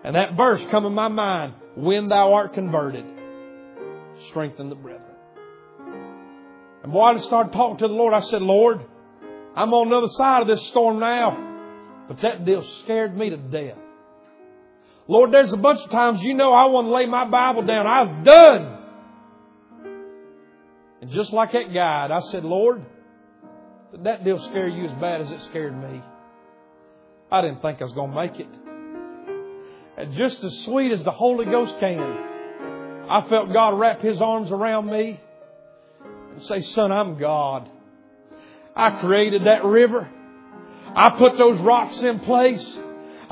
And 0.02 0.16
that 0.16 0.36
verse 0.36 0.64
come 0.70 0.84
in 0.84 0.94
my 0.94 1.08
mind, 1.08 1.54
when 1.76 2.08
thou 2.08 2.34
art 2.34 2.54
converted, 2.54 3.04
strengthen 4.28 4.68
the 4.68 4.74
brethren. 4.74 5.02
And 6.82 6.92
boy, 6.92 7.04
I 7.04 7.16
started 7.18 7.52
talking 7.52 7.78
to 7.78 7.88
the 7.88 7.94
Lord. 7.94 8.12
I 8.12 8.20
said, 8.20 8.42
Lord, 8.42 8.84
I'm 9.56 9.72
on 9.72 9.88
the 9.88 9.96
other 9.96 10.10
side 10.10 10.42
of 10.42 10.48
this 10.48 10.66
storm 10.68 11.00
now. 11.00 11.52
But 12.08 12.20
that 12.22 12.44
deal 12.44 12.62
scared 12.82 13.16
me 13.16 13.30
to 13.30 13.36
death. 13.36 13.78
Lord, 15.08 15.32
there's 15.32 15.52
a 15.52 15.56
bunch 15.56 15.80
of 15.80 15.90
times 15.90 16.22
you 16.22 16.34
know 16.34 16.52
I 16.52 16.66
want 16.66 16.88
to 16.88 16.94
lay 16.94 17.06
my 17.06 17.24
Bible 17.24 17.62
down. 17.62 17.86
I 17.86 18.02
was 18.02 18.24
done. 18.24 18.78
And 21.02 21.10
just 21.10 21.32
like 21.32 21.52
that 21.52 21.72
guide, 21.72 22.10
I 22.10 22.20
said, 22.20 22.44
Lord, 22.44 22.84
did 23.92 24.04
that 24.04 24.24
deal 24.24 24.38
scare 24.38 24.68
you 24.68 24.86
as 24.86 24.92
bad 25.00 25.20
as 25.20 25.30
it 25.30 25.40
scared 25.42 25.76
me? 25.76 26.02
I 27.30 27.40
didn't 27.42 27.62
think 27.62 27.80
I 27.80 27.84
was 27.84 27.92
going 27.92 28.10
to 28.10 28.16
make 28.16 28.40
it. 28.40 28.48
And 29.96 30.12
just 30.14 30.42
as 30.42 30.64
sweet 30.64 30.92
as 30.92 31.02
the 31.04 31.10
Holy 31.10 31.44
Ghost 31.44 31.78
can, 31.78 32.33
I 33.14 33.20
felt 33.28 33.52
God 33.52 33.78
wrap 33.78 34.00
His 34.00 34.20
arms 34.20 34.50
around 34.50 34.86
me 34.86 35.20
and 36.32 36.42
say, 36.42 36.62
Son, 36.62 36.90
I'm 36.90 37.16
God. 37.16 37.68
I 38.74 38.98
created 39.00 39.46
that 39.46 39.64
river. 39.64 40.08
I 40.96 41.10
put 41.10 41.38
those 41.38 41.60
rocks 41.60 42.00
in 42.00 42.18
place. 42.18 42.78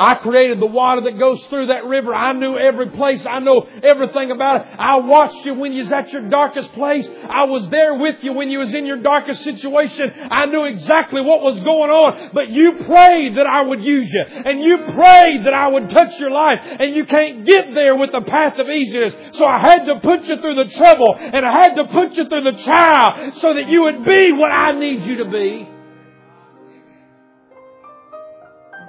I 0.02 0.16
created 0.16 0.58
the 0.58 0.66
water 0.66 1.02
that 1.02 1.16
goes 1.16 1.44
through 1.46 1.66
that 1.66 1.84
river. 1.84 2.12
I 2.12 2.32
knew 2.32 2.58
every 2.58 2.90
place. 2.90 3.24
I 3.24 3.38
know 3.38 3.68
everything 3.82 4.32
about 4.32 4.62
it. 4.62 4.66
I 4.76 4.98
watched 4.98 5.44
you 5.46 5.54
when 5.54 5.72
you 5.72 5.84
was 5.84 5.92
at 5.92 6.12
your 6.12 6.28
darkest 6.28 6.72
place. 6.72 7.08
I 7.08 7.44
was 7.44 7.68
there 7.68 7.94
with 7.94 8.22
you 8.24 8.32
when 8.32 8.50
you 8.50 8.58
was 8.58 8.74
in 8.74 8.84
your 8.84 8.96
darkest 8.96 9.44
situation. 9.44 10.12
I 10.28 10.46
knew 10.46 10.64
exactly 10.64 11.20
what 11.20 11.42
was 11.42 11.60
going 11.60 11.90
on. 11.90 12.30
But 12.32 12.50
you 12.50 12.72
prayed 12.72 13.36
that 13.36 13.46
I 13.46 13.62
would 13.62 13.84
use 13.84 14.12
you. 14.12 14.24
And 14.28 14.60
you 14.60 14.78
prayed 14.78 15.46
that 15.46 15.54
I 15.54 15.68
would 15.68 15.88
touch 15.88 16.18
your 16.18 16.32
life. 16.32 16.58
And 16.80 16.96
you 16.96 17.04
can't 17.04 17.46
get 17.46 17.72
there 17.72 17.94
with 17.94 18.10
the 18.10 18.22
path 18.22 18.58
of 18.58 18.68
easiness. 18.68 19.14
So 19.36 19.46
I 19.46 19.58
had 19.58 19.84
to 19.84 20.00
put 20.00 20.24
you 20.24 20.36
through 20.40 20.56
the 20.56 20.70
trouble. 20.70 21.14
And 21.16 21.46
I 21.46 21.52
had 21.52 21.76
to 21.76 21.84
put 21.84 22.16
you 22.16 22.28
through 22.28 22.42
the 22.42 22.60
trial 22.62 23.32
so 23.34 23.54
that 23.54 23.68
you 23.68 23.82
would 23.82 24.04
be 24.04 24.32
what 24.32 24.50
I 24.50 24.72
need 24.78 25.02
you 25.02 25.18
to 25.18 25.30
be. 25.30 25.71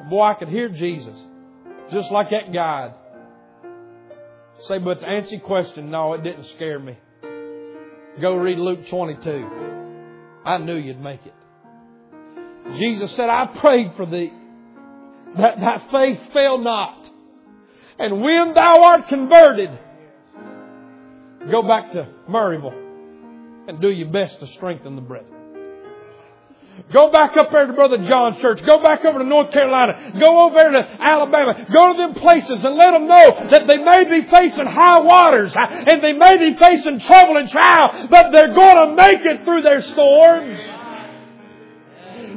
Boy, 0.09 0.23
I 0.23 0.33
could 0.35 0.49
hear 0.49 0.69
Jesus. 0.69 1.17
Just 1.91 2.11
like 2.11 2.29
that 2.31 2.53
guide. 2.53 2.93
Say, 4.61 4.77
but 4.77 5.01
to 5.01 5.07
answer 5.07 5.35
your 5.35 5.45
question, 5.45 5.91
no, 5.91 6.13
it 6.13 6.23
didn't 6.23 6.45
scare 6.55 6.79
me. 6.79 6.97
Go 8.21 8.35
read 8.35 8.57
Luke 8.57 8.87
22. 8.87 9.49
I 10.45 10.57
knew 10.59 10.75
you'd 10.75 11.01
make 11.01 11.25
it. 11.25 11.33
Jesus 12.77 13.11
said, 13.15 13.29
I 13.29 13.47
prayed 13.57 13.93
for 13.95 14.05
thee 14.05 14.31
that 15.37 15.59
thy 15.59 15.77
faith 15.91 16.19
fail 16.31 16.57
not. 16.57 17.09
And 17.99 18.21
when 18.21 18.53
thou 18.53 18.83
art 18.83 19.07
converted, 19.07 19.69
go 21.49 21.63
back 21.63 21.91
to 21.93 22.07
Murrayville 22.29 23.67
and 23.67 23.81
do 23.81 23.89
your 23.89 24.09
best 24.09 24.39
to 24.39 24.47
strengthen 24.47 24.95
the 24.95 25.01
brethren. 25.01 25.33
Go 26.91 27.11
back 27.11 27.35
up 27.37 27.51
there 27.51 27.65
to 27.65 27.73
Brother 27.73 27.97
John's 28.05 28.39
church. 28.39 28.63
Go 28.65 28.81
back 28.81 29.03
over 29.03 29.19
to 29.19 29.25
North 29.25 29.51
Carolina. 29.51 30.13
Go 30.19 30.41
over 30.41 30.55
there 30.55 30.71
to 30.71 30.87
Alabama. 31.01 31.65
Go 31.71 31.93
to 31.93 31.97
them 31.97 32.13
places 32.15 32.63
and 32.63 32.75
let 32.75 32.91
them 32.91 33.07
know 33.07 33.47
that 33.49 33.65
they 33.65 33.77
may 33.77 34.03
be 34.03 34.27
facing 34.29 34.67
high 34.67 34.99
waters 34.99 35.55
uh, 35.55 35.59
and 35.87 36.03
they 36.03 36.13
may 36.13 36.37
be 36.37 36.57
facing 36.57 36.99
trouble 36.99 37.37
and 37.37 37.49
trial, 37.49 38.07
but 38.09 38.31
they're 38.31 38.53
going 38.53 38.89
to 38.89 38.95
make 38.95 39.25
it 39.25 39.43
through 39.43 39.63
their 39.63 39.81
storms. 39.81 40.59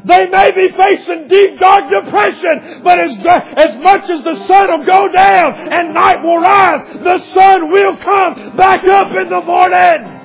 They 0.05 0.27
may 0.27 0.53
be 0.53 0.69
facing 0.75 1.29
deep, 1.29 1.59
dark 1.59 1.83
depression, 2.05 2.83
but 2.85 3.01
as, 3.01 3.17
as 3.17 3.77
much 3.79 4.09
as 4.09 4.23
the 4.23 4.37
sun 4.47 4.69
will 4.69 4.87
go 4.87 5.09
down 5.09 5.73
and 5.73 5.93
night 5.93 6.23
will 6.23 6.39
rise, 6.39 6.95
the 7.03 7.19
sun 7.19 7.71
will 7.73 7.97
come 7.97 8.57
back 8.57 8.85
up 8.85 9.09
in 9.25 9.31
the 9.31 9.41
morning. 9.43 10.16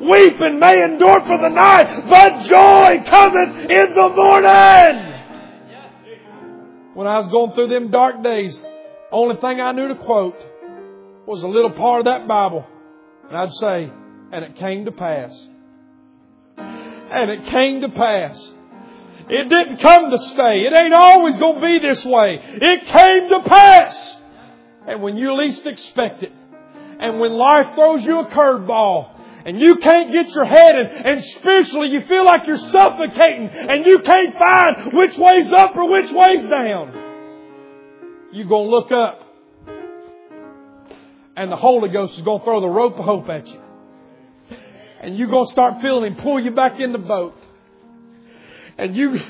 Weeping 0.00 0.58
may 0.58 0.84
endure 0.84 1.20
for 1.26 1.38
the 1.38 1.48
night, 1.48 2.08
but 2.08 2.42
joy 2.44 3.02
cometh 3.08 3.70
in 3.70 3.94
the 3.94 4.08
morning. 4.14 5.12
When 6.94 7.06
I 7.06 7.16
was 7.16 7.26
going 7.28 7.52
through 7.52 7.68
them 7.68 7.90
dark 7.90 8.22
days, 8.22 8.58
only 9.10 9.36
thing 9.40 9.60
I 9.60 9.72
knew 9.72 9.88
to 9.88 9.94
quote 9.96 10.36
was 11.26 11.42
a 11.42 11.48
little 11.48 11.70
part 11.70 12.00
of 12.00 12.04
that 12.06 12.26
Bible. 12.26 12.66
And 13.28 13.36
I'd 13.36 13.52
say, 13.52 13.90
and 14.32 14.44
it 14.44 14.56
came 14.56 14.84
to 14.86 14.92
pass. 14.92 15.48
And 16.56 17.30
it 17.30 17.44
came 17.44 17.82
to 17.82 17.88
pass. 17.88 18.52
It 19.28 19.48
didn't 19.48 19.78
come 19.78 20.10
to 20.10 20.18
stay. 20.18 20.64
It 20.66 20.72
ain't 20.72 20.94
always 20.94 21.36
going 21.36 21.60
to 21.60 21.66
be 21.66 21.78
this 21.78 22.04
way. 22.04 22.40
It 22.42 22.86
came 22.86 23.28
to 23.28 23.40
pass. 23.48 24.16
And 24.86 25.02
when 25.02 25.16
you 25.16 25.34
least 25.34 25.66
expect 25.66 26.22
it, 26.22 26.32
and 26.98 27.20
when 27.20 27.32
life 27.32 27.74
throws 27.74 28.04
you 28.04 28.20
a 28.20 28.26
curveball, 28.26 29.10
and 29.44 29.60
you 29.60 29.76
can't 29.76 30.12
get 30.12 30.28
your 30.34 30.44
head 30.44 30.76
and, 30.76 31.06
and 31.06 31.24
spiritually 31.24 31.88
you 31.88 32.02
feel 32.02 32.24
like 32.24 32.46
you're 32.46 32.56
suffocating 32.56 33.48
and 33.50 33.84
you 33.84 33.98
can't 34.00 34.38
find 34.38 34.92
which 34.92 35.16
way's 35.18 35.52
up 35.52 35.76
or 35.76 35.90
which 35.90 36.10
way's 36.12 36.42
down. 36.42 38.28
You're 38.32 38.46
going 38.46 38.68
to 38.68 38.76
look 38.76 38.92
up 38.92 39.22
and 41.36 41.50
the 41.50 41.56
Holy 41.56 41.88
Ghost 41.88 42.16
is 42.16 42.22
going 42.22 42.40
to 42.40 42.44
throw 42.44 42.60
the 42.60 42.68
rope 42.68 42.98
of 42.98 43.04
hope 43.04 43.28
at 43.28 43.46
you. 43.46 43.60
And 45.00 45.16
you're 45.16 45.28
going 45.28 45.46
to 45.46 45.50
start 45.50 45.80
feeling 45.80 46.12
Him 46.12 46.22
pull 46.22 46.40
you 46.40 46.52
back 46.52 46.78
in 46.78 46.92
the 46.92 46.98
boat 46.98 47.36
and 48.78 48.96
you 48.96 49.20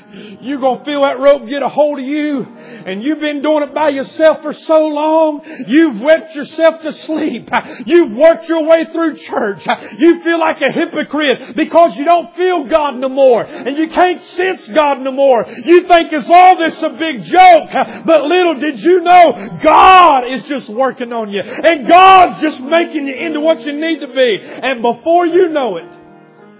you're 0.41 0.59
gonna 0.59 0.85
feel 0.85 1.01
that 1.01 1.19
rope 1.19 1.47
get 1.47 1.61
a 1.63 1.69
hold 1.69 1.99
of 1.99 2.05
you. 2.05 2.43
And 2.85 3.03
you've 3.03 3.19
been 3.19 3.41
doing 3.41 3.63
it 3.63 3.73
by 3.73 3.89
yourself 3.89 4.41
for 4.41 4.53
so 4.53 4.87
long. 4.87 5.41
You've 5.67 5.99
wept 6.01 6.35
yourself 6.35 6.81
to 6.81 6.93
sleep. 6.93 7.49
You've 7.85 8.11
worked 8.11 8.47
your 8.47 8.63
way 8.63 8.85
through 8.91 9.17
church. 9.17 9.65
You 9.97 10.21
feel 10.21 10.39
like 10.39 10.57
a 10.67 10.71
hypocrite 10.71 11.55
because 11.55 11.97
you 11.97 12.05
don't 12.05 12.35
feel 12.35 12.65
God 12.65 12.97
no 12.97 13.09
more. 13.09 13.43
And 13.43 13.77
you 13.77 13.89
can't 13.89 14.21
sense 14.21 14.67
God 14.69 15.01
no 15.01 15.11
more. 15.11 15.45
You 15.47 15.87
think 15.87 16.11
it's 16.13 16.29
all 16.29 16.57
this 16.57 16.81
a 16.81 16.89
big 16.89 17.23
joke. 17.23 17.69
But 18.05 18.23
little 18.25 18.55
did 18.55 18.81
you 18.81 19.01
know 19.01 19.59
God 19.61 20.31
is 20.31 20.43
just 20.43 20.69
working 20.69 21.13
on 21.13 21.29
you. 21.29 21.41
And 21.41 21.87
God's 21.87 22.41
just 22.41 22.61
making 22.61 23.07
you 23.07 23.15
into 23.15 23.39
what 23.39 23.65
you 23.65 23.73
need 23.73 23.99
to 23.99 24.07
be. 24.07 24.39
And 24.41 24.81
before 24.81 25.25
you 25.25 25.49
know 25.49 25.77
it 25.77 25.99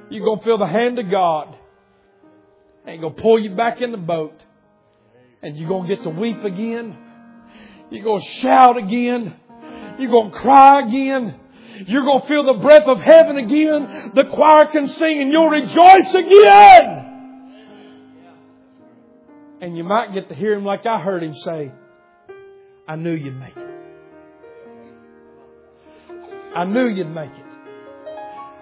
you're 0.10 0.26
gonna 0.26 0.44
feel 0.44 0.60
the 0.60 0.68
hand 0.68 1.00
of 1.00 1.10
God 1.10 1.58
and 2.86 3.02
going 3.02 3.16
to 3.16 3.22
pull 3.22 3.40
you 3.40 3.52
back 3.56 3.82
in 3.82 3.92
the 3.92 3.98
boat. 3.98 4.40
And 5.42 5.58
you're 5.58 5.68
going 5.68 5.88
to 5.88 5.96
get 5.96 6.04
to 6.04 6.10
weep 6.10 6.44
again. 6.44 6.98
You're 7.90 8.04
going 8.04 8.22
to 8.22 8.28
shout 8.28 8.78
again. 8.78 9.40
You're 10.00 10.12
going 10.12 10.32
to 10.32 10.38
cry 10.38 10.88
again. 10.88 11.40
You're 11.86 12.04
going 12.04 12.22
to 12.22 12.28
feel 12.28 12.44
the 12.44 12.54
breath 12.54 12.88
of 12.88 13.00
heaven 13.00 13.38
again. 13.38 14.12
The 14.16 14.26
choir 14.26 14.68
can 14.68 14.88
sing 14.88 15.22
and 15.22 15.32
you'll 15.32 15.50
rejoice 15.50 16.14
again. 16.14 17.00
And 19.62 19.78
you 19.78 19.84
might 19.84 20.14
get 20.14 20.30
to 20.30 20.36
hear 20.36 20.54
him 20.54 20.66
like 20.66 20.86
I 20.86 21.00
heard 21.00 21.24
him 21.24 21.34
say, 21.34 21.72
I 22.88 22.96
knew 22.96 23.14
you'd 23.14 23.40
make 23.40 23.56
it. 23.56 23.70
I 26.56 26.66
knew 26.66 26.88
you'd 26.88 27.10
make 27.10 27.32
it. 27.32 27.46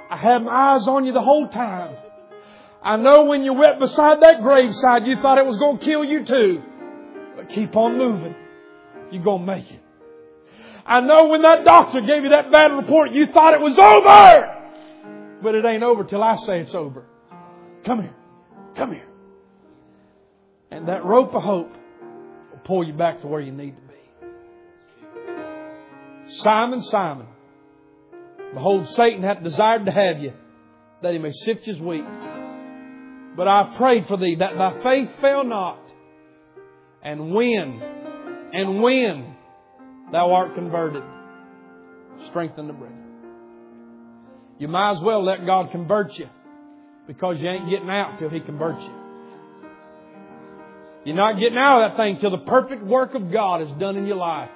I 0.10 0.18
had 0.18 0.44
my 0.44 0.52
eyes 0.52 0.88
on 0.88 1.06
you 1.06 1.12
the 1.12 1.22
whole 1.22 1.48
time. 1.48 1.96
I 2.84 2.98
know 2.98 3.26
when 3.26 3.44
you 3.44 3.54
went 3.54 3.80
beside 3.80 4.22
that 4.22 4.42
graveside, 4.42 5.06
you 5.06 5.16
thought 5.18 5.38
it 5.38 5.46
was 5.46 5.58
going 5.58 5.78
to 5.78 5.86
kill 5.86 6.04
you 6.04 6.26
too. 6.26 6.64
But 7.36 7.50
keep 7.50 7.76
on 7.76 7.98
moving. 7.98 8.36
You're 9.12 9.24
going 9.24 9.46
to 9.46 9.46
make 9.46 9.70
it. 9.70 9.82
I 10.86 11.02
know 11.02 11.28
when 11.28 11.44
that 11.44 11.64
doctor 11.64 12.02
gave 12.02 12.24
you 12.24 12.30
that 12.30 12.52
bad 12.52 12.72
report, 12.72 13.12
you 13.12 13.28
thought 13.28 13.54
it 13.54 13.62
was 13.62 13.78
over. 13.78 14.58
But 15.44 15.56
it 15.56 15.64
ain't 15.64 15.84
over 15.84 16.04
till 16.04 16.24
I 16.24 16.36
say 16.38 16.62
it's 16.62 16.74
over. 16.74 17.06
Come 17.86 18.02
here. 18.02 18.16
Come 18.76 18.94
here. 18.94 19.08
And 20.72 20.88
that 20.88 21.06
rope 21.06 21.36
of 21.36 21.44
hope 21.44 21.72
will 22.52 22.60
pull 22.64 22.84
you 22.86 22.94
back 22.94 23.22
to 23.22 23.28
where 23.28 23.42
you 23.42 23.52
need 23.52 23.76
to 23.76 23.82
be. 23.82 23.88
Simon, 26.30 26.82
Simon, 26.84 27.28
behold, 28.54 28.90
Satan 28.90 29.22
hath 29.22 29.44
desired 29.44 29.86
to 29.86 29.92
have 29.92 30.20
you, 30.20 30.34
that 31.02 31.12
he 31.14 31.20
may 31.20 31.32
sift 31.32 31.68
you 31.68 31.74
as 31.74 31.80
wheat. 31.82 32.06
But 33.36 33.48
I 33.48 33.76
prayed 33.78 34.08
for 34.08 34.18
thee 34.18 34.36
that 34.40 34.56
thy 34.58 34.84
faith 34.84 35.10
fail 35.22 35.44
not. 35.44 35.80
And 37.04 37.34
when, 37.34 37.82
and 38.54 38.82
when 38.82 39.36
thou 40.12 40.34
art 40.34 40.56
converted, 40.56 41.04
strengthen 42.30 42.68
the 42.68 42.74
brethren. 42.74 43.00
You 44.60 44.68
might 44.68 44.92
as 44.92 45.02
well 45.02 45.24
let 45.24 45.46
God 45.46 45.72
convert 45.72 46.14
you 46.20 46.28
because 47.08 47.42
you 47.42 47.50
ain't 47.50 47.70
getting 47.70 47.90
out 47.90 48.20
till 48.20 48.30
He 48.30 48.42
converts 48.42 48.82
you. 48.84 48.94
You're 51.06 51.16
not 51.16 51.40
getting 51.40 51.58
out 51.58 51.84
of 51.84 51.92
that 51.92 51.98
thing 51.98 52.18
till 52.20 52.30
the 52.30 52.46
perfect 52.46 52.84
work 52.84 53.16
of 53.16 53.32
God 53.32 53.64
is 53.64 53.70
done 53.80 53.98
in 53.98 54.06
your 54.06 54.18
life. 54.18 54.52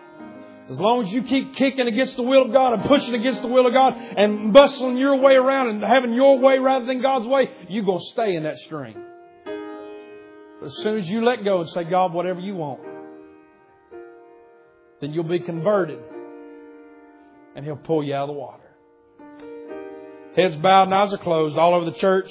As 0.70 0.80
long 0.80 1.06
as 1.06 1.14
you 1.14 1.22
keep 1.24 1.54
kicking 1.56 1.88
against 1.88 2.16
the 2.16 2.24
will 2.24 2.44
of 2.44 2.52
God 2.52 2.74
and 2.74 2.86
pushing 2.86 3.14
against 3.14 3.42
the 3.42 3.48
will 3.48 3.68
of 3.68 3.74
God 3.74 3.94
and 3.96 4.52
bustling 4.52 4.98
your 4.98 5.18
way 5.18 5.36
around 5.36 5.70
and 5.70 5.84
having 5.84 6.14
your 6.14 6.40
way 6.40 6.58
rather 6.58 6.86
than 6.86 7.04
God's 7.04 7.28
way, 7.28 7.52
you're 7.70 7.86
going 7.86 8.00
to 8.00 8.06
stay 8.08 8.36
in 8.36 8.44
that 8.44 8.58
string. 8.60 8.98
But 10.60 10.68
as 10.68 10.78
soon 10.78 10.98
as 10.98 11.08
you 11.08 11.24
let 11.24 11.44
go 11.44 11.62
and 11.62 11.70
say, 11.70 11.84
God, 11.84 12.14
whatever 12.14 12.40
you 12.40 12.56
want, 12.56 12.82
then 15.02 15.14
you'll 15.14 15.24
be 15.24 15.40
converted 15.40 16.00
and 17.56 17.64
He'll 17.64 17.76
pull 17.76 18.04
you 18.04 18.16
out 18.16 18.30
of 18.30 18.36
the 18.36 18.40
water. 18.40 18.64
Heads 20.36 20.56
bowed 20.56 20.84
and 20.84 20.96
eyes 20.96 21.14
are 21.14 21.18
closed 21.18 21.58
all 21.58 21.76
over 21.76 21.86
the 21.86 21.98
church. 21.98 22.30